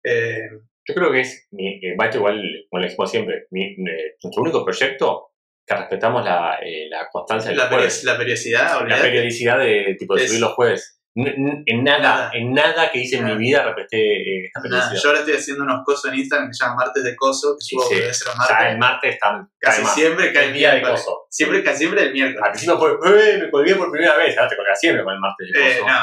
Eh, 0.03 0.49
Yo 0.87 0.95
creo 0.95 1.11
que 1.11 1.21
es, 1.21 1.47
mi, 1.51 1.79
igual, 1.81 2.41
como 2.69 2.79
le 2.81 2.87
decimos 2.87 3.11
siempre, 3.11 3.45
mi- 3.51 3.73
eh, 3.73 4.15
nuestro 4.23 4.41
único 4.43 4.63
proyecto 4.65 5.27
que 5.65 5.75
respetamos 5.75 6.25
la, 6.25 6.57
eh, 6.63 6.87
la 6.89 7.07
constancia 7.11 7.51
de 7.51 7.55
la, 7.57 7.63
los 7.65 7.73
jueves. 7.73 8.03
la 8.03 8.17
periodicidad, 8.17 8.87
La 8.87 9.01
periodicidad 9.01 9.59
de, 9.59 9.95
tipo, 9.97 10.15
de 10.15 10.23
Es- 10.23 10.29
subir 10.29 10.41
los 10.41 10.53
jueves. 10.53 11.00
En 11.13 11.83
nada, 11.83 11.99
Nada. 11.99 12.31
en 12.33 12.53
nada 12.53 12.89
que 12.89 12.99
hice 12.99 13.17
en 13.17 13.25
mi 13.25 13.35
vida 13.35 13.63
respeté 13.63 13.97
eh, 13.99 14.45
esta 14.45 14.61
Nada, 14.69 14.93
yo 14.93 15.09
ahora 15.09 15.19
estoy 15.19 15.33
haciendo 15.35 15.63
unos 15.65 15.81
cosos 15.85 16.09
en 16.11 16.19
Instagram 16.19 16.47
que 16.49 16.53
se 16.53 16.63
llaman 16.63 16.77
martes 16.77 17.03
de 17.03 17.15
coso, 17.17 17.57
que 17.59 17.65
Sí, 17.65 17.75
subo 17.75 17.83
sí. 17.89 17.95
O 18.01 18.13
sea, 18.13 18.33
martes. 18.35 18.67
el 18.71 18.77
martes 18.77 19.13
está 19.15 19.47
Casi 19.59 19.85
siempre 19.87 20.31
cae 20.31 20.45
el 20.45 20.53
día 20.53 20.69
de 20.69 20.75
miércoles. 20.77 21.03
coso. 21.05 21.27
Siempre, 21.29 21.63
casi 21.63 21.79
siempre 21.79 22.03
el 22.03 22.13
miércoles. 22.13 22.41
Al 22.43 22.51
principio 22.51 22.77
fue, 22.79 22.91
¡eh! 23.33 23.37
Me 23.39 23.51
colgué 23.51 23.75
por 23.75 23.91
primera 23.91 24.15
vez. 24.15 24.37
Ahora 24.37 24.49
te 24.49 24.55
colgas 24.55 24.79
siempre 24.79 25.03
con 25.03 25.13
el 25.13 25.19
martes 25.19 25.49
de 25.51 25.59
Eh, 25.59 25.79
coso. 25.79 25.87
no. 25.91 25.97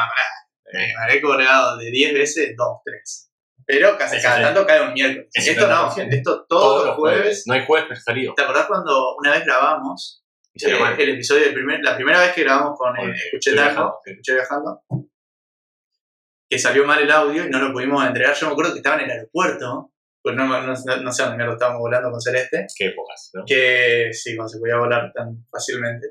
Eh, 0.78 0.92
me 0.94 1.02
habré 1.02 1.20
colgado 1.22 1.78
de 1.78 1.90
10 1.90 2.12
veces, 2.12 2.54
2, 2.54 2.68
3. 2.84 3.30
Pero 3.64 3.96
casi 3.96 4.20
cada 4.20 4.36
sí. 4.36 4.42
tanto 4.42 4.66
cae 4.66 4.82
un 4.82 4.92
miércoles. 4.92 5.28
Esto 5.32 5.66
no, 5.66 5.90
50%. 5.90 6.06
esto 6.10 6.46
todos, 6.46 6.86
los 6.86 6.96
jueves. 6.96 7.44
No 7.46 7.54
hay 7.54 7.64
jueves 7.64 8.04
salido. 8.04 8.34
¿Te 8.34 8.42
acordás 8.42 8.66
cuando 8.66 9.16
una 9.16 9.30
vez 9.32 9.44
grabamos 9.46 10.22
Y 10.58 10.60
salió 10.60 10.76
eh, 10.78 10.80
mal. 10.80 11.00
el 11.00 11.08
episodio 11.10 11.44
del 11.44 11.54
primer, 11.54 11.80
la 11.84 11.94
primera 11.94 12.20
vez 12.20 12.32
que 12.32 12.42
grabamos 12.42 12.76
con 12.76 12.96
eh, 12.98 13.10
eh, 13.10 13.14
Escuché 13.26 13.54
Tango. 13.54 14.00
Escuché 14.04 14.34
Viajando, 14.34 14.82
que 16.50 16.58
salió 16.58 16.84
mal 16.84 17.00
el 17.00 17.10
audio 17.10 17.46
y 17.46 17.50
no 17.50 17.60
lo 17.60 17.72
pudimos 17.72 18.04
entregar. 18.04 18.34
Yo 18.34 18.46
me 18.46 18.52
acuerdo 18.52 18.72
que 18.72 18.78
estaba 18.78 18.96
en 18.96 19.04
el 19.04 19.10
aeropuerto, 19.10 19.92
pues 20.20 20.34
no, 20.34 20.46
no, 20.46 20.60
no, 20.60 20.72
no 20.72 21.12
sé 21.12 21.22
dónde 21.22 21.44
estábamos 21.52 21.80
volando 21.80 22.10
con 22.10 22.20
Celeste. 22.20 22.66
Qué 22.76 22.86
épocas, 22.86 23.30
¿no? 23.34 23.44
que 23.46 24.10
sí, 24.12 24.34
cuando 24.34 24.48
se 24.48 24.58
podía 24.58 24.78
volar 24.78 25.12
tan 25.14 25.46
fácilmente, 25.50 26.08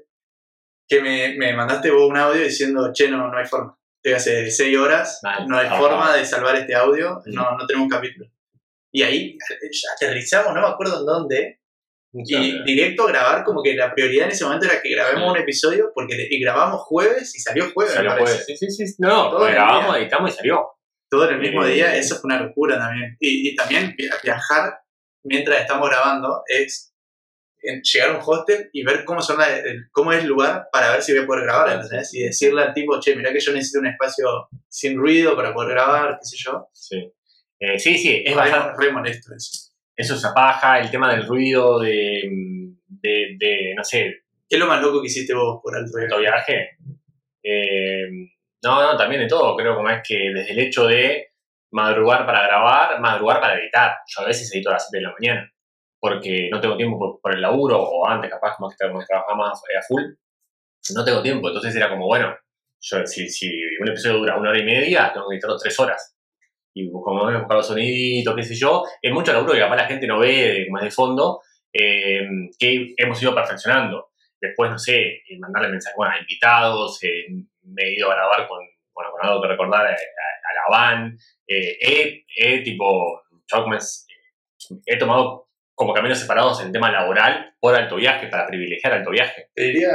que 0.88 1.02
me, 1.02 1.36
me 1.38 1.54
mandaste 1.54 1.92
vos 1.92 2.10
un 2.10 2.16
audio 2.18 2.42
diciendo, 2.42 2.92
che, 2.94 3.10
no, 3.10 3.30
no 3.30 3.38
hay 3.38 3.46
forma. 3.46 3.78
Estoy 4.02 4.14
hace 4.14 4.52
seis 4.52 4.78
horas, 4.78 5.20
no 5.48 5.58
hay 5.58 5.68
Ah, 5.70 5.78
forma 5.78 6.14
ah. 6.14 6.16
de 6.16 6.24
salvar 6.24 6.56
este 6.56 6.74
audio, 6.74 7.22
no, 7.26 7.58
no 7.58 7.68
tenemos 7.68 7.86
un 7.86 7.90
capítulo. 7.90 8.32
Y 8.94 9.04
ahí 9.04 9.32
eh, 9.32 9.70
aterrizamos, 9.96 10.54
no 10.54 10.62
me 10.62 10.68
acuerdo 10.68 11.00
en 11.00 11.06
dónde, 11.06 11.62
y 12.26 12.64
directo 12.64 13.04
a 13.04 13.12
grabar 13.12 13.44
como 13.44 13.62
que 13.62 13.74
la 13.76 13.94
prioridad 13.94 14.26
en 14.26 14.32
ese 14.32 14.44
momento 14.46 14.66
era 14.66 14.82
que 14.82 14.90
grabemos 14.90 15.32
un 15.32 15.38
episodio, 15.38 15.92
porque 15.94 16.28
y 16.30 16.40
grabamos 16.42 16.82
jueves 16.82 17.36
y 17.36 17.40
salió 17.40 17.72
jueves, 17.74 17.94
Salió 17.94 18.12
me 18.12 18.18
parece. 18.20 18.44
jueves. 18.44 18.60
Sí, 18.60 18.70
sí, 18.72 18.88
sí. 18.88 18.96
No, 19.00 19.30
Todo 19.30 19.40
pues 19.40 19.54
grabamos, 19.54 19.94
día. 19.94 20.02
editamos 20.04 20.32
y 20.32 20.36
salió. 20.36 20.68
Todo 21.10 21.28
en 21.30 21.36
el 21.36 21.40
mismo 21.42 21.64
Eh, 21.66 21.74
día, 21.74 21.96
eso 21.96 22.16
fue 22.16 22.28
una 22.34 22.42
locura 22.42 22.78
también. 22.78 23.16
Y, 23.20 23.50
y 23.50 23.56
también 23.56 23.96
via- 23.98 24.16
viajar 24.24 24.80
mientras 25.24 25.62
estamos 25.62 25.90
grabando 25.90 26.42
es 26.48 26.94
en- 27.62 27.82
llegar 27.82 28.10
a 28.12 28.14
un 28.18 28.22
hostel 28.26 28.70
y 28.74 28.84
ver 28.84 29.04
cómo, 29.06 29.22
son 29.22 29.38
la- 29.40 29.58
el- 29.58 29.90
cómo 29.92 30.12
es 30.14 30.20
el 30.22 30.28
lugar 30.28 30.68
para 30.72 30.92
ver 30.92 31.02
si 31.02 31.14
voy 31.14 31.24
a 31.24 31.26
poder 31.28 31.44
grabar, 31.46 31.72
¿entendés? 31.82 32.14
Y 32.14 32.24
decirle 32.24 32.62
al 32.62 32.74
tipo, 32.74 33.00
che, 33.00 33.16
mirá 33.16 33.32
que 33.34 33.40
yo 33.40 33.52
necesito 33.52 33.80
un 33.80 33.88
espacio 33.88 34.48
sin 34.70 34.98
ruido 34.98 35.36
para 35.36 35.54
poder 35.54 35.72
grabar, 35.72 36.18
qué 36.20 36.26
sé 36.26 36.38
yo. 36.38 36.68
Sí. 36.74 37.12
Eh, 37.60 37.80
sí, 37.80 37.98
sí, 37.98 38.22
es 38.24 38.32
Es 38.32 38.36
bastante. 38.36 38.74
re 38.80 38.92
molesto 38.92 39.34
eso. 39.36 39.67
Eso 39.98 40.14
es 40.16 40.26
paja, 40.34 40.80
el 40.80 40.92
tema 40.92 41.12
del 41.12 41.26
ruido, 41.28 41.80
de, 41.80 42.22
de, 42.88 43.36
de 43.38 43.74
no 43.76 43.84
sé, 43.84 44.22
¿Qué 44.50 44.56
es 44.56 44.60
lo 44.62 44.68
más 44.68 44.82
loco 44.82 45.02
que 45.02 45.08
hiciste 45.08 45.34
vos 45.34 45.60
por 45.62 45.76
alto 45.76 45.92
viaje? 45.98 46.06
alto 46.06 46.20
viaje. 46.20 46.70
Eh, 47.44 48.08
no, 48.64 48.82
no, 48.82 48.98
también 48.98 49.22
de 49.22 49.28
todo. 49.28 49.56
Creo 49.58 49.76
como 49.76 49.90
es 49.90 50.02
que 50.08 50.32
desde 50.34 50.52
el 50.52 50.60
hecho 50.60 50.86
de 50.88 51.28
madrugar 51.72 52.26
para 52.26 52.44
grabar, 52.48 53.00
madrugar 53.02 53.42
para 53.42 53.60
editar. 53.60 53.98
Yo 54.08 54.22
a 54.24 54.28
veces 54.28 54.54
edito 54.54 54.70
a 54.70 54.74
las 54.74 54.88
7 54.90 54.98
de 55.04 55.10
la 55.10 55.16
mañana 55.20 55.52
porque 56.00 56.48
no 56.52 56.62
tengo 56.62 56.78
tiempo 56.78 56.98
por, 56.98 57.20
por 57.22 57.34
el 57.36 57.42
laburo 57.42 57.82
o 57.82 58.08
antes 58.08 58.30
capaz 58.30 58.56
más 58.60 58.76
que 58.78 58.86
tra- 58.86 59.06
trabajaba 59.08 59.36
más 59.36 59.62
eh, 59.74 59.78
a 59.78 59.82
full. 59.82 60.04
No 60.96 61.04
tengo 61.04 61.22
tiempo, 61.22 61.48
entonces 61.48 61.76
era 61.76 61.90
como, 61.90 62.06
bueno, 62.06 62.34
yo, 62.80 63.06
si, 63.06 63.28
si 63.30 63.52
un 63.82 63.90
episodio 63.90 64.20
dura 64.20 64.38
una 64.38 64.52
hora 64.52 64.60
y 64.60 64.64
media, 64.66 65.12
tengo 65.12 65.28
que 65.28 65.36
editarlo 65.36 65.58
tres 65.58 65.78
horas. 65.80 66.17
Y 66.78 66.88
a 66.90 66.92
buscar 66.92 67.58
los 67.58 67.68
soniditos, 67.68 68.36
qué 68.36 68.44
sé 68.44 68.56
yo, 68.56 68.84
es 69.02 69.12
mucho 69.12 69.34
laburo 69.34 69.54
que 69.54 69.60
capaz 69.60 69.78
la 69.78 69.88
gente 69.88 70.06
no 70.06 70.20
ve 70.20 70.68
más 70.70 70.84
de 70.84 70.92
fondo, 70.92 71.42
eh, 71.74 72.28
que 72.60 72.94
hemos 72.98 73.22
ido 73.22 73.34
perfeccionando. 73.34 74.10
Después, 74.40 74.70
no 74.70 74.78
sé, 74.78 75.00
eh, 75.02 75.40
mandarle 75.40 75.70
mensajes 75.70 75.96
bueno, 75.98 76.14
a 76.14 76.20
invitados, 76.20 77.04
eh, 77.04 77.26
me 77.64 77.84
he 77.84 77.96
ido 77.96 78.12
a 78.12 78.16
grabar 78.16 78.48
con, 78.48 78.60
bueno, 78.94 79.12
con 79.12 79.26
algo 79.26 79.42
que 79.42 79.48
recordar 79.48 79.88
a, 79.88 79.92
la 79.92 80.70
van. 80.70 81.18
Eh, 81.48 81.78
he, 82.36 82.62
tipo, 82.64 83.22
he 84.86 84.98
tomado 84.98 85.50
como 85.74 85.94
caminos 85.94 86.20
separados 86.20 86.64
en 86.64 86.72
tema 86.72 86.92
laboral 86.92 87.56
por 87.60 87.76
alto 87.76 87.96
viaje, 87.96 88.28
para 88.28 88.48
privilegiar 88.48 88.94
alto 88.94 89.12
viaje. 89.12 89.50
Te 89.54 89.64
diría 89.64 89.90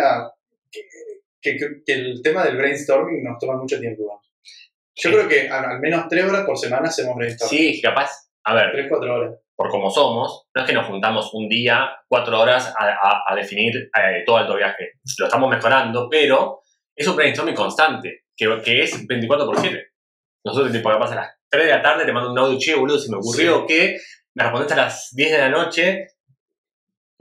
que- 1.40 1.56
que 1.84 1.92
el 1.92 2.22
tema 2.22 2.44
del 2.44 2.56
brainstorming 2.56 3.22
nos 3.24 3.38
toma 3.38 3.56
mucho 3.56 3.78
tiempo. 3.78 4.22
Yo 4.94 5.10
Sí. 5.10 5.14
creo 5.16 5.28
que 5.28 5.48
al, 5.48 5.64
al 5.64 5.80
menos 5.80 6.06
tres 6.08 6.24
horas 6.24 6.44
por 6.44 6.58
semana 6.58 6.88
hacemos 6.88 7.16
brainstorming. 7.16 7.58
Sí, 7.58 7.80
capaz, 7.80 8.10
a 8.44 8.54
ver, 8.54 8.72
Tres, 8.72 8.86
cuatro 8.88 9.14
horas. 9.14 9.34
por 9.56 9.70
como 9.70 9.90
somos, 9.90 10.46
no 10.54 10.62
es 10.62 10.68
que 10.68 10.74
nos 10.74 10.86
juntamos 10.86 11.30
un 11.34 11.48
día, 11.48 11.90
cuatro 12.08 12.38
horas 12.40 12.74
a, 12.78 12.84
a- 12.86 13.22
a 13.28 13.34
definir 13.34 13.72
eh, 13.76 14.22
todo 14.26 14.36
alto 14.38 14.56
viaje. 14.56 14.92
Lo 15.18 15.26
estamos 15.26 15.48
mejorando, 15.50 16.08
pero 16.10 16.60
es 16.96 17.06
un 17.06 17.16
brainstorming 17.16 17.54
constante, 17.54 18.24
que, 18.36 18.60
que 18.62 18.82
es 18.82 19.06
24 19.06 19.46
por 19.46 19.58
7. 19.58 19.82
Nosotros, 20.44 20.72
tipo, 20.72 20.90
capaz 20.90 21.12
a 21.12 21.16
las 21.16 21.30
3 21.50 21.64
de 21.66 21.70
la 21.70 21.82
tarde 21.82 22.04
te 22.04 22.12
mando 22.12 22.32
un 22.32 22.38
audio, 22.38 22.58
che, 22.58 22.74
boludo, 22.74 22.98
se 22.98 23.10
me 23.10 23.16
ocurrió 23.18 23.64
que 23.66 23.98
me 24.34 24.42
respondiste 24.44 24.74
a 24.74 24.84
las 24.84 25.08
10 25.12 25.30
de 25.32 25.38
la 25.38 25.48
noche. 25.50 26.06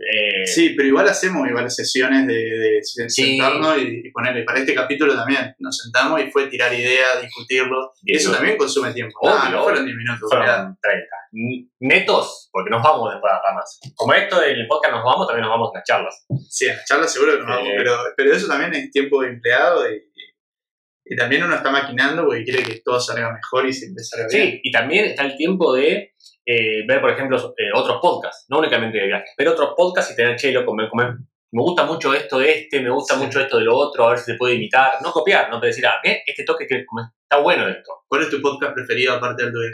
Eh, 0.04 0.46
Sí, 0.48 0.72
pero 0.76 0.88
igual 0.88 1.08
hacemos 1.08 1.48
igual 1.48 1.70
sesiones 1.70 2.26
de, 2.28 2.34
de 2.34 2.80
Sí. 2.84 3.08
sentarnos 3.10 3.78
y, 3.78 4.08
y 4.08 4.12
ponerle. 4.12 4.44
Para 4.44 4.60
este 4.60 4.74
capítulo 4.74 5.16
también 5.16 5.56
nos 5.60 5.78
sentamos 5.78 6.20
y 6.22 6.32
fue 6.32 6.48
tirar 6.48 6.74
ideas, 6.74 7.22
discutirlo. 7.22 7.94
Y 8.04 8.16
eso 8.16 8.32
también 8.32 8.58
consume 8.58 8.94
tiempo. 8.94 9.18
Obvio, 9.22 9.34
Ah, 9.36 9.50
no 9.52 9.64
fueron 9.64 9.86
10 9.86 9.96
minutos. 9.96 10.28
fueron 10.30 10.46
mirá. 10.46 10.78
30. 10.82 11.16
N- 11.34 11.68
Netos, 11.80 12.50
porque 12.52 12.70
nos 12.72 12.82
vamos 12.84 13.12
después 13.14 13.32
a 13.32 13.36
las 13.36 13.44
ramas. 13.44 13.80
Como 13.96 14.14
esto 14.14 14.40
del 14.42 14.68
podcast 14.68 14.94
nos 14.96 15.04
vamos, 15.06 15.28
también 15.28 15.44
nos 15.48 15.52
vamos 15.52 15.70
a 15.74 15.78
las 15.78 15.84
charlas. 15.88 16.26
Sí, 16.50 16.66
en 16.68 16.76
la 16.78 16.84
charla 16.86 17.08
seguro 17.08 17.34
que 17.34 17.40
nos 17.40 17.48
vamos, 17.48 17.68
Eh. 17.70 17.74
pero, 17.78 17.96
pero 18.18 18.34
eso 18.34 18.48
también 18.48 18.74
es 18.74 18.92
tiempo 18.92 19.24
empleado 19.24 19.90
y, 19.90 19.96
y, 19.96 21.14
y 21.14 21.16
también 21.16 21.44
uno 21.44 21.56
está 21.56 21.70
maquinando 21.72 22.26
porque 22.26 22.44
quiere 22.44 22.64
que 22.64 22.82
todo 22.84 23.00
salga 23.00 23.32
mejor 23.34 23.68
y 23.68 23.74
siempre 23.74 24.04
salga 24.04 24.28
bien. 24.32 24.50
Sí, 24.52 24.60
y 24.64 24.72
también 24.72 25.06
está 25.06 25.24
el 25.24 25.36
tiempo 25.38 25.74
de 25.74 26.11
eh, 26.46 26.84
ver, 26.88 27.02
por 27.02 27.12
ejemplo, 27.12 27.38
eh, 27.58 27.70
otros 27.74 28.00
podcasts, 28.02 28.46
no 28.50 28.60
únicamente 28.60 28.98
de 28.98 29.08
viajes, 29.08 29.32
pero 29.38 29.52
otros 29.52 29.74
podcasts 29.76 30.12
y 30.14 30.16
tener, 30.16 30.36
che, 30.36 30.52
loco, 30.52 30.74
me, 30.74 30.84
me- 30.94 31.18
gusta 31.62 31.86
mucho 31.86 32.14
esto 32.14 32.40
de 32.40 32.52
este, 32.52 32.80
me 32.82 32.90
gusta 32.90 33.16
Sí. 33.16 33.24
mucho 33.26 33.40
esto 33.42 33.58
de 33.58 33.66
lo 33.66 33.76
otro, 33.78 34.06
a 34.06 34.10
ver 34.12 34.18
si 34.20 34.32
se 34.32 34.38
puede 34.38 34.56
imitar, 34.56 34.94
no 35.04 35.12
copiar, 35.12 35.50
no 35.50 35.60
pero 35.60 35.72
decir, 35.72 35.86
ah, 35.86 36.00
eh, 36.04 36.22
este 36.26 36.44
toque 36.46 36.66
que 36.66 36.86
como 36.86 37.02
está 37.24 37.38
bueno 37.42 37.68
esto. 37.68 38.04
¿Cuál 38.08 38.22
es 38.24 38.30
tu 38.30 38.42
podcast 38.42 38.74
preferido 38.74 39.14
aparte 39.14 39.44
del 39.44 39.52
tuyo? 39.52 39.70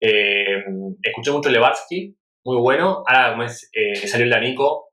Eh, 0.00 0.64
escuché 1.02 1.30
mucho 1.32 1.48
Levarsky, 1.50 2.16
muy 2.44 2.58
bueno, 2.58 3.02
ahora 3.06 3.30
como 3.30 3.42
es, 3.42 3.68
salió 4.06 4.24
el 4.24 4.30
Danico, 4.30 4.85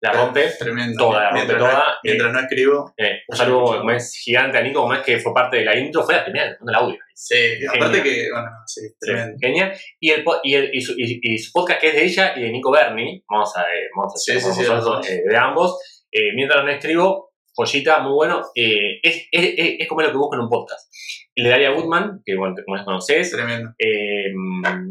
la 0.00 0.12
rompe, 0.12 0.50
Tremendo. 0.58 0.98
toda, 0.98 1.20
la 1.20 1.30
rompe 1.30 1.46
mientras, 1.46 1.58
toda. 1.60 1.72
No, 1.78 1.94
mientras 2.04 2.32
no 2.32 2.40
escribo. 2.40 2.94
eh, 2.98 3.18
un 3.28 3.36
saludo 3.36 3.78
como 3.78 3.90
es 3.92 4.14
gigante 4.22 4.58
a 4.58 4.62
Nico, 4.62 4.80
como 4.82 4.94
es 4.94 5.00
que 5.02 5.18
fue 5.18 5.32
parte 5.34 5.56
de 5.58 5.64
la 5.64 5.76
intro, 5.76 6.02
fue 6.04 6.14
la 6.14 6.24
primera, 6.24 6.46
el 6.46 6.74
audio. 6.74 6.98
Sí, 7.14 7.34
aparte 7.74 8.02
que, 8.02 8.28
bueno, 8.30 8.48
sí, 8.66 8.82
tremendo. 9.00 9.36
Genial. 9.40 9.72
Y, 9.98 10.10
el, 10.10 10.24
y, 10.44 10.54
el- 10.54 10.70
y, 10.74 10.80
su, 10.82 10.92
y- 10.98 11.20
y 11.22 11.38
su 11.38 11.50
podcast 11.52 11.80
que 11.80 11.88
es 11.88 11.94
de 11.94 12.04
ella 12.04 12.32
y 12.36 12.42
de 12.42 12.50
Nico 12.50 12.70
Berni, 12.70 13.24
vamos 13.28 13.56
a, 13.56 13.62
eh, 13.62 13.88
vamos 13.96 14.12
a 14.14 14.18
sí, 14.18 14.38
sí, 14.38 14.62
nosotros, 14.68 15.08
eh, 15.08 15.22
de 15.26 15.36
ambos. 15.36 15.78
Mientras 16.34 16.64
no 16.64 16.70
escribo, 16.70 17.32
joyita, 17.54 17.98
muy 18.00 18.12
bueno. 18.12 18.42
Eh, 18.54 19.00
es, 19.02 19.28
es, 19.32 19.54
es- 19.80 19.88
como 19.88 20.02
lo 20.02 20.10
que 20.10 20.16
busco 20.16 20.34
en 20.36 20.42
un 20.42 20.48
podcast. 20.48 20.90
El 21.34 21.44
de 21.44 21.50
Daria 21.50 21.70
Goodman, 21.70 22.22
que 22.24 22.36
bueno, 22.36 22.54
como 22.64 22.76
les 22.76 22.84
conoces. 22.84 23.30
Tremendo. 23.30 23.70
Eh, 23.78 24.32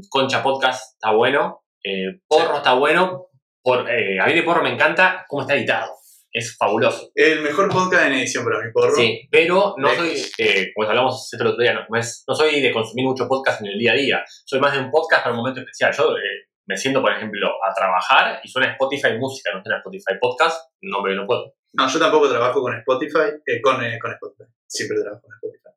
Concha 0.10 0.44
Podcast 0.44 0.94
está 0.94 1.12
bueno. 1.14 1.64
Eh, 1.84 2.20
Porro 2.28 2.58
está 2.58 2.74
bueno, 2.74 3.28
por, 3.66 3.90
eh, 3.90 4.20
a 4.22 4.28
mí 4.28 4.34
de 4.34 4.44
Porro 4.44 4.62
me 4.64 4.70
encanta 4.72 5.26
cómo 5.28 5.42
está 5.42 5.56
editado. 5.56 5.92
Es 6.32 6.56
fabuloso. 6.58 7.12
El 7.16 7.42
mejor 7.42 7.70
podcast 7.70 8.06
en 8.08 8.14
edición 8.14 8.44
para 8.44 8.60
mi 8.64 8.72
porro. 8.72 8.94
Sí, 8.96 9.28
pero 9.32 9.74
no 9.78 9.90
soy, 9.96 10.22
eh, 10.38 10.72
como 10.76 10.88
hablamos 10.88 11.30
el 11.34 11.48
otro 11.48 11.62
día, 11.64 11.74
no, 11.74 11.86
no 11.90 11.98
es- 11.98 12.24
soy 12.28 12.62
de 12.62 12.72
consumir 12.74 13.06
mucho 13.06 13.26
podcast 13.28 13.62
en 13.62 13.68
el 13.68 13.80
día 13.80 13.94
a 13.94 13.96
día. 13.96 14.24
Soy 14.46 14.60
más 14.60 14.74
de 14.74 14.80
un 14.80 14.92
podcast 14.92 15.24
para 15.24 15.34
un 15.34 15.40
momento 15.40 15.62
especial. 15.62 15.94
Yo 15.94 16.12
eh, 16.18 16.48
me 16.68 16.76
siento, 16.78 17.02
por 17.02 17.12
ejemplo, 17.14 17.48
a 17.66 17.74
trabajar 17.74 18.42
y 18.44 18.48
suena 18.50 18.72
Spotify 18.74 19.18
música, 19.18 19.52
no 19.54 19.64
suena 19.64 19.78
Spotify 19.78 20.20
podcast, 20.20 20.70
no 20.82 21.02
me 21.02 21.16
no 21.16 21.26
puedo. 21.26 21.54
No, 21.74 21.88
yo 21.90 22.00
tampoco 22.00 22.30
trabajo 22.30 22.62
con 22.62 22.74
Spotify. 22.80 23.32
eh, 23.48 23.62
con, 23.62 23.82
eh, 23.84 23.98
con 24.00 24.12
Spotify. 24.12 24.44
Siempre 24.68 24.98
trabajo 25.02 25.22
con 25.22 25.34
Spotify. 25.36 25.70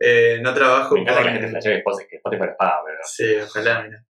Eh, 0.00 0.38
no 0.42 0.52
trabajo 0.54 0.94
Me 0.94 1.00
encanta 1.00 1.22
con. 1.22 1.32
que 1.32 1.34
la 1.34 1.40
gente 1.40 1.50
flashee 1.60 1.70
que 1.70 1.78
Spotify, 1.78 2.06
que 2.10 2.16
Spotify 2.16 2.44
les 2.46 2.56
paga, 2.58 2.82
pero 2.84 2.98
Sí, 3.04 3.34
ojalá, 3.42 3.82
mira. 3.84 4.04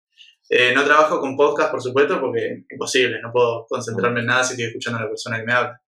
Eh, 0.51 0.73
no 0.75 0.85
trabajo 0.85 1.21
con 1.21 1.37
podcast, 1.37 1.71
por 1.71 1.83
supuesto, 1.83 2.21
porque 2.21 2.47
es 2.47 2.65
imposible, 2.71 3.21
no 3.21 3.31
puedo 3.33 3.67
concentrarme 3.69 4.21
en 4.21 4.27
nada 4.27 4.45
si 4.45 4.53
estoy 4.53 4.67
escuchando 4.67 4.99
a 4.99 5.03
la 5.03 5.09
persona 5.09 5.39
que 5.39 5.45
me 5.45 5.53
habla. 5.53 5.83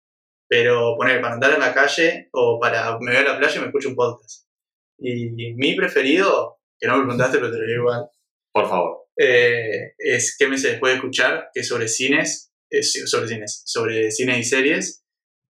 Pero 0.47 0.95
poner 0.97 1.21
para 1.21 1.35
andar 1.35 1.53
en 1.53 1.59
la 1.59 1.73
calle 1.73 2.29
o 2.33 2.59
para 2.59 2.97
me 2.99 3.11
voy 3.11 3.15
a 3.15 3.23
la 3.23 3.37
playa 3.37 3.55
y 3.57 3.59
me 3.59 3.67
escucho 3.67 3.89
un 3.89 3.95
podcast. 3.95 4.47
Y 4.97 5.29
mi 5.53 5.75
preferido, 5.75 6.59
que 6.77 6.87
no 6.87 6.97
me 6.97 7.03
preguntaste, 7.03 7.37
pero 7.37 7.51
te 7.51 7.57
lo 7.57 7.65
digo 7.65 7.79
igual, 7.81 8.09
por 8.51 8.67
favor. 8.67 9.05
eh, 9.15 9.93
es 9.97 10.35
¿Qué 10.37 10.47
me 10.47 10.57
se 10.57 10.71
después 10.71 10.91
de 10.91 10.97
escuchar? 10.97 11.49
Que 11.53 11.63
sobre 11.63 11.87
cines, 11.87 12.51
es 12.69 13.09
sobre 13.09 13.27
cines, 13.27 13.61
sobre 13.65 14.11
cines 14.11 14.39
y 14.39 14.43
series. 14.43 15.05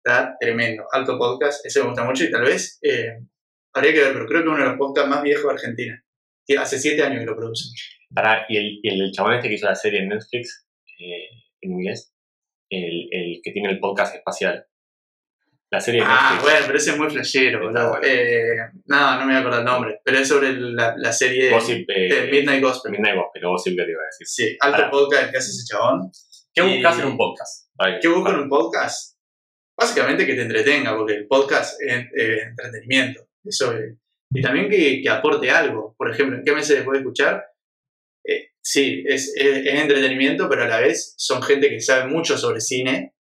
Está 0.05 0.37
tremendo, 0.41 0.85
alto 0.93 1.19
podcast, 1.19 1.65
ese 1.67 1.81
me 1.81 1.87
gusta 1.89 2.05
mucho 2.05 2.25
y 2.25 2.31
tal 2.31 2.43
vez 2.43 2.79
eh, 2.83 3.19
habría 3.75 3.93
que 3.93 4.01
ver, 4.03 4.13
pero 4.13 4.27
creo 4.27 4.43
que 4.43 4.49
es 4.49 4.55
uno 4.55 4.63
de 4.65 4.71
los 4.71 4.79
podcasts 4.79 5.11
más 5.11 5.23
viejos 5.23 5.45
de 5.45 5.51
Argentina. 5.51 6.05
Que 6.47 6.59
Hace 6.59 6.79
siete 6.79 7.03
años 7.03 7.21
que 7.21 7.27
lo 7.27 7.37
producen. 7.37 7.73
Pará, 8.17 8.47
y 8.49 8.57
el, 8.57 8.81
y 8.83 8.89
el 8.89 9.12
chabón 9.12 9.35
este 9.35 9.49
que 9.49 9.55
hizo 9.55 9.67
la 9.67 9.75
serie 9.75 10.01
en 10.01 10.09
Netflix, 10.09 10.67
eh, 10.99 11.29
en 11.61 11.71
inglés, 11.73 12.12
el, 12.71 13.09
el 13.12 13.41
que 13.43 13.53
tiene 13.53 13.71
el 13.71 13.79
podcast 13.79 14.14
espacial. 14.17 14.67
La 15.71 15.81
serie 15.81 16.01
de 16.01 16.07
Ah, 16.09 16.31
Netflix. 16.31 16.43
bueno, 16.43 16.67
pero 16.67 16.79
ese 16.79 16.91
es 16.93 16.99
muy 16.99 17.11
flashero, 17.11 17.61
boludo. 17.61 18.01
Eh, 18.03 18.57
no, 18.87 19.14
no 19.19 19.21
me 19.21 19.27
voy 19.27 19.35
a 19.35 19.39
acordar 19.41 19.59
el 19.61 19.67
nombre, 19.67 20.01
pero 20.05 20.19
es 20.19 20.29
sobre 20.29 20.53
la, 20.53 20.95
la 20.97 21.12
serie 21.12 21.51
Gossip, 21.51 21.91
eh, 21.91 22.09
de 22.14 22.31
Midnight 22.31 22.62
Gospel. 22.62 22.93
Midnight 22.93 23.17
Gospel, 23.17 23.45
o 23.45 23.51
Gossip 23.51 23.77
que 23.77 23.85
te 23.85 23.91
iba 23.91 24.01
a 24.03 24.07
decir. 24.07 24.27
Sí, 24.27 24.57
alto 24.61 24.77
Pará. 24.79 24.91
podcast 24.91 25.23
el 25.25 25.31
que 25.33 25.37
hace 25.39 25.51
ese 25.51 25.64
chabón. 25.67 26.11
¿Qué 26.55 26.62
buscas 26.62 26.99
en 27.01 27.07
un 27.07 27.17
podcast? 27.19 27.69
Vale. 27.75 27.99
¿Qué 28.01 28.09
busco 28.09 28.31
en 28.31 28.37
un 28.39 28.49
podcast? 28.49 29.19
Básicamente 29.77 30.25
que 30.25 30.35
te 30.35 30.43
entretenga, 30.43 30.97
porque 30.97 31.14
el 31.14 31.27
podcast 31.27 31.79
es 31.83 32.07
eh, 32.17 32.39
entretenimiento. 32.49 33.29
Eso, 33.45 33.77
eh, 33.77 33.97
y 34.31 34.41
también 34.41 34.71
que, 34.71 35.03
que 35.03 35.09
aporte 35.11 35.51
algo. 35.51 35.95
Por 35.99 36.11
ejemplo, 36.11 36.37
¿en 36.39 36.45
qué 36.45 36.53
meses 36.53 36.83
puede 36.85 37.01
escuchar? 37.01 37.45
Sí, 38.69 39.05
es, 39.07 39.33
es- 39.37 39.64
es 39.64 39.75
entretenimiento, 39.81 40.49
pero 40.49 40.64
a 40.64 40.67
la 40.69 40.81
vez 40.81 41.14
son 41.17 41.41
gente 41.41 41.69
que 41.69 41.79
sabe 41.81 42.09
mucho 42.11 42.37
sobre 42.37 42.61
cine. 42.61 43.14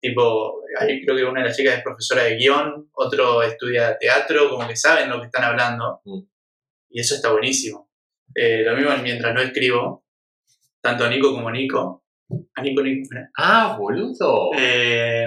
Tipo, 0.00 0.60
ahí 0.78 1.04
creo 1.04 1.16
que 1.16 1.24
una 1.24 1.40
de 1.42 1.48
las 1.48 1.56
chicas 1.56 1.76
es 1.76 1.82
profesora 1.82 2.22
de 2.22 2.36
guion, 2.36 2.88
otro 2.92 3.42
estudia 3.42 3.98
teatro, 3.98 4.48
como 4.48 4.68
que 4.68 4.76
saben 4.76 5.08
lo 5.10 5.18
que 5.18 5.26
están 5.26 5.42
hablando. 5.42 6.00
Mm. 6.04 6.20
Y 6.90 7.00
eso 7.00 7.16
está 7.16 7.32
buenísimo. 7.32 7.90
Eh, 8.34 8.62
lo 8.64 8.76
mismo 8.76 8.92
mientras 9.02 9.34
no 9.34 9.40
escribo, 9.42 10.04
tanto 10.80 11.04
a 11.04 11.08
Nico 11.08 11.32
como 11.34 11.50
Nico. 11.50 12.04
A 12.54 12.62
Nico, 12.62 12.82
Nico. 12.82 13.08
Ah, 13.36 13.76
boludo. 13.76 14.50
Eh, 14.56 15.26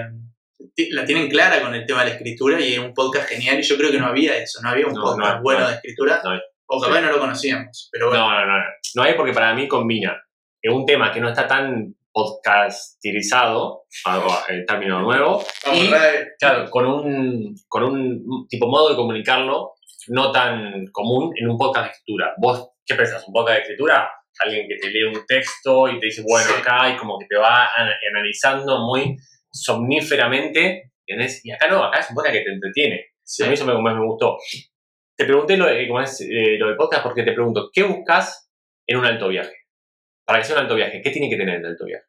la 0.90 1.04
tienen 1.04 1.28
clara 1.28 1.60
con 1.60 1.74
el 1.74 1.84
tema 1.84 2.00
de 2.02 2.10
la 2.10 2.16
escritura 2.16 2.58
y 2.60 2.72
es 2.72 2.78
un 2.78 2.94
podcast 2.94 3.28
genial 3.28 3.58
y 3.58 3.62
yo 3.62 3.76
creo 3.76 3.90
que 3.90 3.98
no 3.98 4.06
había 4.06 4.38
eso, 4.38 4.60
no 4.62 4.70
había 4.70 4.86
un 4.86 4.94
No, 4.94 5.02
podcast 5.02 5.36
no, 5.36 5.42
bueno 5.42 5.60
no. 5.60 5.68
de 5.68 5.74
escritura 5.74 6.22
o 6.68 6.80
capaz 6.80 7.00
no 7.00 7.12
lo 7.12 7.20
conocíamos, 7.20 7.88
pero 7.92 8.08
bueno. 8.08 8.28
No, 8.28 8.40
no, 8.40 8.58
no, 8.58 8.64
no. 8.96 9.02
Hay 9.02 9.14
porque 9.14 9.32
para 9.32 9.54
mí 9.54 9.68
combina 9.68 10.16
eh, 10.62 10.70
un 10.70 10.84
tema 10.84 11.12
que 11.12 11.20
no 11.20 11.28
está 11.28 11.46
tan 11.46 11.94
podcasterizado, 12.12 13.84
algo 14.04 14.28
en 14.48 14.64
término 14.64 15.00
nuevo, 15.00 15.44
y 15.72 15.90
claro, 16.38 16.70
con 16.70 16.86
un, 16.86 17.54
con 17.68 17.82
un 17.84 18.46
tipo 18.48 18.66
modo 18.68 18.90
de 18.90 18.96
comunicarlo 18.96 19.74
no 20.08 20.32
tan 20.32 20.86
común 20.92 21.32
en 21.36 21.48
un 21.50 21.58
podcast 21.58 21.86
de 21.86 21.90
escritura. 21.92 22.34
¿Vos 22.38 22.70
qué 22.86 22.94
pensás? 22.94 23.26
¿Un 23.26 23.34
podcast 23.34 23.56
de 23.56 23.62
escritura? 23.62 24.10
Alguien 24.38 24.66
que 24.68 24.76
te 24.76 24.88
lee 24.90 25.04
un 25.04 25.24
texto 25.26 25.88
y 25.88 25.98
te 25.98 26.06
dice, 26.06 26.22
bueno, 26.26 26.48
acá, 26.58 26.90
y 26.90 26.96
como 26.96 27.18
que 27.18 27.26
te 27.26 27.36
va 27.36 27.68
ana- 27.76 27.96
analizando 28.10 28.78
muy 28.80 29.16
somníferamente. 29.50 30.92
¿entendés? 31.06 31.40
Y 31.44 31.50
acá 31.52 31.68
no, 31.68 31.84
acá 31.84 32.00
es 32.00 32.10
un 32.10 32.16
podcast 32.16 32.34
que 32.34 32.42
te 32.42 32.52
entretiene. 32.52 33.04
Sí. 33.22 33.42
A 33.44 33.46
mí 33.48 33.54
eso 33.54 33.64
me, 33.64 33.74
me 33.80 34.06
gustó. 34.06 34.36
Te 35.16 35.24
pregunté 35.24 35.56
lo, 35.56 35.66
de- 35.66 35.88
cómo 35.88 36.00
es, 36.00 36.20
eh, 36.20 36.56
lo 36.58 36.68
del 36.68 36.76
podcast 36.76 37.02
porque 37.02 37.22
te 37.22 37.32
pregunto, 37.32 37.70
¿qué 37.72 37.82
buscas 37.82 38.45
en 38.86 38.96
un 38.98 39.04
alto 39.04 39.28
viaje? 39.28 39.54
Para 40.24 40.38
que 40.40 40.44
sea 40.44 40.56
un 40.56 40.62
alto 40.62 40.74
viaje, 40.74 41.00
¿qué 41.02 41.10
tiene 41.10 41.28
que 41.30 41.36
tener 41.36 41.56
el 41.60 41.66
alto 41.66 41.84
viaje? 41.84 42.04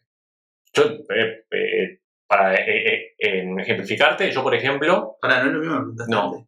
Yo, 0.74 0.84
eh, 1.16 1.46
eh, 1.52 2.00
para 2.28 2.56
eh, 2.56 3.14
ejemplificarte, 3.18 4.32
yo 4.32 4.44
por 4.44 4.54
ejemplo, 4.56 5.18
Para, 5.22 5.44
no 5.44 5.48
es 5.50 5.54
lo 5.54 5.60
mismo 5.60 5.96
que 6.06 6.12
No. 6.12 6.48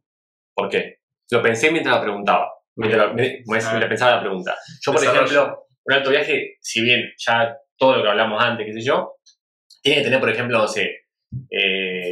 ¿por 0.53 0.69
qué? 0.69 0.99
Lo 1.31 1.41
pensé 1.41 1.71
mientras 1.71 1.95
la 1.95 2.01
preguntaba, 2.01 2.51
mientras, 2.75 3.07
la- 3.07 3.13
me- 3.13 3.43
mientras 3.45 3.67
A 3.73 3.79
ver. 3.79 3.87
pensaba 3.89 4.15
la 4.15 4.21
pregunta. 4.21 4.55
Yo, 4.81 4.91
por 4.91 5.03
ejemplo, 5.03 5.67
un 5.85 5.93
alto 5.93 6.09
viaje, 6.09 6.57
si 6.59 6.81
bien 6.81 7.11
ya 7.17 7.55
todo 7.77 7.97
lo 7.97 8.03
que 8.03 8.09
hablamos 8.09 8.43
antes, 8.43 8.65
qué 8.65 8.73
sé 8.73 8.81
yo, 8.81 9.15
tiene 9.81 9.99
que 9.99 10.03
tener, 10.05 10.19
por 10.19 10.29
ejemplo, 10.29 10.57
no 10.57 10.67
sé, 10.67 11.05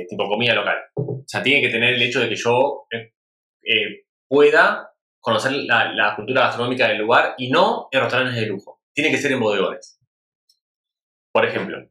tipo 0.07 0.27
comida 0.29 0.53
local. 0.53 0.77
O 0.95 1.23
sea, 1.25 1.43
tiene 1.43 1.61
que 1.61 1.69
tener 1.69 1.95
el 1.95 2.01
hecho 2.01 2.21
de 2.21 2.29
que 2.29 2.35
yo 2.35 2.85
pueda 4.29 4.86
conocer 5.27 5.51
la, 5.51 5.91
la 5.91 6.15
cultura 6.15 6.43
gastronómica 6.43 6.87
del 6.87 6.99
lugar 6.99 7.35
y 7.37 7.49
no 7.49 7.89
en 7.91 7.99
restaurantes 7.99 8.39
de 8.39 8.47
lujo. 8.47 8.81
Tiene 8.93 9.11
que 9.11 9.17
ser 9.17 9.33
en 9.33 9.41
bodegones. 9.41 9.99
Por 11.33 11.45
ejemplo. 11.45 11.85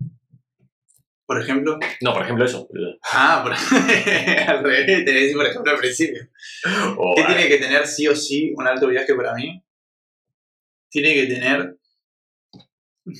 Por 1.26 1.42
ejemplo. 1.42 1.78
No, 2.00 2.14
por 2.14 2.22
ejemplo 2.22 2.46
eso. 2.46 2.66
Ah, 3.12 3.42
por, 3.42 3.52
al 4.48 4.64
revés, 4.64 5.04
te 5.04 5.12
decís 5.12 5.34
por 5.34 5.44
ejemplo 5.44 5.70
al 5.70 5.78
principio. 5.78 6.30
¿Qué 7.14 7.24
tiene 7.24 7.46
que 7.46 7.58
tener 7.58 7.86
sí 7.86 8.08
o 8.08 8.16
sí 8.16 8.54
un 8.56 8.66
alto 8.66 8.86
viaje 8.86 9.14
para 9.14 9.34
mí? 9.34 9.62
Tiene 10.90 11.12
que 11.12 11.26
tener. 11.26 11.76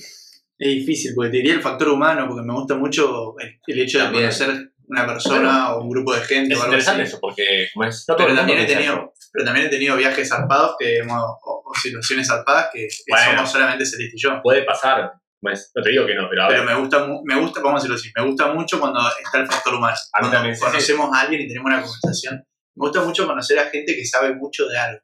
Es 0.59 0.69
difícil, 0.69 1.13
porque 1.13 1.29
te 1.29 1.37
diría 1.37 1.53
el 1.53 1.61
factor 1.61 1.89
humano, 1.89 2.25
porque 2.27 2.41
me 2.41 2.51
gusta 2.51 2.75
mucho 2.75 3.35
el, 3.37 3.79
hecho 3.79 3.99
de 3.99 4.11
conocer 4.11 4.71
una 4.87 5.05
persona 5.05 5.75
o 5.75 5.83
un 5.83 5.89
grupo 5.91 6.15
de 6.15 6.21
gente 6.21 6.55
Es 6.55 6.59
o 6.59 6.63
algo 6.63 6.73
interesante 6.73 7.03
así. 7.03 7.11
eso, 7.11 7.19
porque 7.21 7.67
como 7.75 7.85
es, 7.85 8.03
no 8.07 8.15
Pero 8.15 8.33
también, 8.33 8.57
he 8.57 8.65
tenido, 8.65 9.13
pero 9.31 9.45
también 9.45 9.67
he 9.67 9.69
tenido 9.69 9.95
viajes 9.95 10.29
zarpados 10.29 10.75
que 10.79 10.97
hemos, 10.99 11.21
o, 11.21 11.63
o 11.65 11.73
situaciones 11.75 12.27
zarpadas 12.27 12.69
que, 12.73 12.87
que 12.87 13.03
Bueno. 13.09 13.31
somos 13.31 13.51
solamente 13.51 13.85
Celeste 13.85 14.15
y 14.15 14.19
yo. 14.21 14.41
Puede 14.41 14.63
pasar. 14.63 15.11
Pues, 15.39 15.71
no 15.75 15.83
te 15.83 15.91
digo 15.91 16.05
que 16.05 16.15
no, 16.15 16.27
pero 16.29 16.43
a 16.43 16.47
ver. 16.49 16.59
Pero 16.61 16.69
me 16.71 16.79
gusta, 16.79 17.07
me 17.23 17.39
gusta, 17.39 17.61
vamos 17.61 17.79
a 17.79 17.81
decirlo 17.81 17.95
así, 17.95 18.11
me 18.15 18.23
gusta 18.25 18.51
mucho 18.53 18.79
cuando 18.79 18.99
está 19.23 19.39
el 19.39 19.47
factor 19.47 19.75
humano. 19.75 19.95
A 20.13 20.43
mí 20.43 20.55
sí, 20.55 20.61
conocemos 20.61 21.15
a 21.15 21.21
alguien 21.21 21.41
y 21.41 21.47
tenemos 21.47 21.67
una 21.67 21.81
conversación. 21.81 22.43
Me 22.75 22.87
gusta 22.87 23.01
mucho 23.03 23.27
conocer 23.27 23.59
a 23.59 23.65
gente 23.69 23.95
que 23.95 24.05
sabe 24.05 24.33
mucho 24.35 24.67
de 24.67 24.77
algo. 24.77 24.99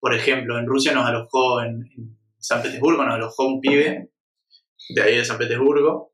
Por 0.00 0.14
ejemplo, 0.14 0.58
en 0.58 0.66
Rusia 0.66 0.92
nos 0.92 1.06
alojó, 1.06 1.62
en, 1.62 1.82
en 1.96 2.18
San 2.38 2.60
Petersburgo 2.62 3.04
nos 3.04 3.14
alojó 3.14 3.46
un 3.46 3.60
pibe 3.60 4.10
de 4.90 5.02
ahí 5.02 5.16
de 5.16 5.24
San 5.24 5.38
Petersburgo 5.38 6.12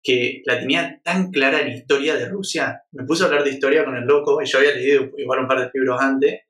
que 0.00 0.42
la 0.46 0.60
tenía 0.60 1.00
tan 1.02 1.30
clara 1.32 1.60
la 1.62 1.74
historia 1.74 2.14
de 2.14 2.28
Rusia. 2.28 2.82
Me 2.92 3.04
puse 3.04 3.24
a 3.24 3.26
hablar 3.26 3.42
de 3.42 3.50
historia 3.50 3.84
con 3.84 3.96
el 3.96 4.04
loco 4.04 4.40
y 4.40 4.46
yo 4.46 4.58
había 4.58 4.72
leído 4.72 5.10
igual 5.18 5.40
un 5.40 5.48
par 5.48 5.58
de 5.58 5.70
libros 5.74 6.00
antes, 6.00 6.42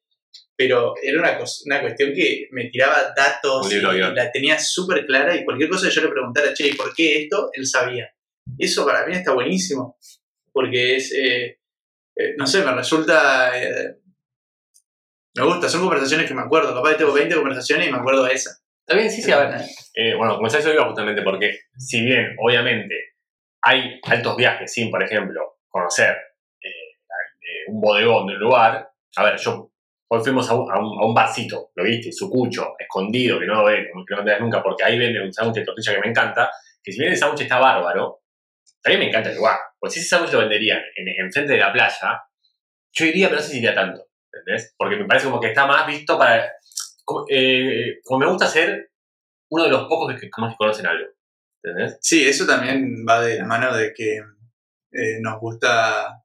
pero 0.57 0.95
era 1.03 1.21
una, 1.21 1.39
una 1.67 1.81
cuestión 1.81 2.13
que 2.13 2.49
me 2.51 2.67
tiraba 2.67 3.15
datos 3.17 3.73
y, 3.73 3.81
la 3.81 4.33
tenía 4.33 4.59
súper 4.59 5.07
clara 5.07 5.37
y 5.37 5.45
cualquier 5.45 5.71
cosa 5.71 5.89
que 5.89 5.95
yo 5.95 6.03
le 6.03 6.09
preguntara, 6.09 6.53
che, 6.53 6.69
¿y 6.69 6.75
¿por 6.75 6.93
qué 6.95 7.23
esto? 7.23 7.51
Él 7.53 7.67
sabía. 7.67 8.13
Eso 8.59 8.85
para 8.85 9.07
mí 9.07 9.15
está 9.15 9.33
buenísimo, 9.33 9.97
porque 10.53 10.97
es, 10.97 11.13
eh, 11.13 11.61
eh, 12.17 12.35
no 12.37 12.47
sé, 12.47 12.65
me 12.65 12.73
resulta... 12.73 13.57
eh, 13.57 13.97
me 15.35 15.45
gusta, 15.45 15.69
son 15.69 15.83
conversaciones 15.83 16.27
que 16.27 16.35
me 16.35 16.43
acuerdo, 16.43 16.75
capaz 16.75 16.97
tengo 16.97 17.13
20 17.13 17.37
conversaciones 17.37 17.87
y 17.87 17.93
me 17.93 17.99
acuerdo 17.99 18.25
de 18.25 18.35
esa. 18.35 18.59
Está 18.81 18.97
bien, 18.97 19.11
sí, 19.11 19.23
sí, 19.23 19.31
a 19.31 19.39
ver. 19.39 19.61
Eh, 19.95 20.15
bueno, 20.17 20.35
como 20.35 20.49
eso 20.49 20.73
iba 20.73 20.87
justamente 20.87 21.23
porque, 21.23 21.61
si 21.77 22.05
bien, 22.05 22.35
obviamente, 22.39 22.95
hay 23.63 24.01
altos 24.05 24.37
viajes 24.37 24.73
sin, 24.73 24.91
por 24.91 25.03
ejemplo, 25.03 25.59
conocer 25.69 26.17
un 27.69 27.81
bodegón 27.81 28.27
de 28.27 28.35
un 28.35 28.41
lugar. 28.41 28.91
A 29.17 29.25
ver, 29.25 29.39
yo 29.39 29.71
hoy 30.11 30.21
fuimos 30.23 30.49
a 30.51 30.55
un, 30.55 30.71
a 30.71 31.15
barcito, 31.15 31.71
lo 31.75 31.85
viste, 31.85 32.11
sucucho, 32.13 32.75
escondido, 32.79 33.39
que 33.39 33.47
no 33.47 33.55
lo 33.57 33.65
ves, 33.65 33.87
que 34.07 34.15
no 34.15 34.25
te 34.25 34.31
das 34.31 34.41
nunca, 34.41 34.63
porque 34.63 34.85
ahí 34.85 34.99
venden 34.99 35.23
un 35.23 35.33
sándwich 35.33 35.57
de 35.57 35.65
tortilla 35.65 35.95
que 35.95 36.01
me 36.01 36.09
encanta, 36.09 36.51
que 36.83 36.93
si 36.93 36.99
bien 36.99 37.13
el 37.13 37.19
sándwich 37.19 37.43
está 37.43 37.59
bárbaro, 37.59 38.23
también 38.83 39.01
me 39.01 39.09
encanta 39.09 39.31
el 39.31 39.37
lugar. 39.37 39.59
Pues 39.79 39.93
si 39.93 40.01
ese 40.01 40.09
sándwich 40.09 40.33
lo 40.33 40.41
venderían 40.41 40.81
en, 40.97 41.09
en 41.09 41.47
de 41.47 41.57
la 41.57 41.73
playa, 41.73 42.23
yo 42.93 43.05
iría, 43.05 43.29
pero 43.29 43.41
no 43.41 43.47
sé 43.47 43.53
si 43.53 43.59
iría 43.59 43.75
tanto, 43.75 44.07
¿entendés? 44.33 44.75
Porque 44.77 44.97
me 44.97 45.05
parece 45.05 45.27
como 45.27 45.41
que 45.41 45.49
está 45.49 45.67
más 45.67 45.87
visto 45.87 46.19
para... 46.19 46.51
Como, 47.05 47.25
eh, 47.29 48.01
como 48.05 48.21
me 48.21 48.31
gusta 48.31 48.47
ser 48.47 48.91
uno 49.51 49.65
de 49.65 49.71
los 49.71 49.89
pocos 49.89 50.13
que, 50.13 50.21
que 50.21 50.27
que 50.27 50.31
conocen 50.31 50.87
algo, 50.87 51.07
¿entendés? 51.63 51.99
Sí, 52.03 52.27
eso 52.27 52.47
también 52.47 53.05
va 53.09 53.21
de 53.23 53.39
la 53.39 53.47
mano 53.47 53.75
de 53.75 53.93
que 53.95 54.19
eh, 54.93 55.19
nos 55.21 55.41
gusta, 55.41 56.23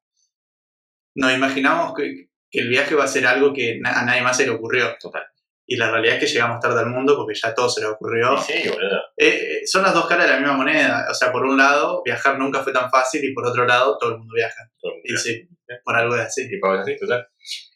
nos 1.16 1.34
imaginamos 1.34 1.94
que, 1.94 2.30
que 2.54 2.60
el 2.60 2.70
viaje 2.70 2.94
va 2.94 3.06
a 3.06 3.08
ser 3.08 3.26
algo 3.26 3.52
que 3.52 3.82
a 3.84 4.06
nadie 4.06 4.22
más 4.22 4.38
se 4.38 4.46
le 4.46 4.52
ocurrió. 4.52 4.96
Total. 5.02 5.24
Y 5.66 5.76
la 5.76 5.90
realidad 5.90 6.18
es 6.18 6.20
que 6.20 6.28
llegamos 6.28 6.60
tarde 6.60 6.82
al 6.82 6.90
mundo 6.92 7.16
porque 7.16 7.34
ya 7.34 7.54
todo 7.56 7.68
se 7.68 7.82
le 7.82 7.88
ocurrió. 7.88 8.38
Sí, 8.38 8.70
boludo. 8.70 9.00
Eh, 9.18 9.28
eh, 9.28 9.62
son 9.66 9.82
las 9.82 9.94
dos 9.94 10.06
caras 10.06 10.28
de 10.28 10.34
la 10.34 10.40
misma 10.40 10.58
moneda. 10.58 11.08
O 11.10 11.14
sea, 11.16 11.32
por 11.32 11.44
un 11.46 11.58
lado, 11.58 12.04
viajar 12.06 12.38
nunca 12.38 12.62
fue 12.62 12.72
tan 12.72 12.92
fácil 12.92 13.24
y 13.24 13.34
por 13.34 13.48
otro 13.48 13.66
lado, 13.66 13.98
todo 14.00 14.12
el 14.12 14.18
mundo 14.20 14.36
viaja. 14.36 14.70
Todo 14.80 14.92
el 14.92 14.98
mundo 14.98 15.10
Y 15.10 15.18
sí, 15.18 15.50
por 15.84 15.96
algo 15.96 16.16
es 16.16 16.22
así. 16.22 16.48
Y 16.52 16.60
por 16.60 16.78
así, 16.78 16.96
total. 16.96 17.28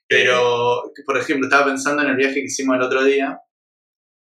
Pero, 0.08 0.84
por 1.06 1.18
ejemplo, 1.18 1.48
estaba 1.48 1.66
pensando 1.66 2.04
en 2.04 2.10
el 2.10 2.16
viaje 2.16 2.36
que 2.36 2.46
hicimos 2.46 2.76
el 2.76 2.84
otro 2.84 3.04
día 3.04 3.40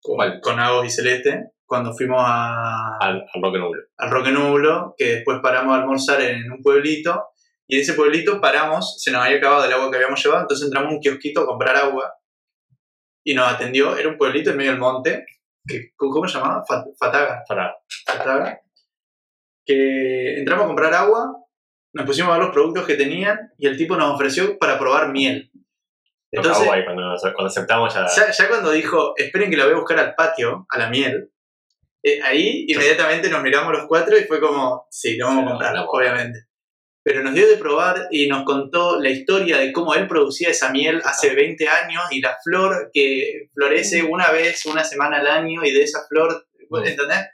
con, 0.02 0.16
¿Cuál? 0.16 0.40
con 0.42 0.60
Agos 0.60 0.88
y 0.88 0.90
Celeste, 0.90 1.52
cuando 1.66 1.94
fuimos 1.94 2.24
a, 2.26 2.98
Al, 3.00 3.26
al 3.34 3.42
rock 3.42 3.56
nublo. 3.58 3.82
al 3.98 4.10
Roque 4.10 4.32
Nublo, 4.32 4.96
que 4.98 5.16
después 5.16 5.40
paramos 5.44 5.76
a 5.76 5.82
almorzar 5.82 6.20
en 6.22 6.52
un 6.52 6.64
pueblito, 6.64 7.28
y 7.70 7.76
en 7.76 7.82
ese 7.82 7.94
pueblito 7.94 8.42
paramos, 8.42 8.96
se 9.02 9.12
nos 9.12 9.24
había 9.24 9.38
acabado 9.38 9.64
el 9.64 9.72
agua 9.72 9.90
que 9.92 9.98
habíamos 9.98 10.22
llevado, 10.24 10.42
entonces 10.42 10.66
entramos 10.66 10.92
a 10.92 10.96
un 10.96 11.00
kiosquito 11.00 11.42
a 11.42 11.46
comprar 11.46 11.76
agua, 11.78 12.14
y 13.24 13.36
nos 13.36 13.48
atendió, 13.48 13.96
era 13.96 14.10
un 14.10 14.18
pueblito 14.18 14.50
en 14.50 14.58
medio 14.58 14.72
del 14.72 14.80
monte, 14.80 15.26
que, 15.68 15.92
¿cómo 15.96 16.28
se 16.28 16.38
llamaba? 16.40 16.64
Fat- 16.68 16.88
Fataga. 16.98 17.44
Fataga. 18.08 18.60
Que 19.66 20.40
entramos 20.40 20.64
a 20.64 20.68
comprar 20.68 20.94
agua, 20.96 21.36
nos 21.94 22.06
pusimos 22.06 22.32
a 22.32 22.38
ver 22.38 22.46
los 22.46 22.54
productos 22.54 22.88
que 22.88 22.96
tenían, 22.96 23.38
y 23.58 23.68
el 23.68 23.78
tipo 23.78 23.96
nos 23.96 24.16
ofreció 24.16 24.58
para 24.58 24.80
probar 24.80 25.12
miel. 25.12 25.52
Entonces, 26.32 26.68
ahí 26.70 26.84
cuando, 26.86 27.16
cuando 27.22 27.46
aceptamos 27.48 27.94
ya. 27.94 28.08
ya, 28.08 28.32
ya 28.32 28.48
cuando 28.50 28.72
dijo, 28.72 29.14
esperen 29.16 29.50
que 29.52 29.58
la 29.58 29.66
voy 29.66 29.74
a 29.74 29.78
buscar 29.78 30.00
al 30.00 30.16
patio, 30.16 30.66
a 30.70 30.78
la 30.80 30.90
miel, 30.90 31.32
eh, 32.04 32.22
ahí 32.24 32.66
inmediatamente 32.68 33.30
nos 33.30 33.44
miramos 33.44 33.74
los 33.74 33.86
cuatro 33.88 34.18
y 34.18 34.24
fue 34.24 34.40
como, 34.40 34.88
sí, 34.90 35.18
lo 35.18 35.26
vamos 35.28 35.46
a 35.46 35.50
comprar, 35.50 35.76
obviamente. 35.88 36.46
Pero 37.04 37.24
nos 37.24 37.34
dio 37.34 37.48
de 37.48 37.56
probar 37.58 38.08
y 38.12 38.28
nos 38.28 38.44
contó 38.44 39.00
la 39.00 39.10
historia 39.10 39.58
de 39.58 39.72
cómo 39.72 39.96
él 39.96 40.08
producía 40.08 40.50
esa 40.50 40.70
miel 40.72 41.02
hace 41.06 41.34
20 41.34 41.68
años 41.68 42.04
y 42.12 42.20
la 42.22 42.38
flor 42.44 42.92
que 42.94 43.50
florece 43.54 44.04
una 44.04 44.32
vez, 44.32 44.66
una 44.66 44.84
semana 44.84 45.18
al 45.20 45.28
año 45.28 45.64
y 45.64 45.72
de 45.72 45.84
esa 45.84 46.00
flor, 46.10 46.46
¿entendés? 46.86 47.28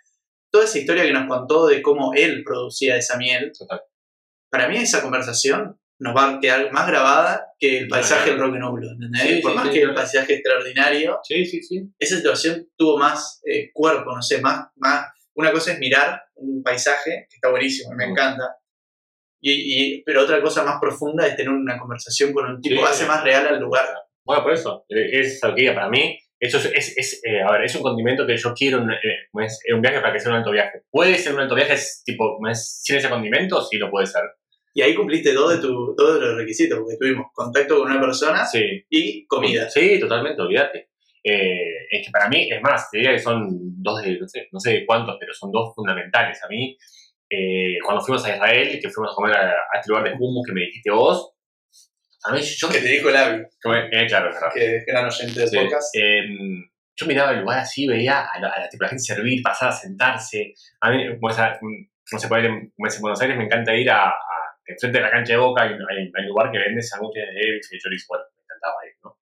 Toda 0.52 0.66
esa 0.66 0.78
historia 0.80 1.04
que 1.04 1.12
nos 1.14 1.28
contó 1.28 1.66
de 1.68 1.82
cómo 1.82 2.14
él 2.14 2.44
producía 2.46 2.96
esa 2.96 3.18
miel, 3.18 3.52
Total. 3.58 3.82
para 4.52 4.70
mí 4.70 4.78
esa 4.78 5.02
conversación 5.02 5.80
nos 6.00 6.16
va 6.16 6.30
a 6.36 6.40
quedar 6.40 6.72
más 6.72 6.88
grabada 6.88 7.46
que 7.58 7.80
el 7.80 7.88
paisaje 7.88 8.30
del 8.32 8.40
rock 8.40 8.56
nublo, 8.56 8.88
¿entendés? 8.92 9.22
Sí, 9.22 9.42
Por 9.42 9.52
sí, 9.52 9.58
más 9.58 9.68
sí, 9.68 9.74
que 9.74 9.82
el 9.82 9.94
paisaje 9.94 10.34
extraordinario, 10.36 11.20
Sí, 11.24 11.46
sí, 11.46 11.64
sí. 11.64 11.82
esa 11.98 12.18
situación 12.18 12.68
tuvo 12.78 12.98
más 12.98 13.42
eh, 13.46 13.72
cuerpo, 13.74 14.14
no 14.16 14.22
sé, 14.22 14.40
más, 14.42 14.68
más... 14.76 15.08
Una 15.34 15.52
cosa 15.52 15.74
es 15.74 15.80
mirar 15.80 16.22
un 16.36 16.62
paisaje, 16.64 17.28
que 17.30 17.36
está 17.36 17.50
buenísimo, 17.50 17.94
me 17.96 18.08
Mm. 18.08 18.12
encanta, 18.12 18.56
y, 19.52 19.98
y- 19.98 20.04
pero 20.04 20.24
otra 20.24 20.42
cosa 20.42 20.64
más 20.64 20.80
profunda 20.82 21.28
es 21.28 21.36
tener 21.36 21.52
una 21.52 21.78
conversación 21.78 22.34
con 22.34 22.46
un 22.48 22.62
tipo, 22.62 22.82
Sí. 22.82 22.88
hace 22.88 23.06
más 23.06 23.24
real 23.24 23.46
al 23.48 23.60
lugar. 23.60 23.86
Bueno, 24.24 24.42
por 24.44 24.54
eso, 24.54 24.86
eh, 24.90 25.20
es 25.20 25.40
diga, 25.56 25.76
para 25.76 25.90
mí, 25.90 26.18
eso 26.40 26.58
es, 26.58 26.66
es, 26.74 26.98
es, 26.98 27.22
eh, 27.24 27.42
a 27.42 27.52
ver, 27.52 27.64
es 27.64 27.76
un 27.76 27.82
condimento 27.84 28.26
que 28.26 28.36
yo 28.38 28.54
quiero 28.54 28.80
en, 28.80 28.90
eh, 28.92 29.30
es, 29.46 29.60
un 29.74 29.82
viaje 29.82 30.00
para 30.02 30.14
que 30.14 30.20
sea 30.20 30.32
un 30.32 30.38
alto 30.38 30.52
viaje. 30.52 30.82
¿Puede 30.90 31.16
ser 31.18 31.34
un 31.34 31.42
alto 31.42 31.56
viaje 31.56 31.76
tipo, 32.04 32.38
sin 32.54 32.96
ese 32.98 33.10
condimento? 33.10 33.62
Sí, 33.62 33.78
lo 33.78 33.90
puede 33.92 34.08
ser. 34.08 34.24
Y 34.74 34.82
ahí 34.82 34.94
cumpliste 34.96 35.32
dos 35.32 35.54
de, 35.54 35.60
tu, 35.66 35.94
dos 35.96 36.16
de 36.20 36.26
los 36.26 36.36
requisitos, 36.38 36.80
porque 36.80 36.98
tuvimos 37.00 37.28
contacto 37.34 37.78
con 37.78 37.92
una 37.92 38.02
persona 38.02 38.46
Sí. 38.46 38.84
y 38.90 39.26
comida. 39.28 39.70
Sí, 39.70 40.00
totalmente, 40.00 40.42
olvídate. 40.42 40.90
Eh, 41.24 41.88
es 41.92 42.06
que 42.06 42.12
para 42.12 42.28
mí, 42.28 42.50
es 42.52 42.62
más, 42.62 42.90
te 42.92 42.98
diría 42.98 43.14
que 43.14 43.20
son 43.20 43.48
dos 43.82 44.02
de, 44.02 44.18
no 44.20 44.28
sé, 44.28 44.48
no 44.52 44.60
sé 44.60 44.84
cuántos, 44.86 45.16
pero 45.20 45.34
son 45.34 45.52
dos 45.52 45.74
fundamentales. 45.74 46.44
A 46.44 46.48
mí, 46.50 46.78
eh, 47.30 47.78
cuando 47.84 48.02
fuimos 48.04 48.26
a 48.26 48.36
Israel, 48.36 48.80
que 48.82 48.90
fuimos 48.90 49.12
a 49.12 49.16
comer 49.16 49.36
a, 49.36 49.50
a 49.52 49.80
este 49.80 49.90
lugar 49.92 50.04
de 50.06 50.16
hummus 50.20 50.46
que 50.46 50.54
me 50.54 50.62
dijiste 50.62 50.92
vos, 50.92 51.32
a 52.28 52.34
mí 52.34 52.42
yo... 52.42 52.70
Que 52.70 52.80
te 52.80 52.88
dijo 52.88 53.10
el 53.10 53.16
Avi, 53.16 53.42
eh, 53.42 54.06
claro, 54.08 54.30
es 54.30 54.36
verdad. 54.36 54.50
que 54.54 54.76
es 54.78 54.86
gran 54.86 55.06
oyente 55.06 55.40
de 55.42 55.62
podcast. 55.62 55.96
em, 55.96 56.70
yo 56.98 57.06
miraba 57.08 57.32
el 57.32 57.42
lugar 57.42 57.60
así, 57.60 57.86
veía 57.88 58.22
a 58.26 58.40
la, 58.40 58.50
a 58.50 58.60
la- 58.62 58.70
tipo, 58.70 58.84
la 58.84 58.90
gente 58.90 59.04
servir, 59.04 59.42
pasar 59.44 59.70
a 59.70 59.72
sentarse. 59.74 60.54
A 60.82 60.90
mí, 60.92 61.04
mm, 61.10 61.20
no 61.22 62.20
sé, 62.20 62.28
ahí 62.32 62.46
en, 62.46 62.54
en 62.54 63.02
Buenos 63.02 63.22
Aires 63.22 63.38
me 63.38 63.44
encanta 63.46 63.76
ir 63.76 63.90
a, 63.92 64.08
a- 64.08 64.14
enfrente 64.66 64.98
de 64.98 65.04
la 65.04 65.12
cancha 65.12 65.34
de 65.34 65.38
Boca, 65.40 65.64
hay, 65.64 65.74
un- 65.74 65.86
hay 65.90 65.98
un- 66.08 66.12
hay 66.16 66.24
un 66.24 66.28
lugar 66.30 66.52
que 66.52 66.58
vende 66.60 66.82
sándwiches 66.82 67.70
de 67.72 67.78
chorizo, 67.80 68.06
bueno, 68.10 68.24
me 68.36 68.44
encantaba 68.44 68.76
ir, 68.88 68.94
¿no? 69.04 69.18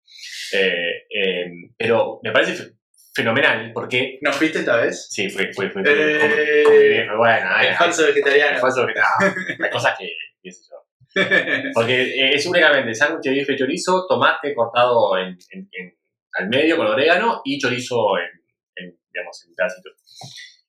Eh, 0.54 1.04
em, 1.10 1.74
pero 1.78 2.20
me 2.24 2.32
parece 2.32 2.74
fenomenal 3.14 3.72
porque... 3.74 4.18
¿Nos 4.22 4.36
fuiste 4.36 4.60
esta 4.60 4.78
vez? 4.78 5.08
Sí, 5.10 5.30
fui, 5.30 5.52
fui, 5.54 5.70
fui. 5.70 5.84
Eh, 5.86 6.20
con, 6.20 6.30
con 6.72 6.82
mi 6.82 6.88
viejo, 6.88 7.18
bueno, 7.18 7.50
el 7.62 7.76
falso 7.76 8.06
vegetariano. 8.06 8.56
el 8.56 8.62
falso 8.62 8.86
vegetariano. 8.86 9.36
Hay 9.64 9.70
cosas 9.70 9.96
que, 9.98 10.10
qué 10.42 10.52
sé 10.52 10.64
yo. 10.70 10.84
Porque 11.74 12.02
eh, 12.02 12.34
es 12.34 12.46
únicamente 12.46 12.94
sándwich 12.96 13.24
de 13.26 13.32
bife 13.32 13.56
chorizo, 13.56 14.06
tomate 14.08 14.54
cortado 14.56 15.18
en, 15.18 15.38
en- 15.52 15.70
en- 15.72 15.98
al 16.36 16.50
medio 16.50 16.76
con 16.78 16.88
orégano 16.88 17.42
y 17.46 17.60
chorizo 17.60 18.18
en, 18.18 18.98
digamos, 19.14 19.46
en 19.48 19.54
pedacitos. 19.54 19.94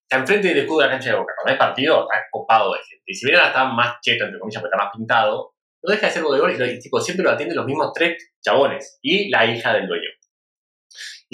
Está 0.03 0.17
enfrente 0.19 0.49
del 0.49 0.59
escudo 0.59 0.81
de 0.81 0.85
la 0.87 0.93
cancha 0.93 1.09
de 1.11 1.17
Boca. 1.17 1.33
Cuando 1.37 1.53
hay 1.53 1.59
partido, 1.59 2.03
está 2.03 2.23
copado 2.31 2.75
de 2.75 2.81
gente. 2.81 3.03
Y 3.07 3.15
si 3.15 3.25
bien 3.27 3.39
ahora 3.39 3.49
está 3.49 3.65
más 3.65 3.97
cheto, 4.03 4.25
entre 4.27 4.39
comillas, 4.39 4.61
porque 4.61 4.75
está 4.75 4.85
más 4.85 4.93
pintado, 4.95 5.55
no 5.83 5.91
deja 5.91 6.07
de 6.07 6.13
ser 6.13 6.23
bodegón 6.23 6.51
y, 6.53 6.79
tipo, 6.79 7.01
siempre 7.01 7.25
lo 7.25 7.31
atienden 7.31 7.57
los 7.57 7.65
mismos 7.65 7.93
tres 7.95 8.33
chabones 8.43 8.99
y 9.01 9.31
la 9.31 9.47
hija 9.47 9.73
del 9.73 9.87
dueño. 9.87 10.09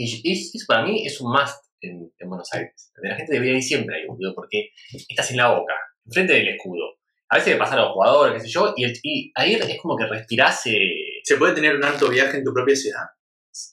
Y, 0.04 0.20
y 0.24 0.32
eso 0.56 0.64
para 0.66 0.84
mí 0.84 1.06
es 1.06 1.20
un 1.20 1.32
must 1.32 1.64
en, 1.80 2.12
en 2.18 2.28
Buenos 2.28 2.52
Aires. 2.54 2.92
La 3.02 3.16
gente 3.16 3.32
debería 3.34 3.56
ir 3.56 3.62
siempre 3.62 3.96
ahí, 3.96 4.06
boludo, 4.06 4.34
porque 4.34 4.70
estás 5.08 5.30
en 5.30 5.36
la 5.38 5.50
boca, 5.54 5.74
enfrente 6.06 6.32
del 6.34 6.48
escudo. 6.48 6.98
A 7.28 7.36
veces 7.36 7.52
me 7.54 7.58
pasa 7.58 7.74
a 7.74 7.80
los 7.80 7.92
jugadores, 7.92 8.34
qué 8.34 8.40
sé 8.48 8.52
yo, 8.52 8.72
y, 8.76 8.84
el- 8.84 8.98
y 9.02 9.32
ahí 9.34 9.54
es 9.54 9.78
como 9.80 9.96
que 9.96 10.06
respirás. 10.06 10.66
eh, 10.66 11.20
¿Se 11.22 11.36
puede 11.36 11.54
tener 11.54 11.76
un 11.76 11.84
alto 11.84 12.08
viaje 12.08 12.38
en 12.38 12.44
tu 12.44 12.52
propia 12.52 12.74
ciudad? 12.74 13.04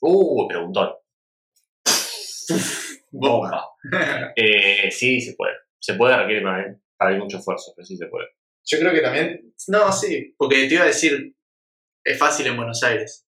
Uh, 0.02 0.48
preguntón. 0.48 0.92
Bomba. 3.12 3.66
Eh, 4.36 4.92
sí, 4.92 5.22
se 5.22 5.34
puede. 5.34 5.54
Se 5.80 5.94
puede, 5.96 6.18
requiere 6.18 6.42
para 6.42 6.76
para 6.98 7.16
mucho 7.16 7.38
esfuerzo, 7.38 7.74
pero 7.76 7.86
sí 7.86 7.96
se 7.96 8.08
puede. 8.08 8.26
Yo 8.66 8.80
creo 8.80 8.92
que 8.92 9.02
también... 9.02 9.54
No, 9.68 9.92
sí, 9.92 10.34
porque 10.36 10.68
te 10.68 10.74
iba 10.74 10.84
a 10.84 10.88
decir, 10.88 11.36
es 12.04 12.18
fácil 12.18 12.48
en 12.48 12.58
Buenos 12.58 12.82
Aires. 12.84 13.28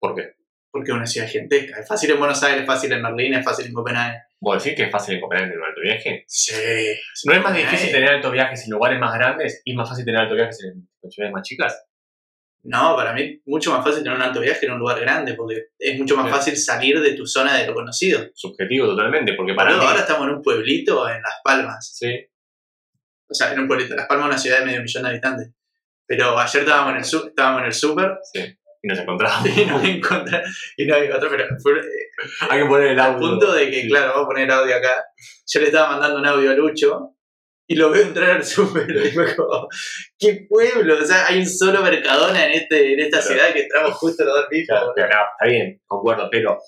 ¿Por 0.00 0.14
qué? 0.14 0.35
Porque 0.76 0.90
es 0.90 0.96
una 0.96 1.06
ciudad 1.06 1.26
gigantesca. 1.28 1.80
Es 1.80 1.88
fácil 1.88 2.10
en 2.10 2.18
Buenos 2.18 2.42
Aires, 2.42 2.60
es 2.60 2.66
fácil 2.66 2.92
en 2.92 3.02
Berlín, 3.02 3.34
es 3.34 3.44
fácil 3.44 3.66
en 3.66 3.72
Copenhague. 3.72 4.18
¿Vos 4.38 4.62
decís 4.62 4.76
que 4.76 4.84
es 4.84 4.92
fácil 4.92 5.14
en 5.14 5.20
Copenhague 5.22 5.48
tener 5.48 5.58
un 5.58 5.66
alto 5.68 5.80
viaje? 5.80 6.24
Sí. 6.26 6.52
¿No 7.24 7.32
es 7.32 7.42
más 7.42 7.56
difícil 7.56 7.90
tener 7.90 8.10
altos 8.10 8.30
viajes 8.32 8.64
en 8.64 8.70
lugares 8.72 9.00
más 9.00 9.14
grandes 9.14 9.62
y 9.64 9.74
más 9.74 9.88
fácil 9.88 10.04
tener 10.04 10.20
altos 10.20 10.36
viajes 10.36 10.64
en, 10.64 10.88
ciudades 11.10 11.32
más 11.32 11.42
chicas? 11.42 11.86
No, 12.64 12.94
para 12.94 13.12
mí 13.14 13.22
es 13.22 13.40
mucho 13.46 13.70
más 13.70 13.82
fácil 13.82 14.02
tener 14.02 14.18
un 14.18 14.22
alto 14.22 14.40
viaje 14.40 14.66
en 14.66 14.72
un 14.72 14.78
lugar 14.80 15.00
grande, 15.00 15.34
porque 15.34 15.68
es 15.78 15.98
mucho 15.98 16.16
más 16.16 16.26
Sí. 16.26 16.32
fácil 16.32 16.56
salir 16.56 17.00
de 17.00 17.14
tu 17.14 17.26
zona 17.26 17.56
de 17.56 17.66
lo 17.66 17.72
conocido. 17.74 18.28
Subjetivo 18.34 18.86
totalmente, 18.86 19.32
porque 19.34 19.54
para 19.54 19.70
Boludo, 19.70 19.84
mí... 19.84 19.88
ahora 19.88 20.00
estamos 20.02 20.28
en 20.28 20.34
un 20.34 20.42
pueblito 20.42 21.08
en 21.08 21.22
Las 21.22 21.36
Palmas. 21.42 21.96
Sí. 21.96 22.12
O 23.28 23.34
sea, 23.34 23.52
en 23.52 23.60
un 23.60 23.66
pueblito. 23.68 23.94
Las 23.94 24.06
Palmas 24.06 24.26
es 24.26 24.30
una 24.30 24.38
ciudad 24.38 24.58
de 24.58 24.66
medio 24.66 24.82
millón 24.82 25.02
de 25.04 25.08
habitantes. 25.08 25.48
Pero 26.06 26.38
ayer 26.38 26.62
estábamos 26.62 26.90
en 26.90 26.96
el, 26.98 27.28
estábamos 27.28 27.60
en 27.60 27.66
el 27.66 27.72
súper 27.72 28.18
Sí. 28.32 28.58
Y 28.86 28.88
nos 28.88 28.98
encontramos. 29.00 29.46
y 29.58 29.64
nos 29.64 29.82
encontramos. 29.84 30.72
Y 30.76 30.86
nos 30.86 30.98
encontramos, 30.98 31.36
pero 31.36 31.56
fue, 31.60 31.72
eh, 31.80 31.82
Hay 32.48 32.60
que 32.62 32.66
poner 32.68 32.88
el 32.92 33.00
al 33.00 33.14
audio. 33.14 33.28
punto 33.30 33.52
de 33.52 33.68
que, 33.68 33.82
Sí. 33.82 33.88
claro, 33.88 34.08
vamos 34.10 34.24
a 34.24 34.28
poner 34.28 34.44
el 34.44 34.50
audio 34.52 34.76
acá. 34.76 35.04
Yo 35.48 35.60
le 35.60 35.66
estaba 35.66 35.90
mandando 35.90 36.18
un 36.20 36.26
audio 36.26 36.50
a 36.52 36.54
Lucho 36.54 37.16
y 37.68 37.74
lo 37.74 37.90
veo 37.90 38.02
entrar 38.02 38.30
al 38.30 38.44
súper 38.44 38.88
y 38.90 39.10
fue 39.10 39.34
como, 39.34 39.66
¡qué 40.16 40.46
pueblo! 40.48 40.98
O 41.02 41.04
sea, 41.04 41.26
hay 41.26 41.38
un 41.40 41.46
solo 41.46 41.82
Mercadona 41.82 42.46
en, 42.46 42.52
este, 42.52 42.92
en 42.92 43.00
esta 43.00 43.20
ciudad 43.20 43.52
que 43.52 43.62
entramos 43.62 43.94
justo 43.94 44.24
los 44.24 44.34
dos 44.36 44.46
mismos. 44.50 44.68
Claro, 44.78 44.92
pero 44.94 45.08
no, 45.08 45.14
está 45.14 45.46
bien, 45.46 45.82
concuerdo, 45.84 46.28
pero 46.30 46.58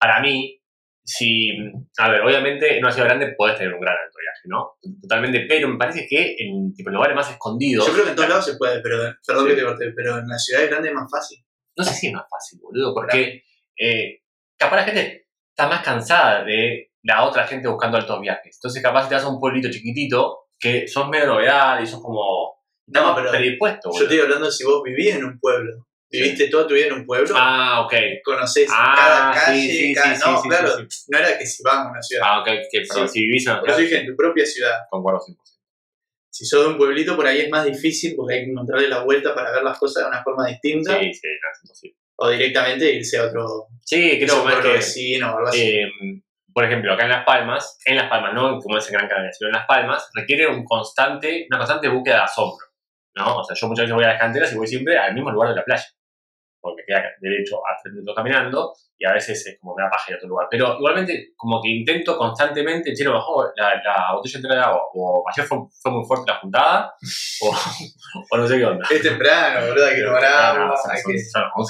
para 0.00 0.20
mí, 0.20 0.60
si, 1.04 1.50
a 1.96 2.10
ver, 2.10 2.20
obviamente 2.22 2.76
en 2.76 2.84
una 2.84 2.92
ciudad 2.92 3.08
grande 3.08 3.34
podés 3.38 3.56
tener 3.56 3.72
un 3.72 3.80
gran 3.80 3.94
alto 3.94 4.18
viaje, 4.20 4.42
¿no? 4.46 4.76
Totalmente, 5.00 5.46
pero 5.48 5.68
me 5.68 5.78
parece 5.78 6.06
que 6.08 6.34
en, 6.38 6.74
tipo, 6.74 6.90
lugares 6.90 7.16
más 7.16 7.30
escondidos, 7.30 7.86
Yo 7.86 7.92
creo 7.92 8.04
que 8.04 8.10
en 8.10 8.16
todos 8.16 8.28
lados 8.28 8.44
se 8.44 8.56
puede, 8.56 8.80
pero 8.82 8.98
perdón 9.26 9.44
Sí. 9.44 9.50
que 9.50 9.56
te 9.56 9.64
corté, 9.64 9.92
pero 9.96 10.18
en 10.18 10.26
las 10.28 10.44
ciudades 10.44 10.68
grandes 10.70 10.90
es 10.90 10.94
más 10.96 11.10
fácil. 11.10 11.38
No 11.78 11.84
sé 11.84 11.94
si 11.94 12.06
es 12.08 12.12
más 12.12 12.24
fácil, 12.28 12.58
boludo, 12.62 12.92
porque 12.94 13.44
eh, 13.78 14.20
capaz 14.56 14.76
la 14.76 14.84
gente 14.84 15.28
está 15.50 15.68
más 15.68 15.82
cansada 15.82 16.44
de 16.44 16.90
la 17.02 17.24
otra 17.24 17.46
gente 17.46 17.68
buscando 17.68 17.96
altos 17.96 18.20
viajes. 18.20 18.56
Entonces 18.56 18.82
capaz 18.82 19.08
te 19.08 19.14
vas 19.14 19.24
a 19.24 19.28
un 19.28 19.40
pueblito 19.40 19.70
chiquitito 19.70 20.48
que 20.58 20.86
sos 20.88 21.08
medio 21.08 21.26
novedad 21.26 21.80
y 21.80 21.86
sos 21.86 22.02
como... 22.02 22.58
No, 22.88 23.14
pero 23.14 23.30
predispuesto, 23.30 23.88
yo 23.88 23.92
boludo. 23.92 24.04
estoy 24.04 24.20
hablando 24.20 24.50
si 24.50 24.64
vos 24.64 24.82
vivís 24.82 25.14
en 25.14 25.24
un 25.24 25.38
pueblo. 25.38 25.86
¿Viviste 26.10 26.48
toda 26.48 26.66
tu 26.66 26.72
vida 26.74 26.86
en 26.86 26.94
un 26.94 27.04
pueblo? 27.06 27.34
Ah, 27.36 27.82
ok. 27.84 27.92
¿Conocés 28.24 28.66
Ah, 28.72 28.94
cada 28.96 29.32
sí, 29.34 29.38
calle? 29.44 29.60
sí, 29.72 29.94
cada... 29.94 30.14
sí, 30.16 30.22
no, 30.24 30.36
sí, 30.36 30.42
sí, 30.42 30.48
claro, 30.48 30.68
sí, 30.88 31.04
no 31.08 31.18
era 31.18 31.38
que 31.38 31.46
si 31.46 31.62
vas 31.62 31.74
a 31.74 31.90
una 31.90 32.02
ciudad. 32.02 32.22
Ah, 32.26 32.40
ok, 32.40 32.46
que, 32.72 32.80
perdón, 32.88 33.08
Sí. 33.08 33.12
si 33.12 33.20
vivís 33.26 33.46
en 33.46 33.52
una 33.52 33.62
ciudad, 33.62 33.76
dije 33.78 34.00
en 34.00 34.06
tu 34.06 34.16
propia 34.16 34.46
ciudad. 34.46 34.72
concuerdo 34.90 35.20
100%. 35.20 35.57
Si 36.38 36.46
sos 36.46 36.62
de 36.62 36.68
un 36.68 36.78
pueblito, 36.78 37.16
por 37.16 37.26
ahí 37.26 37.40
es 37.40 37.50
más 37.50 37.64
difícil 37.64 38.14
porque 38.16 38.34
hay 38.36 38.44
que 38.44 38.52
encontrarle 38.52 38.86
la 38.88 39.02
vuelta 39.02 39.34
para 39.34 39.50
ver 39.50 39.64
las 39.64 39.76
cosas 39.76 40.04
de 40.04 40.08
una 40.08 40.22
forma 40.22 40.46
distinta. 40.46 40.96
Sí, 40.96 41.12
sí, 41.12 41.26
no, 41.26 41.50
es 41.50 41.64
imposible. 41.64 41.98
O 42.14 42.28
directamente 42.28 42.92
irse 42.92 43.18
a 43.18 43.24
otro 43.24 43.66
Sí, 43.84 44.12
a 44.12 44.24
creo 44.24 44.62
que... 44.62 44.68
vecino 44.68 45.34
o 45.34 45.36
algo 45.38 45.48
así. 45.48 45.68
Eh, 45.68 45.90
por 46.54 46.64
ejemplo, 46.64 46.92
acá 46.92 47.06
en 47.06 47.10
Las 47.10 47.24
Palmas, 47.24 47.76
en 47.84 47.96
Las 47.96 48.08
Palmas, 48.08 48.34
no 48.34 48.60
como 48.60 48.78
es 48.78 48.86
en 48.86 48.92
Gran 48.92 49.08
Canaria, 49.08 49.32
sino 49.32 49.48
en 49.48 49.54
Las 49.54 49.66
Palmas, 49.66 50.08
requiere 50.14 50.46
un 50.46 50.64
constante, 50.64 51.48
una 51.50 51.58
constante 51.58 51.88
búsqueda 51.88 52.18
de 52.18 52.22
asombro. 52.22 52.66
¿no? 53.16 53.38
O 53.38 53.42
sea, 53.42 53.56
yo 53.60 53.66
muchas 53.66 53.82
veces 53.82 53.96
voy 53.96 54.04
a 54.04 54.08
las 54.10 54.20
canteras 54.20 54.52
y 54.52 54.56
voy 54.56 54.68
siempre 54.68 54.96
al 54.96 55.14
mismo 55.14 55.32
lugar 55.32 55.48
de 55.48 55.56
la 55.56 55.64
playa. 55.64 55.86
Porque 56.60 56.82
me 56.82 56.86
queda 56.86 57.08
derecho 57.20 57.56
a 57.58 57.76
tres 57.82 57.94
minutos 57.94 58.14
caminando, 58.14 58.72
y 58.98 59.06
a 59.06 59.12
veces 59.12 59.46
es 59.46 59.58
como 59.60 59.76
me 59.76 59.82
da 59.82 59.90
paja 59.90 60.10
ir 60.10 60.14
a 60.14 60.16
otro 60.18 60.28
lugar. 60.28 60.48
Pero 60.50 60.76
igualmente, 60.76 61.32
como 61.36 61.62
que 61.62 61.68
intento 61.68 62.16
constantemente, 62.16 62.92
chino, 62.92 63.12
bajó 63.12 63.44
la, 63.56 63.74
la 63.82 64.14
botella 64.14 64.38
entera 64.38 64.54
de 64.54 64.60
agua, 64.60 64.82
o 64.92 65.24
ayer 65.28 65.46
fue, 65.46 65.58
fue 65.80 65.92
muy 65.92 66.04
fuerte 66.04 66.32
la 66.32 66.38
juntada, 66.38 66.94
o, 67.42 67.50
o 68.30 68.36
no 68.36 68.46
sé 68.46 68.58
qué 68.58 68.64
onda. 68.64 68.86
Es 68.90 69.02
temprano, 69.02 69.66
boludo, 69.66 69.86
hay 69.86 69.96
que 69.96 70.02
tomar 70.02 70.24
agua. 70.24 70.76
son, 70.76 70.92
11.42. 70.92 71.66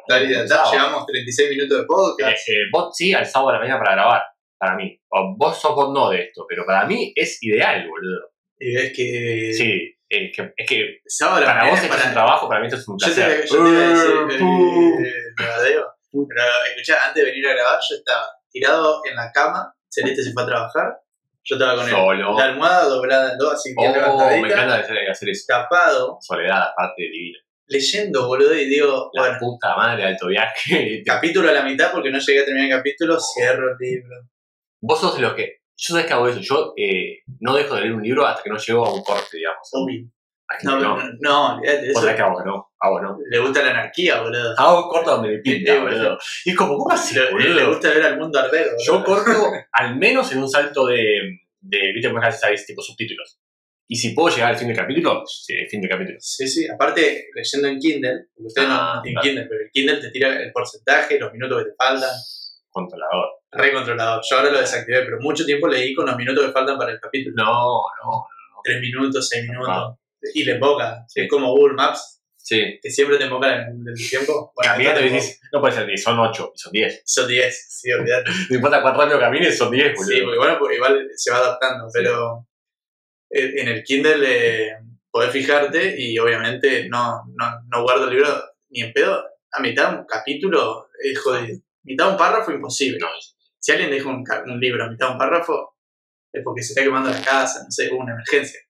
estar 0.00 0.22
hidratado. 0.22 0.72
Llevamos 0.72 1.06
36 1.06 1.50
minutos 1.50 1.78
de 1.78 1.84
podcast. 1.84 2.48
Eh, 2.48 2.52
eh, 2.52 2.64
bot 2.72 2.92
sí 2.92 3.14
al 3.14 3.26
sábado 3.26 3.52
de 3.52 3.54
la 3.54 3.60
mañana 3.60 3.78
para 3.78 3.92
grabar, 3.92 4.22
para 4.58 4.74
mí. 4.76 4.98
O 5.08 5.36
vos 5.36 5.60
sos 5.60 5.74
bot 5.74 5.94
no 5.94 6.10
de 6.10 6.22
esto, 6.22 6.44
pero 6.48 6.64
para 6.66 6.84
mí 6.86 7.12
es 7.14 7.42
ideal, 7.42 7.88
boludo. 7.88 8.30
Y 8.58 8.74
ves 8.74 8.92
que. 8.96 9.52
Sí, 9.52 9.95
eh, 10.08 10.30
que- 10.34 10.52
es 10.56 10.68
que 10.68 10.98
Sábado 11.06 11.40
para 11.44 11.54
mañana 11.54 11.70
vos 11.70 11.82
es 11.82 11.88
para- 11.88 12.04
un 12.08 12.12
trabajo, 12.12 12.48
para 12.48 12.60
mí 12.60 12.66
esto 12.66 12.78
es 12.78 12.88
un 12.88 12.96
Yo 12.98 13.08
te, 13.08 13.14
placer. 13.14 13.44
yo 13.46 13.64
te 13.64 13.70
iba 13.70 13.80
a 13.80 13.88
decir, 13.88 14.10
Uh, 14.14 14.30
eh, 14.30 14.42
uh. 14.42 15.04
eh, 15.04 15.12
me 15.38 15.46
badeo. 15.46 15.86
Pero 16.28 16.42
escuchá, 16.70 16.98
antes 17.08 17.24
de 17.24 17.30
venir 17.30 17.46
a 17.48 17.52
grabar, 17.54 17.78
yo 17.90 17.96
estaba 17.96 18.26
tirado 18.50 19.02
en 19.04 19.16
la 19.16 19.30
cama, 19.32 19.74
Celeste 19.88 20.22
se 20.22 20.32
fue 20.32 20.42
a 20.44 20.46
trabajar, 20.46 20.98
yo 21.44 21.56
estaba 21.56 21.74
con 21.76 21.84
el- 21.84 21.90
Solo. 21.90 22.38
la 22.38 22.44
almohada 22.46 22.84
doblada 22.84 23.32
en 23.32 23.38
dos, 23.38 23.52
así 23.54 23.74
bien 23.76 23.90
Oh, 23.90 23.94
me 23.94 24.00
levantadita, 24.00 24.46
encanta 24.48 24.74
hacer, 24.76 25.10
hacer 25.10 25.28
eso. 25.28 25.44
tapado, 25.48 26.18
Soledad, 26.20 26.62
aparte 26.70 27.02
divina. 27.02 27.38
leyendo, 27.68 28.28
boludo, 28.28 28.54
y 28.54 28.66
digo, 28.66 29.10
La 29.12 29.22
bueno, 29.22 29.38
puta 29.40 29.74
madre, 29.76 30.04
alto 30.04 30.28
viaje. 30.28 31.02
capítulo 31.06 31.48
a 31.50 31.52
la 31.52 31.62
mitad 31.62 31.90
porque 31.92 32.10
no 32.10 32.18
llegué 32.20 32.42
a 32.42 32.44
terminar 32.44 32.70
el 32.70 32.76
capítulo, 32.76 33.18
cierro 33.20 33.72
el 33.72 33.76
libro. 33.78 34.16
Vos 34.80 35.00
sos 35.00 35.16
de 35.16 35.22
los 35.22 35.34
que. 35.34 35.62
Yo 35.76 35.92
sabes 35.94 36.06
que 36.06 36.12
hago 36.12 36.28
eso. 36.28 36.40
Yo 36.40 36.72
eh, 36.76 37.18
no 37.40 37.54
dejo 37.54 37.74
de 37.74 37.82
leer 37.82 37.94
un 37.94 38.02
libro 38.02 38.26
hasta 38.26 38.42
que 38.42 38.50
no 38.50 38.56
llego 38.56 38.86
a 38.86 38.94
un 38.94 39.02
corte, 39.02 39.36
digamos. 39.36 39.70
Hay 40.48 40.58
No, 40.64 40.78
no, 40.78 40.96
no, 41.20 41.56
no, 41.56 41.60
eso 41.64 42.00
que 42.06 42.22
hago 42.22 42.44
no. 42.44 42.70
Hago 42.78 43.00
no. 43.02 43.18
le 43.30 43.38
gusta 43.40 43.62
la 43.64 43.70
anarquía, 43.72 44.20
boludo. 44.22 44.54
Hago 44.56 44.84
un 44.84 44.88
corte 44.90 45.10
donde 45.10 45.28
me 45.30 45.38
pinta, 45.38 45.74
Eh, 45.74 45.80
boludo. 45.80 46.18
Y 46.44 46.50
es 46.50 46.56
como, 46.56 46.78
¿cómo 46.78 46.92
así, 46.92 47.14
Le, 47.16 47.24
le 47.24 47.30
boludo? 47.32 47.68
gusta 47.70 47.88
ver 47.90 48.02
al 48.04 48.18
mundo 48.18 48.38
arder, 48.38 48.66
boludo. 48.66 48.84
Yo 48.86 49.04
corto 49.04 49.30
al 49.72 49.96
menos 49.96 50.30
en 50.32 50.38
un 50.38 50.48
salto 50.48 50.86
de. 50.86 51.40
de 51.60 51.92
¿Viste 51.92 52.08
cómo 52.10 52.22
es 52.22 52.34
que 52.34 52.40
sabéis? 52.40 52.64
Tipo 52.66 52.80
subtítulos. 52.80 53.38
Y 53.88 53.96
si 53.96 54.10
puedo 54.14 54.34
llegar 54.34 54.50
al 54.50 54.56
fin 54.56 54.68
del 54.68 54.76
capítulo, 54.76 55.22
sí, 55.26 55.54
fin 55.70 55.80
del 55.80 55.90
capítulo. 55.90 56.16
Sí, 56.20 56.46
sí, 56.48 56.66
aparte 56.68 57.26
leyendo 57.34 57.68
en 57.68 57.78
Kindle, 57.78 58.26
porque 58.34 58.46
ustedes 58.48 58.68
no- 58.68 58.74
Ah, 58.74 58.92
no, 58.96 59.02
tienen 59.02 59.14
claro. 59.20 59.24
Kindle, 59.28 59.46
pero 59.48 59.60
el 59.62 59.70
Kindle 59.70 59.96
te 60.00 60.10
tira 60.10 60.42
el 60.42 60.52
porcentaje, 60.52 61.18
los 61.20 61.32
minutos 61.32 61.62
que 61.64 61.70
te 61.70 61.76
faltan, 61.76 62.10
Controlador. 62.76 63.26
re 63.52 63.72
controlado. 63.72 64.20
Yo 64.28 64.36
ahora 64.36 64.50
lo 64.50 64.60
desactivé, 64.60 65.02
pero 65.04 65.16
mucho 65.20 65.44
tiempo 65.46 65.66
leí 65.66 65.94
con 65.94 66.04
los 66.06 66.16
minutos 66.16 66.44
que 66.44 66.52
faltan 66.52 66.76
para 66.78 66.92
el 66.92 67.00
capítulo. 67.00 67.34
No, 67.36 67.82
no. 68.04 68.26
Tres 68.62 68.80
minutos, 68.80 69.28
seis 69.28 69.48
minutos. 69.48 69.94
Y 70.34 70.44
le 70.44 70.52
invoca. 70.56 71.04
Sí. 71.08 71.20
Es 71.22 71.28
como 71.30 71.52
Google 71.52 71.74
Maps, 71.74 72.22
Sí. 72.36 72.78
que 72.82 72.90
siempre 72.90 73.16
te 73.18 73.24
invoca 73.24 73.48
el, 73.54 73.82
el 73.88 74.08
tiempo. 74.08 74.52
Bueno, 74.54 74.72
Caminando 74.72 75.00
y 75.00 75.08
decís, 75.08 75.40
no 75.52 75.60
puede 75.60 75.74
ser 75.74 75.86
10, 75.86 76.02
son 76.02 76.18
8, 76.20 76.52
y 76.54 76.58
son 76.58 76.72
10. 76.72 76.94
invoca- 76.94 77.02
Son 77.06 77.26
10, 77.28 77.66
sí, 77.80 77.90
olvidate. 77.92 78.30
No 78.50 78.56
importa 78.56 78.82
cuánto 78.82 79.00
rápido 79.02 79.18
camines, 79.18 79.56
son 79.58 79.70
10, 79.70 79.94
boludo. 79.96 80.14
Sí, 80.14 80.20
porque 80.22 80.38
bueno, 80.38 80.56
porque 80.58 80.76
igual 80.76 81.08
se 81.16 81.30
va 81.32 81.38
adaptando, 81.38 81.86
pero 81.92 82.46
en 83.30 83.58
en 83.58 83.68
el 83.68 83.82
Kindle 83.84 84.22
eh, 84.24 84.72
podés 85.10 85.30
fijarte 85.30 85.94
y 85.98 86.18
obviamente 86.18 86.88
no, 86.88 87.22
no, 87.34 87.46
no 87.68 87.82
guardo 87.82 88.04
el 88.04 88.10
libro 88.14 88.28
ni 88.70 88.82
en 88.82 88.92
pedo. 88.92 89.24
A 89.52 89.60
mitad 89.60 89.90
de 89.90 89.96
un 90.00 90.06
capítulo 90.06 90.88
es 91.02 91.18
jodido. 91.18 91.58
Mitad 91.86 92.06
de 92.06 92.10
un 92.12 92.18
párrafo 92.18 92.52
imposible. 92.52 92.98
No, 93.00 93.06
Si 93.58 93.72
alguien 93.72 93.90
deja 93.90 94.08
un, 94.08 94.22
un 94.46 94.60
libro 94.60 94.84
a 94.84 94.90
mitad 94.90 95.06
de 95.08 95.12
un 95.12 95.18
párrafo 95.18 95.76
es 96.32 96.42
porque 96.44 96.62
se 96.62 96.72
está 96.72 96.82
quemando 96.82 97.08
la 97.10 97.22
casa, 97.22 97.62
no 97.64 97.70
sé, 97.70 97.88
hubo 97.92 98.00
una 98.02 98.12
emergencia. 98.12 98.60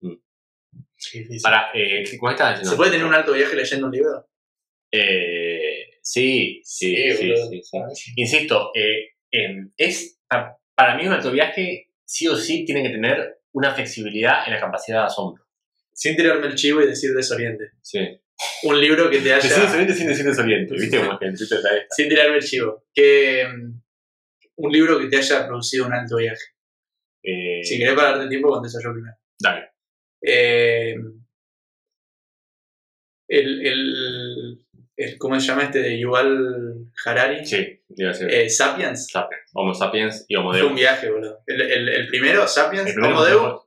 Mm. 0.00 0.14
Para, 1.42 1.70
eh, 1.74 2.04
¿cómo 2.18 2.30
estás 2.30 2.50
diciendo? 2.52 2.70
¿Se 2.70 2.76
puede 2.76 2.90
tener 2.92 3.06
un 3.06 3.14
alto 3.14 3.32
viaje 3.32 3.54
leyendo 3.56 3.86
un 3.86 3.92
libro? 3.92 4.28
Eh, 4.92 5.98
sí, 6.02 6.60
sí, 6.64 6.94
Sí. 7.94 8.12
Insisto, 8.16 8.70
eh, 8.74 9.10
es, 9.76 10.20
pa- 10.28 10.58
para 10.74 10.96
mí 10.96 11.06
un 11.06 11.12
alto 11.12 11.30
viaje 11.30 11.88
sí 12.04 12.26
o 12.28 12.36
sí 12.36 12.64
tiene 12.64 12.82
que 12.82 12.90
tener 12.90 13.38
una 13.52 13.72
flexibilidad 13.74 14.46
en 14.46 14.54
la 14.54 14.60
capacidad 14.60 15.00
de 15.00 15.06
asombro. 15.06 15.44
Sin 16.00 16.16
tirarme 16.16 16.46
el 16.46 16.54
chivo 16.54 16.80
y 16.80 16.86
decir 16.86 17.12
desoriente. 17.12 17.72
Sí. 17.82 17.98
Un 18.62 18.80
libro 18.80 19.10
que 19.10 19.18
te 19.18 19.34
haya... 19.34 19.42
Decir 19.46 19.62
desoriente 19.62 19.92
sin 19.94 20.06
decir 20.06 20.24
desoriente, 20.24 20.74
¿viste? 20.74 20.96
Como 20.98 21.18
que 21.18 21.26
sin 21.90 22.08
tirarme 22.08 22.36
el 22.36 22.42
chivo. 22.42 22.86
Que, 22.94 23.46
mm, 23.46 23.80
un 24.56 24.72
libro 24.72 24.98
que 24.98 25.08
te 25.08 25.18
haya 25.18 25.46
producido 25.46 25.86
un 25.86 25.92
alto 25.92 26.16
viaje. 26.16 26.42
Eh, 27.22 27.60
Si 27.62 27.78
querés 27.78 27.92
pararte 27.94 28.28
tiempo, 28.28 28.48
contesto 28.48 28.78
yo 28.82 28.92
primero. 28.94 29.14
Dale. 29.38 29.72
Eh, 30.22 30.94
el, 33.28 33.66
el, 33.66 34.58
el- 34.96 35.18
¿Cómo 35.18 35.38
se 35.38 35.46
llama 35.46 35.64
este? 35.64 35.80
De 35.80 35.98
Yuval 35.98 36.86
Harari. 37.04 37.44
Sí, 37.44 37.82
iba 37.96 38.10
a. 38.10 38.14
Eh, 38.28 38.48
Sapiens. 38.50 39.06
Sapiens. 39.08 39.42
Homo 39.54 39.72
sapiens 39.74 40.24
y 40.28 40.36
Homo 40.36 40.50
Fue 40.52 40.62
un 40.62 40.68
Deus. 40.68 40.80
viaje, 40.80 41.10
boludo. 41.10 41.42
El, 41.46 41.88
el, 41.88 42.06
primero, 42.08 42.46
Sapiens, 42.46 42.92
primero 42.92 43.14
Homo 43.14 43.24
Deus, 43.24 43.62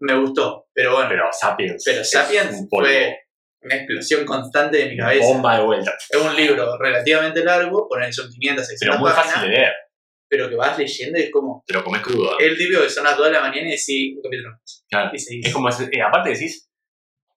me 0.00 0.18
gustó. 0.18 0.67
Pero 0.78 0.92
bueno, 0.94 1.08
pero, 1.08 1.22
Pero 1.24 1.32
Sapiens. 1.32 1.86
es 1.88 2.10
Sapiens 2.10 2.52
un 2.60 2.68
fue 2.68 3.18
una 3.62 3.74
explosión 3.74 4.24
constante 4.24 4.76
de 4.76 4.86
mi 4.90 4.96
cabeza. 4.96 5.26
Bomba 5.26 5.58
de 5.58 5.64
vuelta. 5.64 5.92
Es 6.08 6.20
un 6.20 6.36
libro 6.36 6.78
relativamente 6.78 7.42
largo, 7.44 7.88
por 7.88 8.00
son 8.14 8.30
500, 8.30 8.64
600 8.64 8.78
Pero 8.96 9.00
muy 9.00 9.10
páginas, 9.10 9.34
fácil 9.34 9.50
de 9.50 9.56
leer. 9.56 9.72
pero 10.28 10.48
que 10.48 10.54
vas 10.54 10.78
leyendo 10.78 11.18
y 11.18 11.22
es 11.22 11.30
como... 11.32 11.64
Te 11.66 11.74
lo 11.74 11.82
comes 11.82 12.00
crudo. 12.02 12.38
El 12.38 12.56
típico 12.56 12.80
que 12.82 12.88
son 12.90 13.02
las 13.02 13.16
2 13.16 13.26
de 13.26 13.32
la 13.32 13.40
mañana 13.40 13.66
y 13.66 13.70
decís, 13.72 14.14
un 14.16 14.22
capítulo 14.22 14.50
más. 14.52 14.84
Claro. 14.88 15.10
Y 15.12 15.18
seguís. 15.18 15.46
Es 15.46 15.52
como, 15.52 15.68
eh, 15.68 16.02
aparte 16.06 16.30
decís, 16.30 16.70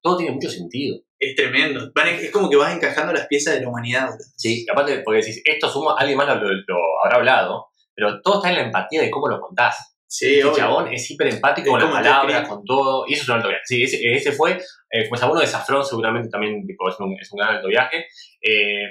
todo 0.03 0.17
tiene 0.17 0.33
mucho 0.33 0.49
sentido. 0.51 0.99
Es 1.17 1.35
tremendo. 1.35 1.91
Es 2.19 2.31
como 2.31 2.47
que 2.47 2.57
vas 2.57 2.75
encajando 2.75 3.11
las 3.13 3.25
piezas 3.25 3.55
de 3.55 3.61
la 3.61 3.69
humanidad. 3.69 4.09
Sí, 4.37 4.65
y 4.67 4.71
aparte 4.71 4.99
porque 5.03 5.21
decís, 5.21 5.41
esto 5.43 5.67
sumo, 5.67 5.97
alguien 5.97 6.17
más 6.17 6.27
lo, 6.27 6.35
lo- 6.35 6.51
lo 6.67 6.77
habrá 7.03 7.17
hablado, 7.17 7.69
pero 7.95 8.21
todo 8.21 8.35
está 8.35 8.49
en 8.49 8.55
la 8.57 8.63
empatía 8.65 9.01
de 9.01 9.09
cómo 9.09 9.27
lo 9.27 9.39
contás. 9.41 9.90
Sí, 10.13 10.39
Este 10.39 10.51
chabón 10.59 10.91
es 10.93 11.09
hiper 11.09 11.27
empático 11.27 11.67
Es 11.77 11.83
con 11.85 11.93
las 11.93 12.03
palabras, 12.03 12.49
con 12.49 12.65
todo, 12.65 13.05
y 13.07 13.13
eso 13.13 13.23
es 13.23 13.29
un 13.29 13.35
alto 13.35 13.47
viaje. 13.47 13.63
Sí, 13.65 13.83
ese, 13.83 14.11
ese 14.13 14.33
fue, 14.33 14.51
eh, 14.91 15.05
pues 15.07 15.23
a 15.23 15.31
uno 15.31 15.39
de 15.39 15.47
Safrón 15.47 15.85
seguramente 15.85 16.27
también 16.29 16.67
tipo, 16.67 16.89
es, 16.89 16.99
un, 16.99 17.15
es 17.17 17.31
un 17.31 17.37
gran 17.37 17.55
alto 17.55 17.69
viaje. 17.69 18.07
Eh, 18.41 18.87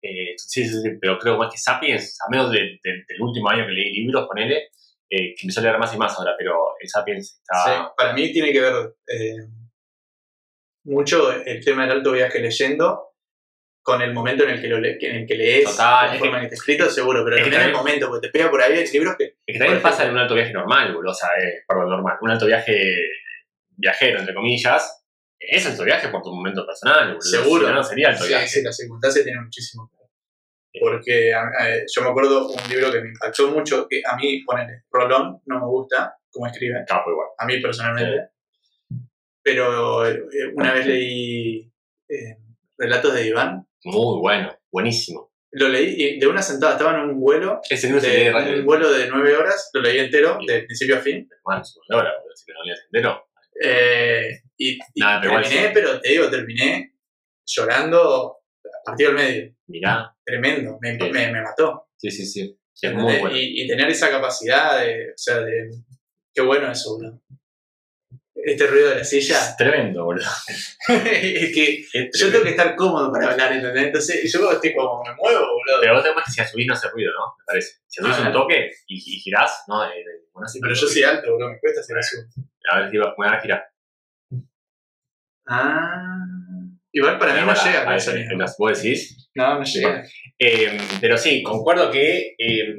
eh, 0.00 0.32
sí, 0.38 0.64
sí, 0.66 0.80
sí, 0.82 0.90
pero 0.98 1.18
creo 1.18 1.36
más 1.36 1.52
que 1.52 1.58
Sapiens, 1.58 2.16
a 2.26 2.30
menos 2.30 2.50
de- 2.50 2.78
de- 2.82 3.04
del 3.06 3.20
último 3.20 3.50
año 3.50 3.66
que 3.66 3.72
leí 3.72 3.92
libros, 3.92 4.26
ponele, 4.26 4.70
eh, 5.10 5.34
que 5.34 5.42
empezó 5.42 5.60
a 5.60 5.64
leer 5.64 5.78
más 5.78 5.92
y 5.94 5.98
más 5.98 6.16
ahora, 6.18 6.34
pero 6.38 6.54
el 6.80 6.88
Sapiens 6.88 7.42
está... 7.42 7.64
Sí, 7.64 7.70
para 7.94 8.14
mí 8.14 8.32
tiene 8.32 8.50
que 8.50 8.60
ver 8.62 8.94
eh, 9.08 9.36
mucho 10.84 11.32
el 11.32 11.62
tema 11.64 11.82
del 11.82 11.98
alto 11.98 12.12
viaje 12.12 12.40
leyendo 12.40 13.07
con 13.88 14.02
el 14.02 14.12
momento 14.12 14.44
en 14.44 14.50
el 14.50 14.60
que, 14.60 14.68
lo 14.68 14.78
le- 14.78 14.98
en 15.00 15.16
el 15.16 15.26
que 15.26 15.34
lees, 15.34 15.64
Total, 15.64 16.14
es 16.14 16.22
en 16.22 16.30
que 16.30 16.42
está 16.42 16.54
escrito, 16.54 16.90
seguro, 16.90 17.24
pero 17.24 17.36
es 17.36 17.42
que 17.44 17.50
también 17.50 17.70
el 17.70 17.74
también- 17.74 17.76
momento, 18.00 18.08
porque 18.08 18.26
te 18.28 18.32
pega 18.32 18.50
por 18.50 18.60
ahí, 18.60 18.74
hay 18.78 18.86
libros 18.92 19.16
que... 19.18 19.24
Es 19.46 19.52
que 19.54 19.58
también 19.58 19.80
pasa 19.82 20.04
en 20.04 20.10
un 20.12 20.18
alto 20.18 20.34
viaje 20.34 20.52
normal, 20.52 20.92
boludo, 20.94 21.12
o 21.12 21.14
sea, 21.14 21.30
eh, 21.42 21.64
perdón, 21.66 21.88
normal, 21.90 22.16
un 22.20 22.30
alto 22.30 22.46
viaje 22.46 22.74
viajero, 23.76 24.18
entre 24.20 24.34
comillas, 24.34 25.04
es 25.40 25.66
alto 25.66 25.84
viaje 25.84 26.08
por 26.08 26.20
tu 26.22 26.32
momento 26.34 26.66
personal, 26.66 27.06
boludo. 27.14 27.20
Seguro. 27.22 27.66
Si 27.66 27.70
no, 27.72 27.74
no 27.76 27.82
sería 27.82 28.08
alto 28.10 28.22
Sí, 28.24 28.28
viaje. 28.28 28.46
sí, 28.48 28.62
las 28.62 28.76
circunstancias 28.76 29.24
tienen 29.24 29.44
muchísimo 29.44 29.88
que. 29.90 29.98
Porque 30.80 31.32
a- 31.32 31.40
a- 31.42 31.78
yo 31.92 32.02
me 32.02 32.10
acuerdo 32.10 32.48
un 32.48 32.68
libro 32.70 32.92
que 32.92 33.00
me 33.00 33.08
impactó 33.08 33.48
mucho, 33.50 33.86
que 33.88 34.02
a 34.06 34.14
mí, 34.16 34.42
ponele, 34.44 34.82
Rolón 34.92 35.40
no 35.46 35.60
me 35.60 35.66
gusta 35.66 36.14
cómo 36.30 36.46
escribe, 36.46 36.84
Capo 36.86 37.10
igual. 37.10 37.28
a 37.38 37.46
mí 37.46 37.58
personalmente, 37.60 38.28
pero 39.42 40.06
eh, 40.06 40.20
una 40.54 40.74
vez 40.74 40.86
leí 40.86 41.72
eh, 42.08 42.36
Relatos 42.76 43.14
de 43.14 43.26
Iván, 43.28 43.66
Muy 43.84 44.20
bueno, 44.20 44.56
buenísimo. 44.72 45.32
lo 45.52 45.68
leí 45.68 46.18
de 46.18 46.26
una 46.26 46.42
sentada, 46.42 46.72
estaba 46.72 46.94
en 47.02 47.10
un 47.10 47.20
vuelo, 47.20 47.60
Ese 47.70 47.86
libro 47.86 48.00
se 48.02 48.08
lee 48.16 48.24
de, 48.24 48.32
rápido. 48.32 48.58
un 48.58 48.64
vuelo 48.66 48.92
de 48.92 49.08
nueve 49.08 49.36
horas, 49.36 49.70
lo 49.72 49.80
leí 49.80 49.98
entero, 49.98 50.38
de 50.46 50.62
principio 50.64 50.96
a 50.96 51.00
fin, 51.00 51.28
Bueno, 51.44 51.62
es 51.62 51.78
una 51.88 51.98
hora, 52.00 52.10
boludo, 52.20 52.36
si 52.36 52.52
lo 52.52 52.64
lees 52.64 52.80
entero. 52.92 53.24
eh, 53.62 54.40
y, 54.56 54.74
y 54.94 55.00
Nada, 55.00 55.20
pero 55.20 55.32
igual 55.32 55.44
terminé, 55.44 55.66
sí. 55.68 55.70
pero 55.74 56.00
te 56.00 56.08
digo, 56.10 56.30
terminé 56.30 56.94
llorando 57.46 58.36
a 58.64 58.84
partir 58.84 59.06
del 59.08 59.16
medio, 59.16 59.54
Mirá, 59.68 60.14
tremendo, 60.24 60.78
me, 60.80 60.92
Sí. 60.98 61.10
me, 61.12 61.32
me 61.32 61.42
mató. 61.42 61.88
sí, 61.96 62.10
sí, 62.10 62.26
sí. 62.26 62.54
Es 62.80 62.94
muy 62.94 63.18
bueno. 63.18 63.36
y, 63.36 63.62
y 63.64 63.66
tener 63.66 63.88
esa 63.88 64.08
capacidad 64.10 64.80
de, 64.80 65.10
o 65.10 65.14
sea, 65.16 65.40
de, 65.40 65.70
qué 66.32 66.42
bueno 66.42 66.70
eso, 66.70 66.94
boludo. 66.96 67.20
Este 68.50 68.66
ruido 68.66 68.88
de 68.90 68.96
la 68.96 69.04
silla, 69.04 69.38
Es 69.38 69.56
tremendo, 69.56 70.04
boludo. 70.04 70.26
es 70.88 71.54
que 71.54 71.84
Es 71.92 72.18
yo 72.18 72.30
tengo 72.30 72.44
que 72.44 72.50
estar 72.50 72.74
cómodo 72.76 73.12
para 73.12 73.30
hablar, 73.32 73.52
¿entendés? 73.52 73.84
Entonces 73.86 74.32
yo 74.32 74.50
estoy 74.52 74.74
como, 74.74 75.02
me 75.04 75.14
muevo, 75.14 75.40
boludo. 75.40 75.80
Pero 75.80 75.94
vos 75.94 76.02
tenés 76.02 76.24
que 76.24 76.30
si 76.44 76.50
subís 76.50 76.66
no 76.66 76.74
hace 76.74 76.88
ruido, 76.88 77.12
¿no? 77.12 77.34
Me 77.38 77.44
parece. 77.46 77.78
Si 77.86 78.00
subís 78.02 78.16
Ah, 78.18 78.26
un 78.28 78.32
toque 78.32 78.70
y, 78.86 78.96
y 78.96 79.20
girás, 79.20 79.64
¿no? 79.68 79.84
Eh, 79.84 80.04
bueno, 80.32 80.48
Pero 80.60 80.74
yo 80.74 80.86
soy 80.86 81.02
alto, 81.02 81.32
boludo, 81.32 81.50
me 81.50 81.58
cuesta 81.60 81.80
hacer 81.80 81.98
eso. 81.98 82.16
A 82.70 82.80
ver 82.80 82.90
si 82.90 82.96
va- 82.96 83.14
me 83.18 83.26
van 83.26 83.34
a 83.38 83.40
girar. 83.40 83.64
Ah. 85.46 86.14
Igual 86.92 87.18
para 87.18 87.34
mí 87.34 87.40
no 87.40 87.54
llega 87.54 87.82
a 87.82 88.36
las- 88.36 88.56
Vos 88.58 88.82
decís. 88.82 89.28
No, 89.34 89.58
no 89.58 89.64
llega. 89.64 90.04
Eh, 90.38 90.78
pero 91.00 91.16
sí, 91.18 91.42
concuerdo 91.42 91.90
que 91.90 92.34
eh, 92.38 92.74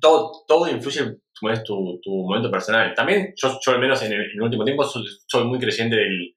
todo, 0.00 0.44
todo 0.46 0.68
influye 0.68 1.18
como 1.38 1.52
es 1.52 1.62
tu, 1.62 2.00
tu 2.02 2.10
momento 2.10 2.50
personal. 2.50 2.94
También 2.94 3.32
yo, 3.36 3.58
yo 3.64 3.72
al 3.72 3.80
menos 3.80 4.02
en 4.02 4.12
el, 4.12 4.20
en 4.20 4.30
el 4.32 4.42
último 4.42 4.64
tiempo 4.64 4.84
soy, 4.84 5.04
soy 5.26 5.44
muy 5.44 5.58
creyente 5.58 5.96
del, 5.96 6.34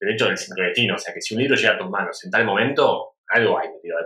el 0.00 0.14
hecho 0.14 0.26
del 0.26 0.36
sincrodestino. 0.36 0.94
O 0.94 0.98
sea, 0.98 1.14
que 1.14 1.20
si 1.20 1.34
un 1.34 1.42
libro 1.42 1.56
llega 1.56 1.74
a 1.74 1.78
tus 1.78 1.88
manos 1.88 2.24
en 2.24 2.30
tal 2.30 2.44
momento, 2.44 3.14
algo 3.28 3.58
hay 3.58 3.68
metido. 3.68 3.96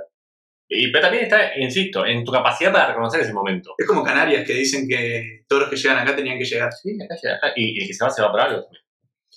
Y, 0.69 0.91
pero 0.91 1.03
también 1.03 1.25
está, 1.25 1.57
insisto, 1.59 2.05
en 2.05 2.25
tu 2.25 2.33
capacidad 2.33 2.73
para 2.73 2.89
reconocer 2.89 3.21
ese 3.21 3.33
momento. 3.33 3.75
Es 3.79 3.87
como 3.87 4.03
Canarias, 4.03 4.45
que 4.47 4.53
dicen 4.53 4.89
que 4.89 5.45
todos 5.49 5.63
los 5.63 5.71
que 5.71 5.77
llegan 5.77 5.99
acá 5.99 6.17
tenían 6.17 6.39
que 6.39 6.45
llegar. 6.45 6.73
Sí, 6.73 6.99
acá 7.01 7.15
llega, 7.23 7.37
acá. 7.37 7.53
Y, 7.55 7.79
y 7.79 7.83
el 7.83 7.87
que 7.87 7.95
se 7.95 8.05
va, 8.05 8.11
se 8.11 8.23
va 8.23 8.33
por 8.33 8.41
algo 8.41 8.63
también. 8.63 8.83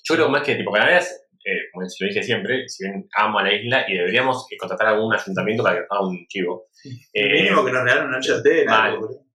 Yo 0.03 0.15
creo 0.15 0.29
más 0.29 0.41
que 0.41 0.55
tipo 0.55 0.71
Canarias, 0.71 1.27
eh, 1.45 1.69
como 1.71 1.85
lo 1.85 2.07
dije 2.07 2.23
siempre, 2.23 2.67
si 2.67 2.83
bien 2.83 3.07
amo 3.15 3.39
a 3.39 3.43
la 3.43 3.53
isla 3.53 3.85
y 3.87 3.93
deberíamos 3.93 4.47
eh, 4.51 4.57
contratar 4.57 4.87
algún 4.87 5.13
ayuntamiento 5.13 5.63
para 5.63 5.75
que 5.75 5.81
nos 5.81 5.91
haga 5.91 6.07
un 6.07 6.25
chivo. 6.27 6.67
Eh, 7.13 7.43
Mínimo 7.43 7.63
que 7.63 7.71
nos 7.71 7.83
regalen 7.83 8.07
una 8.07 8.17
noche 8.17 8.33
de 8.33 8.39
hotel. 8.39 8.67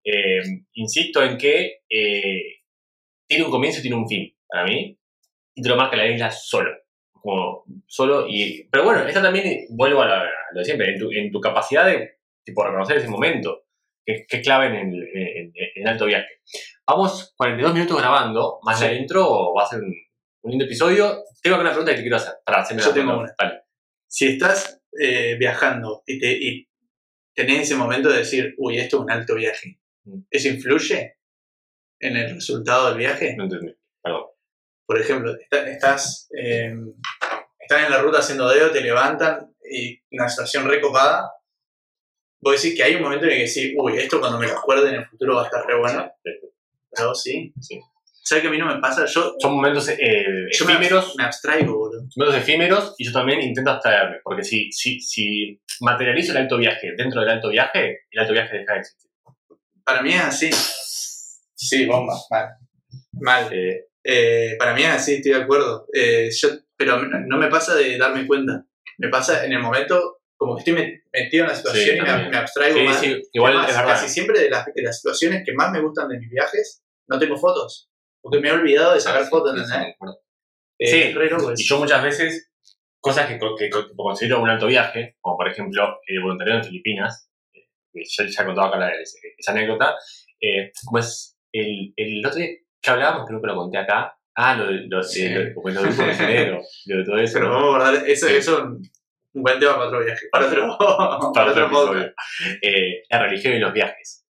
Eh, 0.05 0.43
insisto 0.75 1.23
en 1.25 1.37
que 1.39 1.81
eh, 1.89 2.43
tiene 3.27 3.45
un 3.45 3.51
comienzo 3.51 3.79
y 3.79 3.83
tiene 3.83 3.97
un 3.97 4.09
fin, 4.09 4.35
para 4.47 4.65
mí, 4.65 4.99
y 5.55 5.63
te 5.63 5.69
lo 5.69 5.77
marca 5.77 5.97
la 5.97 6.07
isla 6.09 6.31
solo. 6.31 6.71
Como 7.13 7.65
solo 7.87 8.27
y. 8.29 8.69
Pero 8.71 8.85
bueno, 8.85 9.07
esta 9.07 9.23
también 9.23 9.67
vuelvo 9.71 10.03
a, 10.03 10.07
la- 10.07 10.21
a 10.23 10.53
lo 10.53 10.59
de 10.59 10.65
siempre, 10.65 10.93
en 10.93 10.99
tu, 10.99 11.11
en 11.11 11.31
tu 11.33 11.41
capacidad 11.41 11.87
de 11.87 12.19
tipo, 12.45 12.63
reconocer 12.65 12.99
ese 12.99 13.09
momento, 13.09 13.65
que, 14.05 14.27
que 14.29 14.37
es 14.39 14.43
clave 14.43 14.67
en 14.67 14.75
el, 14.77 15.03
en- 15.15 15.53
en 15.55 15.83
el 15.83 15.89
alto 15.89 16.05
viaje. 16.07 16.29
Vamos 16.87 17.33
42 17.37 17.73
minutos 17.73 17.99
grabando, 17.99 18.59
más 18.63 18.79
la 18.83 18.93
intro, 18.93 19.55
va 19.55 19.63
a 19.65 19.67
ser 19.67 19.81
un, 19.81 19.95
un 20.43 20.51
lindo 20.51 20.67
episodio. 20.67 21.23
Tengo 21.43 21.59
una 21.59 21.71
pregunta 21.71 21.93
que 21.93 21.97
te 21.97 22.03
quiero 22.03 22.17
hacer 22.17 22.35
para 22.45 22.59
hacerme 22.61 22.83
Yo 22.83 22.89
la 22.89 22.95
tengo. 22.95 23.13
Si 24.07 24.27
estás 24.27 24.83
eh, 25.01 25.37
viajando 25.39 26.03
y, 26.07 26.19
te, 26.19 26.33
y 26.33 26.69
tenés 27.35 27.61
ese 27.63 27.75
momento 27.77 28.11
de 28.11 28.19
decir, 28.19 28.55
uy, 28.59 28.77
esto 28.77 28.99
es 28.99 29.03
un 29.05 29.11
alto 29.11 29.35
viaje. 29.35 29.79
¿Eso 30.31 30.49
influye 30.49 31.17
en 32.01 32.17
el 32.17 32.35
resultado 32.35 32.89
del 32.89 32.99
viaje? 32.99 33.35
No 33.37 33.45
entendí, 33.45 33.75
perdón. 34.03 34.25
Por 34.87 35.01
ejemplo, 35.01 35.35
está- 35.35 35.69
estás, 35.69 36.29
eh, 36.37 36.75
estás 37.59 37.85
en 37.85 37.91
la 37.91 37.99
ruta 38.03 38.19
haciendo 38.19 38.49
dedo, 38.49 38.71
te 38.71 38.81
levantan 38.83 39.55
y 39.71 39.99
una 40.13 40.29
situación 40.29 40.69
recopada. 40.69 41.31
Vos 42.41 42.61
decís 42.63 42.77
que 42.77 42.83
hay 42.85 42.95
un 42.97 43.03
momento 43.03 43.25
en 43.25 43.33
el 43.33 43.37
que 43.39 43.47
decís, 43.47 43.75
uy, 43.79 43.97
esto 43.97 44.21
cuando 44.21 44.39
me 44.39 44.47
lo 44.47 44.59
acuerde 44.59 44.91
en 44.91 44.97
el 44.97 45.07
futuro 45.07 45.37
va 45.37 45.43
a 45.43 45.45
estar 45.47 45.67
re 45.67 45.79
bueno. 45.79 46.13
Pero 46.91 47.15
sí. 47.15 47.53
Sí. 47.61 47.81
¿Sabes 48.27 48.43
que 48.43 48.49
a 48.49 48.51
mí 48.51 48.59
no 48.59 48.67
me 48.67 48.81
pasa? 48.81 49.05
Yo, 49.07 49.35
Son 49.39 49.55
momentos 49.55 49.89
eh, 49.89 49.97
yo 50.53 50.65
efímeros. 50.65 51.15
me 51.17 51.25
abstraigo, 51.25 51.77
boludo. 51.77 52.07
momentos 52.17 52.41
efímeros 52.41 52.95
y 52.99 53.05
yo 53.07 53.13
también 53.13 53.41
intento 53.43 53.71
abstraerme, 53.71 54.19
porque 54.23 54.43
si, 54.45 54.71
si, 54.73 54.99
si 55.01 55.61
materializo 55.81 56.33
el 56.33 56.39
alto 56.39 56.57
viaje 56.57 56.93
dentro 56.97 57.21
del 57.21 57.31
alto 57.31 57.49
viaje, 57.51 58.01
el 58.11 58.21
alto 58.21 58.33
viaje 58.33 58.59
deja 58.59 58.73
de 58.75 58.79
existir. 58.81 59.11
Para 59.85 60.03
mí 60.03 60.13
es 60.13 60.21
así. 60.21 60.51
Sí, 61.55 61.87
bomba, 61.87 62.15
mal. 62.31 62.49
Mal. 63.13 63.53
Eh, 63.53 63.87
Eh, 64.07 64.57
para 64.59 64.75
mí 64.75 64.83
es 64.83 64.89
así, 64.91 65.15
estoy 65.15 65.33
de 65.33 65.43
acuerdo. 65.43 65.87
Eh, 65.95 66.29
yo, 66.31 66.51
pero 66.77 67.01
no 67.03 67.39
me 67.39 67.49
pasa 67.49 67.75
de 67.75 67.97
darme 67.97 68.27
cuenta. 68.27 68.67
Me 68.99 69.09
pasa 69.09 69.47
en 69.47 69.53
el 69.53 69.61
momento, 69.61 70.19
como 70.37 70.57
que 70.57 70.61
estoy 70.61 70.75
met- 70.75 71.03
metido 71.11 71.45
en 71.45 71.49
la 71.51 71.57
situación 71.57 71.85
Sí, 71.85 71.91
y 71.99 72.03
me, 72.03 72.29
me 72.29 72.37
abstraigo 72.37 72.79
sí, 72.81 72.85
más. 72.85 73.01
sí, 73.01 73.23
igual 73.33 73.53
Además, 73.55 73.71
es 73.71 73.77
verdad. 73.79 73.93
Casi 73.95 74.09
siempre 74.11 74.41
de 74.41 74.51
las, 74.51 74.67
de 74.67 74.83
las 74.83 74.99
situaciones 75.01 75.43
que 75.47 75.55
más 75.55 75.73
me 75.73 75.81
gustan 75.81 76.09
de 76.09 76.19
mis 76.19 76.29
viajes, 76.29 76.83
no 77.09 77.19
tengo 77.19 77.37
fotos. 77.39 77.89
Porque 78.21 78.41
me 78.41 78.49
he 78.49 78.53
olvidado 78.53 78.93
de 78.93 79.01
sacar 79.01 79.23
Ah, 79.23 79.27
fotos, 79.27 79.55
sí, 79.57 79.61
¿entendés? 79.63 79.97
sí, 80.81 81.13
loco 81.13 81.53
Y 81.57 81.65
yo 81.65 81.79
muchas 81.79 82.03
veces, 82.03 82.51
cosas 83.01 83.27
que, 83.27 83.39
que 83.39 83.69
tipo, 83.69 84.03
considero 84.05 84.43
un 84.43 84.51
alto 84.51 84.67
viaje, 84.67 85.17
como 85.23 85.39
por 85.39 85.49
ejemplo 85.49 85.99
el 86.07 86.21
voluntariado 86.21 86.61
en 86.61 86.67
Filipinas, 86.67 87.31
que 87.33 87.34
ya, 87.95 88.25
ya 88.27 88.43
he 88.43 88.47
contado 88.47 88.69
acá 88.69 88.79
la- 88.79 88.93
esa, 89.39 89.53
anécdota, 89.53 89.95
eh, 90.41 90.73
como 90.85 90.99
es 90.99 91.37
el, 91.53 91.93
el 91.97 92.25
otro 92.27 92.39
día 92.39 92.49
que 92.81 92.91
hablábamos, 92.91 93.27
creo 93.29 93.41
que 93.41 93.47
lo 93.47 93.55
conté 93.57 93.79
acá, 93.79 94.17
ah, 94.35 94.55
lo 94.57 94.67
de 94.67 94.87
lo, 94.89 95.03
Sí. 95.03 95.29
lo, 95.29 95.41
de- 95.41 95.55
lo 96.87 96.97
de 96.99 97.05
todo 97.05 97.19
eso. 97.19 97.35
Pero 97.35 97.51
vamos 97.51 97.65
a 97.65 97.79
guardar 97.79 98.09
eso, 98.09 98.27
Sí. 98.29 98.35
eso 98.35 98.59
es 98.59 98.65
un 99.35 99.43
buen 99.43 99.59
tema 99.59 99.75
para 99.77 99.87
otro 99.89 100.05
viaje. 100.05 100.27
Para 100.31 100.47
otro, 100.47 100.79
Para 100.79 101.33
para 101.53 101.67
otro 101.67 101.79
otro. 101.79 102.13
Eh, 102.63 103.03
la 103.11 103.23
religión 103.27 103.55
y 103.55 103.59
los 103.59 103.73
viajes. 103.73 104.25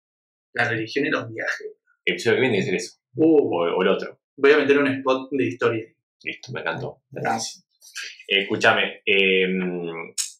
La 0.54 0.68
religión 0.68 1.06
y 1.06 1.10
los 1.10 1.32
viajes. 1.32 1.66
El 2.04 2.14
episodio 2.14 2.36
que 2.36 2.40
viene 2.42 2.56
que 2.58 2.62
ser 2.64 2.74
eso, 2.74 2.98
Uh, 3.14 3.54
o, 3.56 3.76
o 3.76 3.82
el 3.82 3.88
otro. 3.88 4.20
voy 4.36 4.52
a 4.52 4.56
meter 4.58 4.78
un 4.78 4.86
spot 4.88 5.28
de 5.32 5.44
historia. 5.44 5.84
Listo, 6.24 6.52
me 6.52 6.60
encantó. 6.60 7.02
Gracias. 7.10 7.64
Eh, 8.28 8.42
escúchame, 8.42 9.02
eh, 9.04 9.48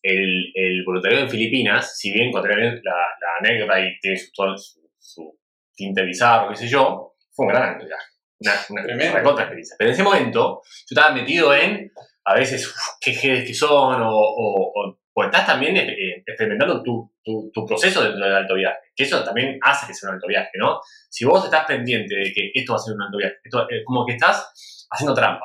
el, 0.03 0.53
el 0.55 0.85
voluntariado 0.85 1.25
en 1.25 1.31
Filipinas, 1.31 1.97
si 1.99 2.13
bien 2.13 2.31
conté 2.33 2.49
la, 2.49 2.73
la 2.83 3.37
anécdota 3.41 3.81
y 3.81 3.99
tiene 4.01 4.17
su, 4.17 4.31
su, 4.57 4.91
su 4.99 5.39
tinte 5.75 6.03
bizarro, 6.03 6.51
qué 6.51 6.57
sé 6.57 6.69
yo, 6.69 7.15
fue 7.33 7.47
un 7.47 7.53
gran 7.53 7.79
viaje. 7.79 8.05
Una, 8.41 8.53
una 8.71 8.83
Tremendo. 8.83 9.17
recontra 9.19 9.45
experiencia. 9.45 9.77
Pero 9.79 9.89
en 9.91 9.95
ese 9.95 10.03
momento, 10.03 10.63
yo 10.65 10.95
estaba 10.97 11.15
metido 11.15 11.55
en, 11.55 11.93
a 12.25 12.35
veces, 12.35 12.67
uf, 12.67 12.75
qué 13.01 13.13
jedes 13.13 13.47
que 13.47 13.55
son, 13.55 14.03
o, 14.03 14.11
o, 14.11 14.73
o- 14.75 14.99
o 15.15 15.25
estás 15.25 15.47
también 15.47 15.77
eh, 15.77 16.23
experimentando 16.27 16.83
tu, 16.83 17.13
tu, 17.23 17.51
tu 17.53 17.67
proceso 17.67 18.03
dentro 18.03 18.25
del 18.25 18.35
alto 18.35 18.55
viaje. 18.55 18.79
Que 18.97 19.05
eso 19.05 19.23
también 19.23 19.59
hace 19.63 19.87
que 19.87 19.93
sea 19.93 20.09
un 20.09 20.15
alto 20.15 20.27
viaje, 20.27 20.51
¿no? 20.55 20.81
Si 21.11 21.27
vos 21.27 21.45
estás 21.45 21.67
pendiente 21.67 22.15
de 22.17 22.33
que 22.33 22.51
esto 22.55 22.73
va 22.73 22.79
a 22.79 22.83
ser 22.83 22.95
un 22.95 23.03
alto 23.03 23.19
viaje, 23.19 23.35
esto, 23.45 23.63
eh, 23.71 23.85
como 23.85 24.07
que 24.07 24.15
estás 24.15 24.87
haciendo 24.91 25.15
trampa. 25.15 25.45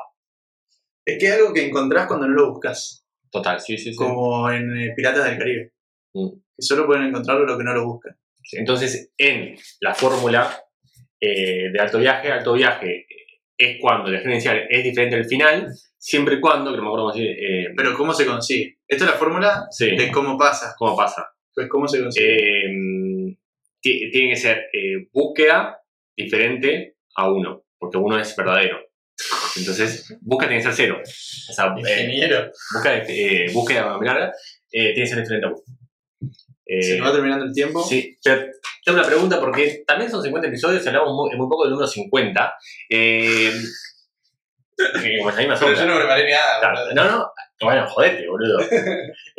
Es 1.06 1.20
que 1.20 1.26
es 1.28 1.34
algo 1.34 1.54
que 1.54 1.68
encontrás 1.68 2.08
cuando 2.08 2.28
no 2.28 2.34
lo 2.34 2.52
buscas. 2.52 3.06
Total, 3.32 3.60
sí, 3.60 3.78
sí, 3.78 3.92
sí. 3.92 3.96
Como 3.96 4.50
en 4.50 4.78
eh, 4.78 4.94
Piratas 4.96 5.26
del 5.26 5.38
Caribe. 5.38 5.72
Mm. 6.14 6.30
Que 6.56 6.62
solo 6.62 6.86
pueden 6.86 7.06
encontrarlo 7.06 7.46
lo 7.46 7.58
que 7.58 7.64
no 7.64 7.74
lo 7.74 7.86
buscan. 7.86 8.18
Entonces, 8.54 9.12
en 9.18 9.56
la 9.82 9.94
fórmula 9.94 10.58
eh, 11.20 11.70
de 11.72 11.80
alto 11.80 12.00
viaje, 12.00 12.32
alto 12.32 12.54
viaje 12.54 13.00
eh, 13.02 13.06
es 13.58 13.78
cuando 13.82 14.10
la 14.10 14.22
inicial 14.22 14.66
es 14.70 14.84
diferente 14.84 15.16
al 15.18 15.26
final, 15.26 15.68
siempre 15.98 16.36
y 16.36 16.40
cuando, 16.40 16.72
que 16.72 16.78
no 16.78 16.84
me 16.84 16.88
acuerdo 16.90 17.08
cómo 17.08 17.14
decir, 17.16 17.32
eh, 17.38 17.74
Pero 17.76 17.94
¿cómo 17.98 18.14
se 18.14 18.26
consigue? 18.26 18.78
Esta 18.88 19.06
es 19.06 19.12
la 19.12 19.18
fórmula 19.18 19.68
sí, 19.72 19.96
de 19.96 20.12
cómo 20.12 20.38
pasa. 20.38 20.74
cómo 20.78 20.96
pasa. 20.96 21.28
Pues 21.54 21.68
¿cómo 21.70 21.88
se 21.88 22.02
consigue? 22.02 22.36
Eh, 22.36 23.36
ti- 23.82 24.10
tiene 24.12 24.30
que 24.30 24.36
ser 24.36 24.58
eh, 24.72 25.08
búsqueda 25.12 25.80
diferente 26.16 26.96
a 27.16 27.30
uno, 27.32 27.66
porque 27.78 27.98
uno 27.98 28.18
es 28.20 28.36
verdadero. 28.36 28.80
Entonces, 29.58 30.16
búsqueda 30.22 30.50
tiene 30.50 30.64
que 30.64 30.70
ser 30.74 30.76
cero. 30.76 31.02
O 31.04 31.54
sea, 31.54 31.66
eh, 31.78 31.80
Ingeniero. 31.80 32.52
búsqueda, 32.74 33.04
eh, 33.08 33.46
búsqueda 33.54 33.98
larga 34.02 34.28
eh, 34.72 34.94
tiene 34.94 35.02
que 35.04 35.08
ser 35.08 35.20
diferente 35.20 35.48
a 35.48 35.50
uno. 35.50 35.62
Eh, 36.66 36.84
Se 36.84 36.98
nos 36.98 37.08
va 37.08 37.14
terminando 37.14 37.46
el 37.46 37.54
tiempo. 37.54 37.82
Sí, 37.84 38.18
pero 38.24 38.42
tengo 38.84 39.00
una 39.00 39.08
pregunta 39.08 39.40
porque 39.40 39.84
también 39.88 40.12
son 40.12 40.22
50 40.22 40.48
episodios 40.50 40.86
hablamos 40.88 41.14
muy, 41.14 41.36
muy 41.38 41.48
poco 41.48 41.64
del 41.64 41.72
número 41.72 41.88
50. 41.88 42.54
Eh, 42.90 43.52
que 44.78 45.18
como 45.18 45.32
la 45.32 45.38
misma 45.38 45.56
Pero 45.56 45.76
sombra. 45.76 45.76
yo 45.80 45.86
no 45.88 45.98
preparé 45.98 46.30
nada. 46.32 46.60
Claro, 46.60 46.94
no, 46.94 47.04
no, 47.06 47.32
bueno, 47.62 47.88
jodete, 47.88 48.28
boludo. 48.28 48.60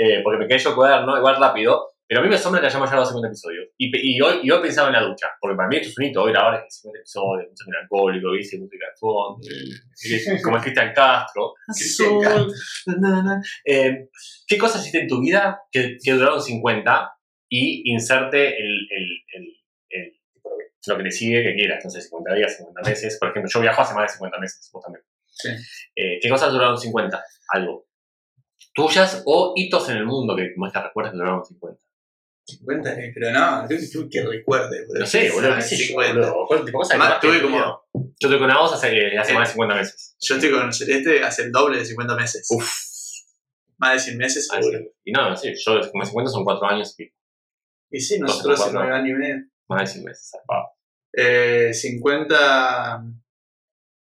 Eh, 0.01 0.21
porque 0.23 0.39
me 0.39 0.49
cae 0.49 0.59
yo 0.59 0.75
cuaderno 0.77 1.17
igual 1.19 1.37
rápido. 1.41 1.91
Pero 2.09 2.21
a 2.21 2.23
mí 2.23 2.31
me 2.31 2.37
asombra 2.37 2.61
que 2.63 2.67
hayamos 2.69 2.89
llegado 2.89 3.03
a 3.03 3.07
50 3.07 3.29
episodios. 3.29 3.69
Y, 3.77 4.21
hoy, 4.23 4.41
y 4.43 4.51
hoy 4.51 4.63
pensaba 4.63 4.89
en 4.89 4.95
la 4.95 5.03
ducha. 5.03 5.29
Porque 5.39 5.57
para 5.57 5.69
mí 5.69 5.77
esto 5.77 5.91
es 5.91 5.99
un 5.99 6.05
hito. 6.05 6.23
Hoy 6.23 6.33
grabar 6.33 6.65
es 6.67 6.75
50 6.81 6.99
episodios, 7.01 7.49
mucho 7.51 7.65
melancólico, 7.69 8.31
viste, 8.33 8.59
música 8.59 8.87
de 8.87 8.93
fondo. 8.99 9.39
eh, 9.47 10.43
como 10.43 10.57
es 10.57 10.63
Cristian 10.63 10.93
Castro. 10.95 11.53
Na, 12.99 13.23
na. 13.23 13.43
Eh, 13.65 14.09
¿Qué 14.47 14.57
cosas 14.57 14.81
hiciste 14.81 15.01
en 15.03 15.09
tu 15.09 15.21
vida 15.21 15.61
que, 15.71 15.97
que 16.03 16.13
duraron 16.13 16.41
50 16.43 17.13
y 17.51 17.93
inserte 17.93 18.57
el, 18.59 18.89
el, 18.91 19.09
el, 19.35 19.57
el- 19.91 20.21
lo 20.87 20.97
que 20.97 21.03
le 21.03 21.11
sigue 21.11 21.43
que 21.43 21.55
quieras? 21.55 21.85
No 21.85 21.91
sé, 21.91 22.01
50 22.01 22.35
días, 22.35 22.57
50 22.57 22.89
meses. 22.89 23.19
Por 23.21 23.29
ejemplo, 23.29 23.51
yo 23.53 23.61
viajo 23.61 23.83
hace 23.83 23.93
más 23.95 24.05
de 24.05 24.15
50 24.15 24.39
meses, 24.39 24.71
vos 24.73 24.83
también. 24.83 25.05
Sí. 25.27 25.51
Eh, 25.95 26.19
¿Qué 26.23 26.29
cosas 26.31 26.51
duraron 26.53 26.79
50? 26.79 27.23
Algo. 27.53 27.87
Tuyas 28.75 29.23
o 29.27 29.53
hitos 29.57 29.89
en 29.91 29.99
el 29.99 30.07
mundo 30.07 30.35
que 30.35 30.53
más 30.57 30.73
te 30.73 30.81
recuerdas 30.83 31.13
que 31.13 31.19
duraron 31.19 31.45
50. 31.45 31.79
50, 32.49 32.93
eh, 33.01 33.13
pero 33.15 33.31
no, 33.33 33.67
tú 33.93 34.09
que 34.11 34.23
recuerde. 34.25 34.87
No 34.99 35.05
sé, 35.07 35.31
boludo, 35.31 35.51
qué 35.51 35.57
Ah, 35.57 35.61
sé 35.61 35.77
yo, 35.77 35.87
50. 35.89 36.15
boludo. 36.21 36.47
¿Cuál 36.47 36.59
tipo 36.61 36.67
de 36.67 36.73
cosas 36.73 36.91
que 36.91 36.95
Además, 36.97 37.11
más 37.11 37.21
te 37.21 37.27
tuve 37.29 37.43
como. 37.43 37.83
Yo 38.21 38.29
estoy 38.29 38.39
con 38.39 38.49
voz 38.55 38.73
hace, 38.73 39.17
hace 39.19 39.33
Eh. 39.33 39.35
más 39.35 39.49
de 39.49 39.53
50 39.53 39.75
meses. 39.75 40.17
Yo 40.21 40.35
estoy 40.37 40.51
con 40.51 40.73
Celeste 40.73 41.23
hace 41.23 41.43
el 41.43 41.53
doble 41.53 41.79
de 41.79 41.85
50 41.85 42.17
meses. 42.17 42.47
Uf. 42.51 42.73
Más 43.79 43.93
de 43.93 43.99
100 44.01 44.19
meses 44.19 44.49
Ah, 44.51 44.57
seguro. 44.61 44.79
sí. 44.79 44.91
Y 45.05 45.13
no, 45.13 45.37
sí, 45.37 45.53
yo 45.55 45.91
como 45.93 46.05
50 46.05 46.31
son 46.31 46.45
4 46.45 46.67
años 46.69 46.95
y 46.99 47.13
Y 47.91 48.01
sí, 48.01 48.19
nosotros 48.19 48.61
hace 48.61 48.71
Cuatro. 48.73 48.81
9 48.89 48.97
años 48.97 49.09
y 49.11 49.15
medio. 49.15 49.37
más 49.69 49.81
de 49.83 49.87
100 49.87 50.05
meses. 50.05 50.31
zarpado. 50.31 50.69
Eh, 51.13 51.73
50. 51.75 53.03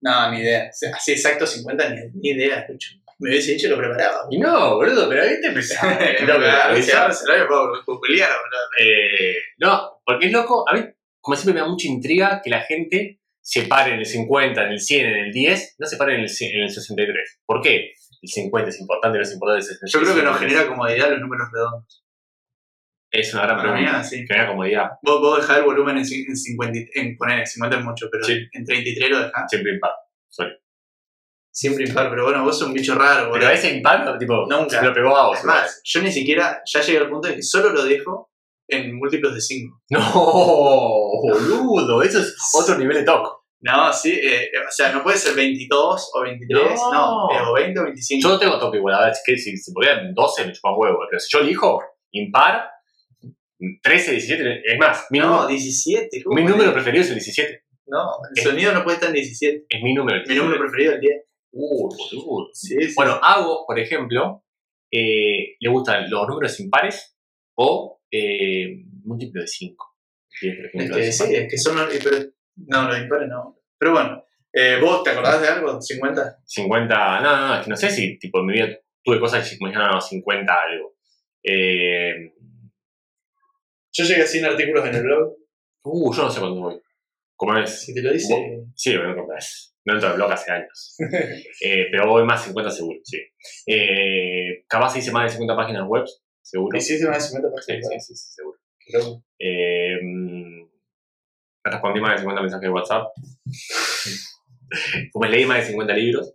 No, 0.01 0.31
ni 0.31 0.39
idea. 0.41 0.69
Así 0.93 1.11
exacto 1.13 1.47
50, 1.47 1.89
ni, 1.89 2.01
ni 2.13 2.29
idea, 2.31 2.65
Lucho. 2.69 2.89
Me 3.23 3.29
hubiese 3.29 3.53
dicho 3.53 3.69
lo 3.69 3.77
preparaba. 3.77 4.25
Y 4.29 4.37
no, 4.37 4.75
boludo, 4.75 5.07
pero 5.09 5.23
ahí 5.23 5.39
te 5.39 5.47
empezaba. 5.47 5.97
Googlear, 7.85 8.29
boludo. 8.29 8.61
Eh, 8.79 9.35
no, 9.59 10.01
porque 10.05 10.27
es 10.27 10.31
loco. 10.31 10.65
A 10.69 10.73
mí, 10.75 10.81
como 11.21 11.35
siempre, 11.37 11.53
me 11.53 11.61
da 11.61 11.67
mucha 11.71 11.87
intriga 11.87 12.41
que 12.43 12.49
la 12.49 12.61
gente 12.61 13.19
se 13.41 13.63
pare 13.63 13.93
en 13.93 13.99
el 13.99 14.05
50, 14.05 14.65
en 14.65 14.71
el 14.71 14.79
100, 14.79 15.05
en 15.05 15.15
el 15.25 15.31
10, 15.31 15.75
no 15.79 15.87
se 15.87 15.97
pare 15.97 16.15
en 16.15 16.21
el, 16.21 16.29
c- 16.29 16.49
en 16.53 16.63
el 16.63 16.69
63. 16.69 17.41
¿Por 17.45 17.61
qué? 17.61 17.91
El 18.21 18.29
50 18.29 18.69
es 18.69 18.79
importante, 18.79 19.17
no 19.17 19.23
es 19.23 19.33
importante 19.33 19.57
el 19.59 19.63
63. 19.63 19.91
Yo 19.93 19.99
creo 20.01 20.15
que 20.15 20.29
nos 20.31 20.39
genera 20.39 20.67
comodidad 20.67 21.09
los 21.09 21.19
números 21.19 21.47
redondos. 21.53 22.03
Es 23.11 23.33
una 23.33 23.43
gran 23.43 23.61
pregunta. 23.61 24.03
sí. 24.03 24.25
Genera 24.27 24.47
comodidad, 24.49 24.89
Vos, 25.03 25.19
vos 25.21 25.39
dejás 25.41 25.57
el 25.59 25.63
volumen 25.65 25.97
en, 25.97 26.03
en 26.03 26.35
50, 26.35 26.77
y- 26.79 26.99
en 26.99 27.15
poner 27.17 27.45
50 27.45 27.77
es 27.77 27.83
mucho, 27.85 28.07
pero 28.11 28.23
Sí. 28.23 28.47
en 28.51 28.65
33 28.65 29.09
lo 29.09 29.19
dejás. 29.25 29.43
siempre 29.49 29.73
impar. 29.73 29.91
Sorry. 30.29 30.51
Siempre 31.55 31.85
impar, 31.87 32.09
pero 32.09 32.23
bueno, 32.23 32.43
vos 32.43 32.57
sos 32.57 32.67
un 32.67 32.73
bicho 32.73 32.95
raro, 32.95 33.29
Pero 33.31 33.45
boludo. 33.45 33.49
ese 33.51 33.75
impacto, 33.75 34.17
tipo, 34.17 34.45
Nunca. 34.49 34.81
me 34.81 34.87
lo 34.87 34.93
pegó 34.93 35.15
a 35.15 35.27
vos. 35.27 35.37
Es 35.37 35.45
más, 35.45 35.81
yo 35.83 36.01
ni 36.01 36.11
siquiera, 36.11 36.61
ya 36.65 36.81
llegué 36.81 36.97
al 36.97 37.09
punto 37.09 37.27
de 37.27 37.35
que 37.35 37.43
solo 37.43 37.69
lo 37.69 37.83
dejo 37.85 38.31
en 38.67 38.95
múltiplos 38.97 39.35
de 39.35 39.39
5. 39.41 39.81
No, 39.91 39.99
boludo, 41.21 42.01
eso 42.01 42.19
es 42.19 42.35
otro 42.53 42.77
nivel 42.77 42.97
de 42.97 43.03
toque. 43.03 43.29
No, 43.61 43.93
sí, 43.93 44.11
eh, 44.11 44.49
o 44.67 44.71
sea, 44.71 44.91
no 44.91 45.03
puede 45.03 45.17
ser 45.17 45.35
22 45.35 46.11
o 46.15 46.21
23, 46.21 46.63
no, 46.91 46.91
No. 46.91 47.51
o 47.51 47.53
20 47.53 47.79
o 47.79 47.83
25. 47.83 48.27
Yo 48.27 48.33
no 48.33 48.39
tengo 48.39 48.59
toque 48.59 48.77
igual, 48.77 48.95
a 48.95 49.01
ver, 49.03 49.11
es 49.11 49.21
que 49.25 49.37
si 49.37 49.55
se 49.55 49.71
podía 49.71 49.93
en 50.01 50.13
12 50.13 50.45
me 50.47 50.51
chupa 50.53 50.75
huevo, 50.75 50.97
pero 51.09 51.19
si 51.19 51.29
yo 51.31 51.39
elijo 51.43 51.81
impar, 52.11 52.67
13, 53.81 54.11
17, 54.11 54.61
es 54.65 54.79
más, 54.79 55.05
mi, 55.11 55.19
no, 55.19 55.27
número, 55.27 55.47
17. 55.47 56.23
¿cómo 56.23 56.35
mi 56.35 56.43
número 56.43 56.73
preferido 56.73 57.03
es 57.03 57.09
el 57.09 57.15
17. 57.15 57.63
No, 57.87 57.99
el 58.33 58.37
Es- 58.37 58.43
sonido 58.43 58.73
no 58.73 58.83
puede 58.83 58.95
estar 58.95 59.09
en 59.09 59.15
17. 59.15 59.65
Es 59.69 59.81
mi 59.83 59.93
número. 59.93 60.17
el 60.17 60.27
Mi 60.27 60.35
número 60.35 60.57
17. 60.57 60.63
preferido 60.63 60.91
es 60.91 60.95
el 60.95 61.01
10. 61.01 61.23
Uh, 61.53 61.87
boludo. 61.87 62.49
Sí, 62.53 62.75
sí. 62.81 62.93
Bueno, 62.95 63.19
Hago, 63.21 63.65
por 63.67 63.79
ejemplo, 63.79 64.43
eh, 64.91 65.55
le 65.59 65.69
gustan 65.69 66.09
los 66.09 66.27
números 66.27 66.59
impares 66.59 67.15
o 67.55 68.01
eh, 68.11 68.83
múltiplo 69.03 69.41
de 69.41 69.47
5. 69.47 69.95
por 70.41 70.49
es 70.49 70.65
ejemplo, 70.73 70.95
que 70.95 71.01
de 71.03 71.11
sí, 71.11 71.23
50. 71.23 71.39
es 71.45 71.51
que 71.51 71.57
son 71.57 71.75
pero, 72.03 72.17
no, 72.55 72.87
los 72.87 72.97
impares 72.99 73.29
no. 73.29 73.59
Pero 73.77 73.91
bueno, 73.93 74.25
eh, 74.51 74.77
¿vos 74.81 75.03
te 75.03 75.11
acordás 75.11 75.41
de 75.41 75.47
algo? 75.47 75.79
¿50? 75.79 76.37
50, 76.45 77.21
no, 77.21 77.37
no, 77.37 77.47
no, 77.49 77.55
es 77.55 77.63
que 77.63 77.69
no 77.69 77.75
sé 77.77 77.89
si 77.91 78.17
tipo 78.17 78.39
en 78.39 78.45
mi 78.47 78.53
vida 78.53 78.69
tuve 79.03 79.19
cosas 79.19 79.47
que 79.49 79.57
me 79.61 79.69
dijeron 79.69 79.91
no, 79.91 80.01
50 80.01 80.53
algo. 80.53 80.95
Eh, 81.43 82.33
Yo 83.91 84.05
llegué 84.05 84.23
a 84.23 84.27
100 84.27 84.45
artículos 84.45 84.85
en 84.87 84.95
el 84.95 85.03
blog. 85.03 85.35
uh, 85.83 86.13
yo 86.13 86.23
no 86.23 86.31
sé 86.31 86.39
cuándo 86.39 86.61
voy. 86.61 86.81
¿Cómo 87.35 87.57
es? 87.57 87.81
Si 87.83 87.93
te 87.93 88.01
lo 88.01 88.11
dice. 88.13 88.33
Vos- 88.33 88.71
Sí, 88.75 88.91
pero 88.91 89.09
no 89.09 89.15
compras. 89.17 89.72
No 89.85 89.93
entro 89.93 90.09
al 90.09 90.15
blog 90.15 90.31
hace 90.31 90.51
años. 90.51 90.95
Eh, 91.61 91.87
pero 91.91 92.07
voy 92.07 92.23
más 92.25 92.43
50 92.43 92.71
seguro, 92.71 92.99
sí. 93.03 93.17
Eh, 93.67 94.63
capaz 94.67 94.97
hice 94.97 95.11
más 95.11 95.23
de 95.25 95.29
50 95.37 95.55
páginas 95.55 95.87
web, 95.87 96.05
seguro. 96.41 96.77
¿Hiciste 96.77 97.07
más 97.07 97.17
de 97.17 97.37
50 97.37 97.49
Sí, 97.61 97.73
páginas? 97.73 98.05
sí, 98.07 98.15
sí, 98.15 98.15
sí, 98.15 98.31
seguro. 98.33 98.59
Creo. 98.85 99.23
Eh, 99.39 99.99
respondí 101.63 102.01
más 102.01 102.11
de 102.13 102.17
50 102.19 102.41
mensajes 102.41 102.61
de 102.67 102.69
WhatsApp. 102.69 103.07
Como 105.11 105.25
leí 105.25 105.45
más 105.45 105.59
de 105.59 105.65
50 105.65 105.93
libros. 105.93 106.33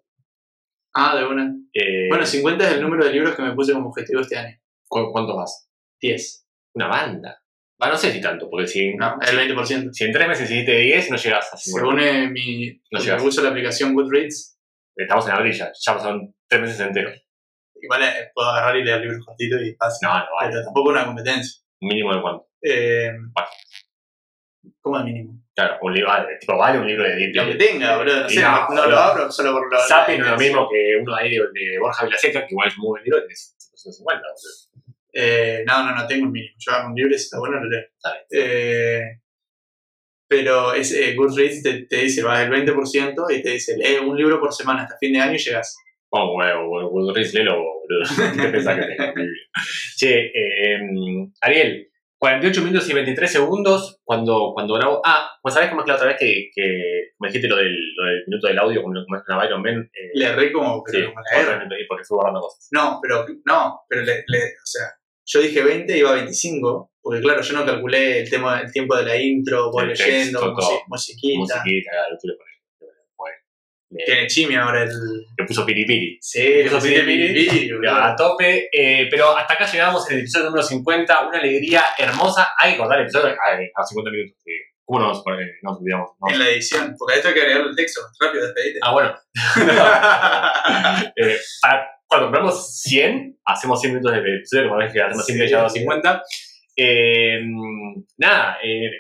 Ah, 0.95 1.17
de 1.17 1.27
una. 1.27 1.55
Eh, 1.75 2.09
Bueno, 2.09 2.25
50 2.25 2.67
es 2.67 2.73
el 2.75 2.83
número 2.83 3.05
de 3.05 3.13
libros 3.13 3.35
que 3.35 3.43
me 3.43 3.55
puse 3.55 3.73
como 3.73 3.89
objetivo 3.89 4.21
este 4.21 4.37
año. 4.37 4.57
¿cu- 4.89 5.11
¿Cuántos 5.13 5.37
vas? 5.37 5.69
10. 6.01 6.47
Una 6.75 6.89
banda. 6.89 7.43
Ah, 7.81 7.89
no 7.91 7.97
sé 7.97 8.11
si 8.13 8.21
tanto, 8.21 8.51
porque 8.51 8.67
si, 8.67 8.95
No, 8.95 9.17
el 9.21 9.39
20%. 9.39 9.93
si 9.93 10.05
en 10.05 10.13
tres 10.13 10.27
meses 10.29 10.51
hiciste 10.51 10.77
10, 10.77 11.11
no 11.13 11.17
llegas 11.17 11.53
a 11.53 11.57
50. 11.57 11.63
Según 11.89 12.01
eh, 12.01 12.29
mi. 12.29 12.81
No 12.91 12.99
llegas. 12.99 13.23
uso 13.23 13.43
la 13.43 13.51
aplicación 13.51 13.95
Goodreads, 13.95 14.57
Estamos 14.97 15.27
en 15.29 15.33
abril 15.33 15.53
ya, 15.53 15.71
ya 15.81 15.95
pasaron 15.95 16.35
tres 16.49 16.61
meses 16.61 16.81
enteros. 16.81 17.15
igual 17.81 18.03
eh, 18.03 18.31
puedo 18.35 18.49
agarrar 18.49 18.77
y 18.77 18.83
leer 18.83 19.01
libros 19.01 19.25
cortitos 19.25 19.63
y 19.63 19.73
fácil. 19.75 20.09
No, 20.09 20.19
no 20.19 20.25
vale. 20.41 20.51
Pero 20.51 20.65
tampoco 20.65 20.91
una 20.91 21.07
competencia. 21.07 21.63
¿Un 21.81 21.89
mínimo 21.89 22.15
de 22.15 22.21
cuánto? 22.21 22.49
Eh, 22.63 23.13
Páginas. 23.33 23.89
¿Cómo 24.81 24.97
al 24.97 25.05
mínimo? 25.05 25.41
Claro, 25.55 25.79
un 25.83 25.95
libro, 25.95 26.09
vale, 26.09 26.37
tipo, 26.41 26.57
vale 26.59 26.79
un 26.81 26.87
libro 26.87 27.05
de 27.05 27.17
10 27.17 27.37
Lo 27.37 27.47
que 27.47 27.55
tenga, 27.55 27.97
boludo. 27.97 28.23
No 28.23 28.29
sé, 28.29 28.41
no, 28.43 28.69
no, 28.69 28.75
no 28.75 28.87
lo 28.87 28.99
abro 28.99 29.31
solo 29.31 29.53
por 29.53 29.73
lo. 29.73 29.79
Sapi 29.81 30.19
no 30.19 30.25
es 30.25 30.31
lo 30.33 30.37
mismo 30.37 30.69
que 30.69 30.97
uno 31.01 31.15
ahí 31.15 31.31
de, 31.31 31.37
de 31.37 31.79
Borja 31.79 32.05
Vilaseca, 32.07 32.41
que 32.41 32.55
igual 32.55 32.69
es 32.69 32.77
muy 32.79 32.89
buen 32.89 33.05
libro, 33.05 33.19
es 33.29 33.55
150. 33.75 34.21
boludo. 34.21 34.88
Eh, 35.21 35.65
no, 35.67 35.85
no, 35.85 35.95
no 35.97 36.07
tengo 36.07 36.27
un 36.27 36.33
mínimo. 36.33 36.55
Yo 36.59 36.73
hago 36.73 36.89
un 36.89 36.95
libro 36.95 37.15
y 37.15 37.19
si 37.19 37.25
está 37.25 37.39
bueno 37.39 37.57
lo 37.61 37.69
leo. 37.69 37.81
Está 37.81 38.13
bien. 38.13 38.25
Eh, 38.31 39.03
pero 40.29 40.75
es, 40.75 40.93
eh, 40.93 41.15
Goodreads 41.15 41.63
te, 41.63 41.87
te 41.87 41.97
dice, 41.97 42.23
vas 42.23 42.41
el 42.45 42.51
20% 42.51 43.15
y 43.31 43.43
te 43.43 43.51
dice, 43.51 43.77
lee 43.79 43.97
un 44.05 44.17
libro 44.17 44.39
por 44.39 44.53
semana 44.53 44.83
hasta 44.83 44.99
fin 44.99 45.13
de 45.15 45.21
año 45.21 45.35
y 45.35 45.39
llegas. 45.39 45.77
Vamos, 46.11 46.35
huevo, 46.37 47.15
Riz, 47.15 47.33
léelo, 47.35 47.57
boludo. 47.57 48.03
¿Qué 48.43 48.49
pensás 48.49 48.79
que 48.79 48.95
tengo? 48.95 49.13
Che, 49.97 50.27
eh, 50.27 50.79
Ariel, 51.41 51.89
48 52.19 52.63
minutos 52.63 52.91
y 52.91 52.95
23 52.95 53.31
segundos 53.31 54.01
cuando, 54.05 54.53
cuando 54.55 54.75
grabo. 54.75 55.01
Ah, 55.05 55.31
pues 55.43 55.55
sabés 55.55 55.71
cómo 55.71 55.81
es 55.81 55.85
que 55.87 55.91
la 55.93 55.97
otra 55.97 56.09
vez 56.09 56.17
que, 56.19 56.51
que 56.55 56.63
me 57.21 57.29
dijiste 57.29 57.49
lo 57.49 57.57
del, 57.57 57.75
lo 57.97 58.05
del 58.07 58.25
minuto 58.27 58.49
del 58.49 58.59
audio, 58.59 58.83
como 58.83 58.95
como 59.05 59.17
es 59.17 59.23
una 59.29 59.39
Byron 59.39 59.63
Ben. 59.63 59.79
Eh, 59.95 60.11
Le 60.15 60.25
erré 60.27 60.53
como, 60.53 60.83
sí, 60.87 60.93
pero 60.99 61.09
como 61.11 61.21
la 61.33 61.41
R. 61.55 61.59
me 61.65 61.69
pedí 61.69 61.87
porque 61.87 62.05
fui 62.05 62.17
guardando 62.17 62.41
cosas. 62.41 62.69
No, 62.73 62.99
pero, 63.03 63.25
no, 63.47 63.81
pero 63.89 64.03
le, 64.03 64.25
le- 64.27 64.53
o 64.63 64.67
sea, 64.67 64.85
yo 65.31 65.41
dije 65.41 65.63
20 65.63 65.95
y 65.95 66.01
iba 66.01 66.11
a 66.11 66.15
25, 66.15 66.93
porque 67.03 67.21
claro, 67.21 67.43
yo 67.43 67.53
no 67.55 67.67
calculé 67.67 68.21
el, 68.21 68.31
tema, 68.31 68.61
el 68.61 68.73
tiempo 68.73 68.97
de 68.97 69.05
la 69.05 69.17
intro, 69.17 69.71
vos 69.71 69.83
El 69.83 69.89
leyendo, 69.91 70.41
texto, 70.55 70.83
musiquita. 70.89 71.39
Musiquita, 71.39 71.91
claro, 71.91 72.17
tú 72.21 72.29
le 72.29 72.35
pones. 72.35 72.49
Le, 73.91 74.05
Tiene 74.05 74.27
chimi 74.27 74.55
ahora 74.55 74.83
el... 74.83 74.91
le 74.91 75.45
puso 75.47 75.65
piripiri. 75.65 76.19
Sí, 76.21 76.43
le 76.43 76.65
Puso 76.71 76.83
piripiri. 76.83 77.33
piripiri. 77.49 77.87
A 77.89 78.15
tope, 78.15 78.69
eh, 78.71 79.07
pero 79.11 79.35
hasta 79.35 79.55
acá 79.55 79.65
llegamos 79.65 80.07
en 80.11 80.17
el 80.17 80.21
episodio 80.21 80.47
número 80.47 80.63
50, 80.63 81.27
una 81.29 81.39
alegría 81.39 81.83
hermosa. 81.97 82.49
Hay 82.59 82.73
que 82.73 82.79
cortar 82.79 82.99
el 82.99 83.05
episodio 83.05 83.29
a, 83.29 83.81
a 83.81 83.85
50 83.85 84.11
minutos. 84.11 84.37
que 84.45 84.53
¿Cómo 84.85 85.01
nos, 85.01 85.19
eh, 85.19 85.53
nos 85.63 85.79
olvidamos? 85.79 86.11
No. 86.21 86.31
En 86.33 86.39
la 86.39 86.49
edición, 86.51 86.95
porque 86.99 87.15
a 87.15 87.17
esto 87.17 87.29
hay 87.29 87.35
que 87.35 87.41
agregarle 87.41 87.71
el 87.71 87.77
texto. 87.77 88.01
Rápido, 88.21 88.45
despedite. 88.45 88.79
Ah, 88.83 88.93
bueno. 88.93 89.15
Eh, 91.17 91.39
para- 91.63 91.89
cuando 92.09 92.27
compramos 92.27 92.81
100, 92.83 93.39
hacemos 93.45 93.81
100 93.81 93.93
minutos 93.93 94.13
de 94.13 94.37
episodio, 94.37 94.69
como 94.69 94.79
ves 94.81 94.93
que 94.93 95.01
hacemos 95.03 95.27
100 95.27 95.39
Sí. 95.39 95.45
y 95.45 95.47
llegamos 95.47 95.73
a 95.73 95.75
50. 95.75 96.23
Eh, 96.77 97.41
nada, 98.17 98.57
eh, 98.63 98.91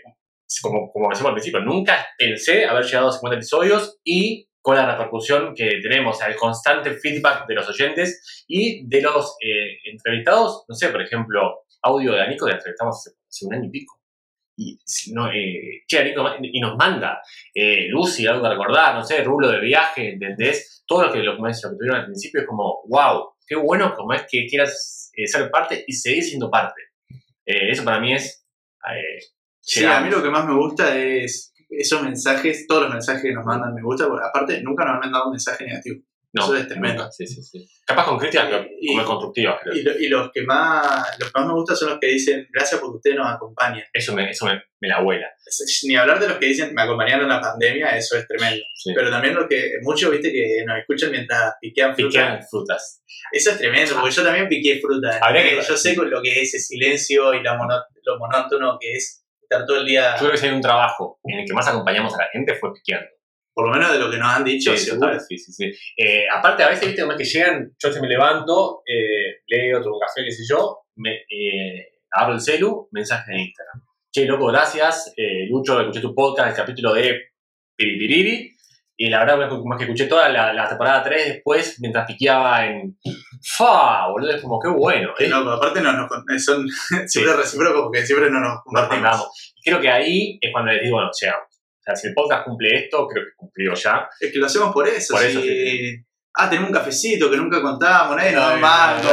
como, 0.62 0.90
como 0.92 1.08
decimos 1.08 1.30
al 1.30 1.34
principio, 1.34 1.60
nunca 1.60 2.06
pensé 2.18 2.66
haber 2.66 2.84
llegado 2.84 3.08
a 3.08 3.12
50 3.12 3.36
episodios 3.36 3.98
y 4.04 4.48
con 4.60 4.76
la 4.76 4.90
repercusión 4.90 5.54
que 5.54 5.80
tenemos, 5.80 6.20
el 6.20 6.36
constante 6.36 6.92
feedback 6.92 7.46
de 7.46 7.54
los 7.54 7.68
oyentes 7.68 8.44
y 8.46 8.86
de 8.86 9.00
los 9.00 9.36
eh, 9.40 9.78
entrevistados, 9.84 10.64
no 10.68 10.74
sé, 10.74 10.88
por 10.88 11.00
ejemplo, 11.00 11.60
audio 11.82 12.12
de 12.12 12.20
Anico, 12.20 12.46
que 12.46 12.52
entrevistamos 12.52 12.96
hace, 12.96 13.16
hace 13.26 13.46
un 13.46 13.54
año 13.54 13.64
y 13.68 13.70
pico. 13.70 13.97
Y, 14.60 14.76
no, 15.12 15.30
eh, 15.30 15.84
y 16.42 16.60
nos 16.60 16.76
manda 16.76 17.22
eh, 17.54 17.86
Lucy, 17.90 18.26
algo 18.26 18.42
que 18.42 18.48
recordar, 18.48 18.92
no 18.96 19.04
sé, 19.04 19.22
Rulo 19.22 19.52
de 19.52 19.60
viaje, 19.60 20.14
¿entendés? 20.14 20.82
Todo 20.84 21.06
lo 21.06 21.12
que, 21.12 21.20
lo, 21.20 21.36
como 21.36 21.46
es, 21.46 21.62
lo 21.62 21.70
que 21.70 21.76
tuvieron 21.76 22.00
al 22.00 22.06
principio 22.06 22.40
es 22.40 22.46
como, 22.46 22.82
wow, 22.88 23.34
qué 23.46 23.54
bueno 23.54 23.94
como 23.94 24.12
es 24.14 24.26
que 24.28 24.46
quieras 24.46 25.12
eh, 25.14 25.28
ser 25.28 25.48
parte 25.48 25.84
y 25.86 25.92
seguir 25.92 26.24
siendo 26.24 26.50
parte. 26.50 26.82
Eh, 27.46 27.70
eso 27.70 27.84
para 27.84 28.00
mí 28.00 28.14
es... 28.14 28.44
Sí, 29.60 29.84
a 29.84 30.00
mí 30.00 30.10
lo 30.10 30.22
que 30.22 30.30
más 30.30 30.44
me 30.44 30.54
gusta 30.54 30.96
es 30.98 31.54
esos 31.68 32.02
mensajes, 32.02 32.66
todos 32.66 32.84
los 32.84 32.92
mensajes 32.92 33.22
que 33.22 33.32
nos 33.32 33.44
mandan 33.44 33.74
me 33.74 33.82
gusta, 33.82 34.08
porque 34.08 34.26
aparte 34.26 34.62
nunca 34.62 34.84
nos 34.84 34.94
han 34.94 35.00
mandado 35.00 35.26
un 35.26 35.32
mensaje 35.32 35.66
negativo. 35.66 36.00
No, 36.38 36.44
eso 36.44 36.56
es 36.56 36.68
tremendo. 36.68 37.02
nunca, 37.02 37.12
Sí, 37.12 37.26
sí, 37.26 37.42
sí. 37.42 37.68
Capaz 37.86 38.04
con 38.06 38.18
Y- 38.80 38.86
como 38.94 39.04
constructivas, 39.04 39.56
creo. 39.62 39.74
Y, 39.74 39.82
lo- 39.82 39.98
y 39.98 40.08
los 40.08 40.30
que 40.32 40.42
más 40.42 41.18
los 41.18 41.30
que 41.32 41.38
más 41.40 41.48
me 41.48 41.54
gustan 41.54 41.76
son 41.76 41.90
los 41.90 41.98
que 41.98 42.06
dicen 42.08 42.46
gracias 42.52 42.80
porque 42.80 42.96
ustedes 42.96 43.16
nos 43.16 43.28
acompañan. 43.34 43.84
Eso 43.92 44.14
me, 44.14 44.30
eso 44.30 44.46
me, 44.46 44.62
me 44.80 44.88
la 44.88 45.00
vuela. 45.02 45.26
Ni 45.84 45.96
hablar 45.96 46.20
de 46.20 46.28
los 46.28 46.38
que 46.38 46.46
dicen 46.46 46.74
me 46.74 46.82
acompañaron 46.82 47.22
en 47.22 47.28
la 47.30 47.40
pandemia, 47.40 47.96
eso 47.96 48.16
es 48.16 48.26
tremendo. 48.26 48.62
Sí. 48.74 48.92
Pero 48.94 49.10
también 49.10 49.34
lo 49.34 49.48
que 49.48 49.72
muchos 49.82 50.10
viste 50.10 50.30
que 50.32 50.62
nos 50.66 50.78
escuchan 50.78 51.10
mientras 51.10 51.54
piquean 51.60 51.94
fruta. 51.94 52.08
Piquean 52.08 52.40
frutas. 52.50 53.02
Eso 53.32 53.50
es 53.50 53.58
tremendo, 53.58 53.94
porque 53.96 54.14
yo 54.14 54.22
también 54.22 54.48
piqué 54.48 54.80
fruta. 54.80 55.18
Habría 55.22 55.42
que- 55.42 55.58
Eh, 55.58 55.62
yo 55.66 55.76
sé 55.76 55.94
lo 55.96 56.22
que 56.22 56.30
es 56.42 56.54
ese 56.54 56.58
silencio 56.60 57.34
y 57.34 57.42
la 57.42 57.56
mono- 57.56 57.82
lo 58.04 58.18
monótono 58.18 58.78
que 58.80 58.92
es 58.94 59.24
estar 59.42 59.64
todo 59.66 59.78
el 59.78 59.86
día, 59.86 60.12
Yo 60.14 60.20
creo 60.20 60.32
que 60.32 60.36
si 60.38 60.46
hay 60.46 60.52
un 60.54 60.60
trabajo 60.60 61.18
en 61.24 61.40
el 61.40 61.46
que 61.46 61.54
más 61.54 61.66
acompañamos 61.68 62.14
a 62.14 62.18
la 62.18 62.28
gente 62.30 62.54
fue 62.54 62.70
piqueando. 62.74 63.08
Por 63.58 63.66
lo 63.66 63.72
menos 63.74 63.92
de 63.92 63.98
lo 63.98 64.08
que 64.08 64.18
nos 64.18 64.28
han 64.32 64.44
dicho, 64.44 64.70
Sí, 64.76 65.36
sí, 65.36 65.36
sí, 65.36 65.52
sí. 65.52 65.72
Eh, 65.96 66.26
aparte, 66.32 66.62
a 66.62 66.68
veces, 66.68 66.86
viste, 66.86 67.02
como 67.02 67.14
es 67.14 67.18
que 67.18 67.24
llegan, 67.24 67.72
yo 67.76 67.92
se 67.92 68.00
me 68.00 68.06
levanto, 68.06 68.82
eh, 68.86 69.40
leo, 69.48 69.82
tomo 69.82 69.98
café, 69.98 70.22
qué 70.24 70.30
sé 70.30 70.44
yo, 70.48 70.82
me, 70.94 71.12
eh, 71.28 71.88
agarro 72.12 72.34
el 72.34 72.40
celu, 72.40 72.88
mensaje 72.92 73.32
en 73.32 73.40
Instagram. 73.40 73.82
Che, 74.12 74.26
loco, 74.26 74.46
gracias. 74.46 75.12
Eh, 75.16 75.48
Lucho, 75.50 75.80
escuché 75.80 76.00
tu 76.00 76.14
podcast, 76.14 76.50
el 76.50 76.54
capítulo 76.54 76.94
de 76.94 77.32
Piripiriri. 77.76 78.54
Y 79.00 79.08
la 79.10 79.24
verdad, 79.24 79.42
es 79.42 79.48
que 79.78 79.84
escuché 79.84 80.06
toda 80.06 80.28
la, 80.28 80.52
la 80.52 80.68
temporada 80.68 81.02
3 81.02 81.26
después, 81.34 81.80
mientras 81.80 82.06
piqueaba 82.06 82.64
en. 82.64 82.96
¡Fa! 83.42 84.06
Boludo, 84.08 84.30
es 84.36 84.40
como, 84.40 84.60
qué 84.60 84.68
bueno. 84.68 85.14
Que 85.18 85.26
no, 85.26 85.38
aparte 85.38 85.80
no, 85.80 86.06
con- 86.06 86.24
son 86.38 86.64
siempre 87.08 87.34
recíprocos 87.34 87.82
porque 87.82 88.06
siempre 88.06 88.30
no 88.30 88.38
nos 88.38 88.62
compartimos. 88.62 89.28
creo 89.64 89.80
que 89.80 89.90
ahí 89.90 90.38
es 90.40 90.52
cuando 90.52 90.70
les 90.70 90.82
digo, 90.82 90.94
bueno, 90.94 91.10
llegamos. 91.20 91.47
Sea, 91.88 91.96
si 91.96 92.08
el 92.08 92.14
podcast 92.14 92.44
cumple 92.44 92.76
esto, 92.84 93.06
creo 93.08 93.24
que 93.24 93.30
cumplió 93.36 93.74
ya. 93.74 94.08
Es 94.20 94.32
que 94.32 94.38
lo 94.38 94.46
hacemos 94.46 94.72
por 94.72 94.86
eso. 94.88 95.14
Por 95.14 95.22
si- 95.22 95.28
eso, 95.30 95.40
sí, 95.40 96.04
Ah, 96.40 96.48
tenemos 96.48 96.68
un 96.70 96.74
cafecito 96.76 97.28
que 97.30 97.36
nunca 97.36 97.60
contamos, 97.60 98.16
nadie 98.16 98.30
nos 98.32 98.42
da 98.48 98.54
un 98.54 98.60
mango, 98.60 99.08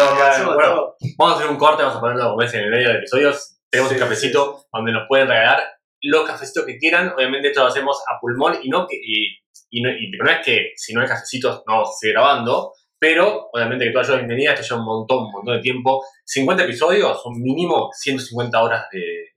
bueno. 0.54 0.96
Vamos 1.18 1.34
a 1.34 1.38
hacer 1.40 1.50
un 1.50 1.58
corte, 1.58 1.82
vamos 1.82 1.98
a 1.98 2.00
ponerlo 2.02 2.30
como 2.30 2.42
es 2.44 2.54
en 2.54 2.60
el 2.66 2.70
medio 2.70 2.90
de 2.90 2.96
episodios. 2.98 3.58
Tenemos 3.72 3.90
Sí, 3.92 3.96
un 3.96 4.02
cafecito 4.04 4.66
donde 4.72 4.92
nos 4.92 5.08
pueden 5.08 5.28
regalar 5.28 5.64
los 6.02 6.24
cafecitos 6.28 6.66
que 6.66 6.78
quieran. 6.78 7.14
Obviamente 7.16 7.48
esto 7.48 7.62
lo 7.62 7.68
hacemos 7.70 8.04
a 8.08 8.20
pulmón 8.20 8.58
y 8.62 8.70
no 8.70 8.86
que, 8.86 8.98
y, 8.98 9.38
y 9.72 9.82
no, 9.82 9.90
y 9.90 10.12
no 10.12 10.30
es 10.30 10.46
que 10.46 10.72
si 10.76 10.94
no 10.94 11.02
hay 11.02 11.08
cafecitos 11.08 11.64
no 11.66 11.84
seguir 12.00 12.14
grabando, 12.14 12.74
pero 13.00 13.50
obviamente 13.52 13.86
que 13.86 13.92
toda 13.92 14.04
ayuda 14.04 14.16
es 14.18 14.22
bienvenida, 14.22 14.54
esto 14.54 14.64
lleva 14.64 14.80
un 14.82 14.86
montón, 14.86 15.18
un 15.26 15.32
montón 15.32 15.56
de 15.56 15.62
tiempo. 15.62 16.04
50 16.26 16.64
episodios 16.64 17.24
son 17.24 17.42
mínimo 17.42 17.90
150 17.92 18.62
horas 18.62 18.86
de, 18.92 19.35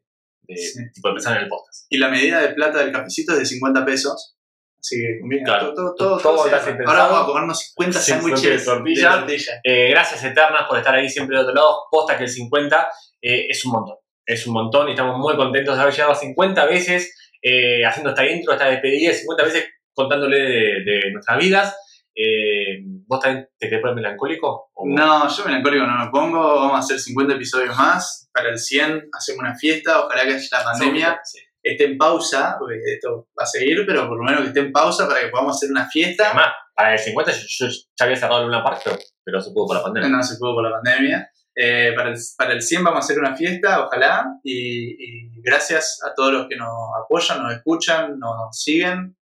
de 0.48 0.56
Sí. 0.56 0.78
tipo 0.92 1.08
de 1.08 1.14
pensar 1.14 1.36
en 1.36 1.42
el 1.44 1.48
podcast. 1.48 1.86
Y 1.90 1.98
la 1.98 2.08
medida 2.08 2.40
de 2.40 2.48
plata 2.54 2.78
del 2.78 2.90
cafecito 2.92 3.32
es 3.34 3.38
de 3.40 3.46
50 3.46 3.84
pesos. 3.84 4.34
Así 4.80 4.96
que 4.96 5.20
combina 5.20 5.44
Claro, 5.44 5.74
todo, 5.74 5.94
todo, 5.96 6.18
todo, 6.18 6.18
todo 6.18 6.36
todo 6.36 6.46
está 6.46 6.82
Ahora 6.86 7.04
vamos 7.08 7.22
a 7.22 7.26
comernos 7.26 7.58
50 7.60 7.98
Sí, 8.00 8.10
sándwiches 8.12 8.42
de 8.42 8.50
de 8.58 8.64
tortilla. 8.64 9.10
tortilla. 9.18 9.60
Eh, 9.64 9.90
gracias 9.90 10.24
eternas 10.24 10.62
por 10.68 10.78
estar 10.78 10.94
ahí 10.94 11.08
siempre 11.08 11.36
de 11.36 11.42
otro 11.42 11.54
lado. 11.54 11.80
Posta 11.90 12.16
que 12.16 12.24
el 12.24 12.30
50 12.30 12.88
eh, 13.22 13.46
es 13.48 13.64
un 13.64 13.72
montón. 13.72 13.96
Es 14.24 14.46
un 14.46 14.52
montón 14.54 14.88
y 14.88 14.92
estamos 14.92 15.18
muy 15.18 15.36
contentos 15.36 15.74
de 15.76 15.82
haber 15.82 15.92
llegado 15.94 16.12
a 16.12 16.16
50 16.16 16.64
veces 16.66 17.14
eh, 17.42 17.84
haciendo 17.84 18.10
esta 18.10 18.24
intro, 18.26 18.52
esta 18.52 18.66
despedida, 18.70 19.12
50 19.12 19.44
veces 19.44 19.64
contándole 19.92 20.38
de, 20.38 20.84
de 20.84 21.12
nuestras 21.12 21.38
vidas. 21.38 21.76
Eh, 22.20 22.82
¿Vos 23.06 23.20
también 23.20 23.48
te 23.58 23.68
querés 23.68 23.80
poner 23.80 23.94
melancólico? 23.96 24.70
¿O- 24.74 24.84
No, 24.86 25.28
yo 25.28 25.44
melancólico 25.44 25.86
no 25.86 26.04
me 26.04 26.10
pongo. 26.10 26.40
Vamos 26.56 26.74
a 26.76 26.78
hacer 26.80 26.98
50 26.98 27.34
episodios 27.34 27.76
más. 27.76 28.28
Para 28.34 28.50
el 28.50 28.58
100 28.58 29.08
hacemos 29.12 29.40
una 29.40 29.54
fiesta. 29.54 30.04
Ojalá 30.04 30.24
que 30.24 30.38
la 30.50 30.64
pandemia 30.64 31.20
Sí. 31.24 31.38
esté 31.62 31.84
en 31.84 31.96
pausa, 31.96 32.56
porque 32.58 32.76
esto 32.94 33.28
va 33.38 33.44
a 33.44 33.46
seguir, 33.46 33.84
pero 33.86 34.08
por 34.08 34.18
lo 34.18 34.24
menos 34.24 34.40
que 34.42 34.48
esté 34.48 34.60
en 34.60 34.72
pausa 34.72 35.06
para 35.06 35.20
que 35.20 35.28
podamos 35.28 35.56
hacer 35.56 35.70
una 35.70 35.88
fiesta. 35.88 36.26
Además, 36.30 36.48
para 36.74 36.92
el 36.94 36.98
50 36.98 37.32
yo, 37.32 37.38
yo 37.46 37.66
ya 37.68 38.04
había 38.04 38.16
cerrado 38.16 38.44
Luna 38.44 38.64
Park, 38.64 38.80
pero, 38.84 38.96
pero 39.24 39.40
se 39.40 39.52
pudo 39.52 39.66
por 39.68 39.76
la 39.76 39.82
pandemia. 39.84 40.08
No 40.08 40.22
se 40.22 40.36
pudo 40.38 40.54
por 40.54 40.64
la 40.64 40.72
pandemia. 40.80 41.30
Eh, 41.60 41.92
para, 41.96 42.10
el, 42.10 42.16
para 42.36 42.52
el 42.52 42.62
100 42.62 42.84
vamos 42.84 42.98
a 42.98 43.04
hacer 43.04 43.18
una 43.18 43.36
fiesta, 43.36 43.84
ojalá. 43.86 44.26
Y, 44.42 44.90
y 45.36 45.40
gracias 45.42 46.00
a 46.04 46.14
todos 46.14 46.32
los 46.32 46.46
que 46.48 46.56
nos 46.56 46.68
apoyan, 47.04 47.42
nos 47.42 47.54
escuchan, 47.54 48.18
nos 48.18 48.60
siguen. 48.60 49.16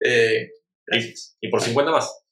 Eh, 0.00 0.50
gracias. 0.86 1.36
Y 1.40 1.48
por 1.48 1.60
50 1.60 1.90
más. 1.92 2.22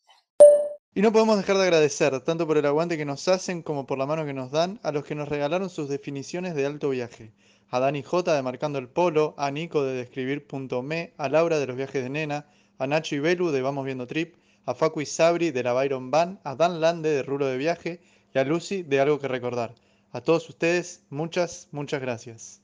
Y 0.96 1.02
no 1.02 1.12
podemos 1.12 1.36
dejar 1.36 1.56
de 1.56 1.64
agradecer, 1.64 2.20
tanto 2.20 2.46
por 2.46 2.56
el 2.56 2.66
aguante 2.66 2.96
que 2.96 3.04
nos 3.04 3.26
hacen 3.26 3.62
como 3.62 3.84
por 3.84 3.98
la 3.98 4.06
mano 4.06 4.24
que 4.24 4.32
nos 4.32 4.52
dan, 4.52 4.78
a 4.84 4.92
los 4.92 5.04
que 5.04 5.16
nos 5.16 5.28
regalaron 5.28 5.68
sus 5.68 5.88
definiciones 5.88 6.54
de 6.54 6.66
alto 6.66 6.90
viaje. 6.90 7.32
A 7.70 7.80
Dani 7.80 8.04
J 8.04 8.32
de 8.32 8.42
Marcando 8.42 8.78
el 8.78 8.86
Polo, 8.86 9.34
a 9.36 9.50
Nico 9.50 9.82
de 9.82 9.94
Describir.me, 9.94 11.12
a 11.16 11.28
Laura 11.28 11.58
de 11.58 11.66
los 11.66 11.76
viajes 11.76 12.00
de 12.00 12.10
Nena, 12.10 12.46
a 12.78 12.86
Nacho 12.86 13.16
y 13.16 13.18
Belu 13.18 13.50
de 13.50 13.60
Vamos 13.60 13.84
Viendo 13.84 14.06
Trip, 14.06 14.36
a 14.66 14.74
Facu 14.74 15.00
y 15.00 15.06
Sabri 15.06 15.50
de 15.50 15.64
la 15.64 15.72
Byron 15.72 16.12
Van, 16.12 16.38
a 16.44 16.54
Dan 16.54 16.80
Lande 16.80 17.10
de 17.10 17.24
Rulo 17.24 17.46
de 17.46 17.56
Viaje 17.56 18.00
y 18.32 18.38
a 18.38 18.44
Lucy 18.44 18.84
de 18.84 19.00
Algo 19.00 19.18
que 19.18 19.26
Recordar. 19.26 19.74
A 20.12 20.20
todos 20.20 20.48
ustedes, 20.48 21.02
muchas, 21.10 21.66
muchas 21.72 22.00
gracias. 22.00 22.62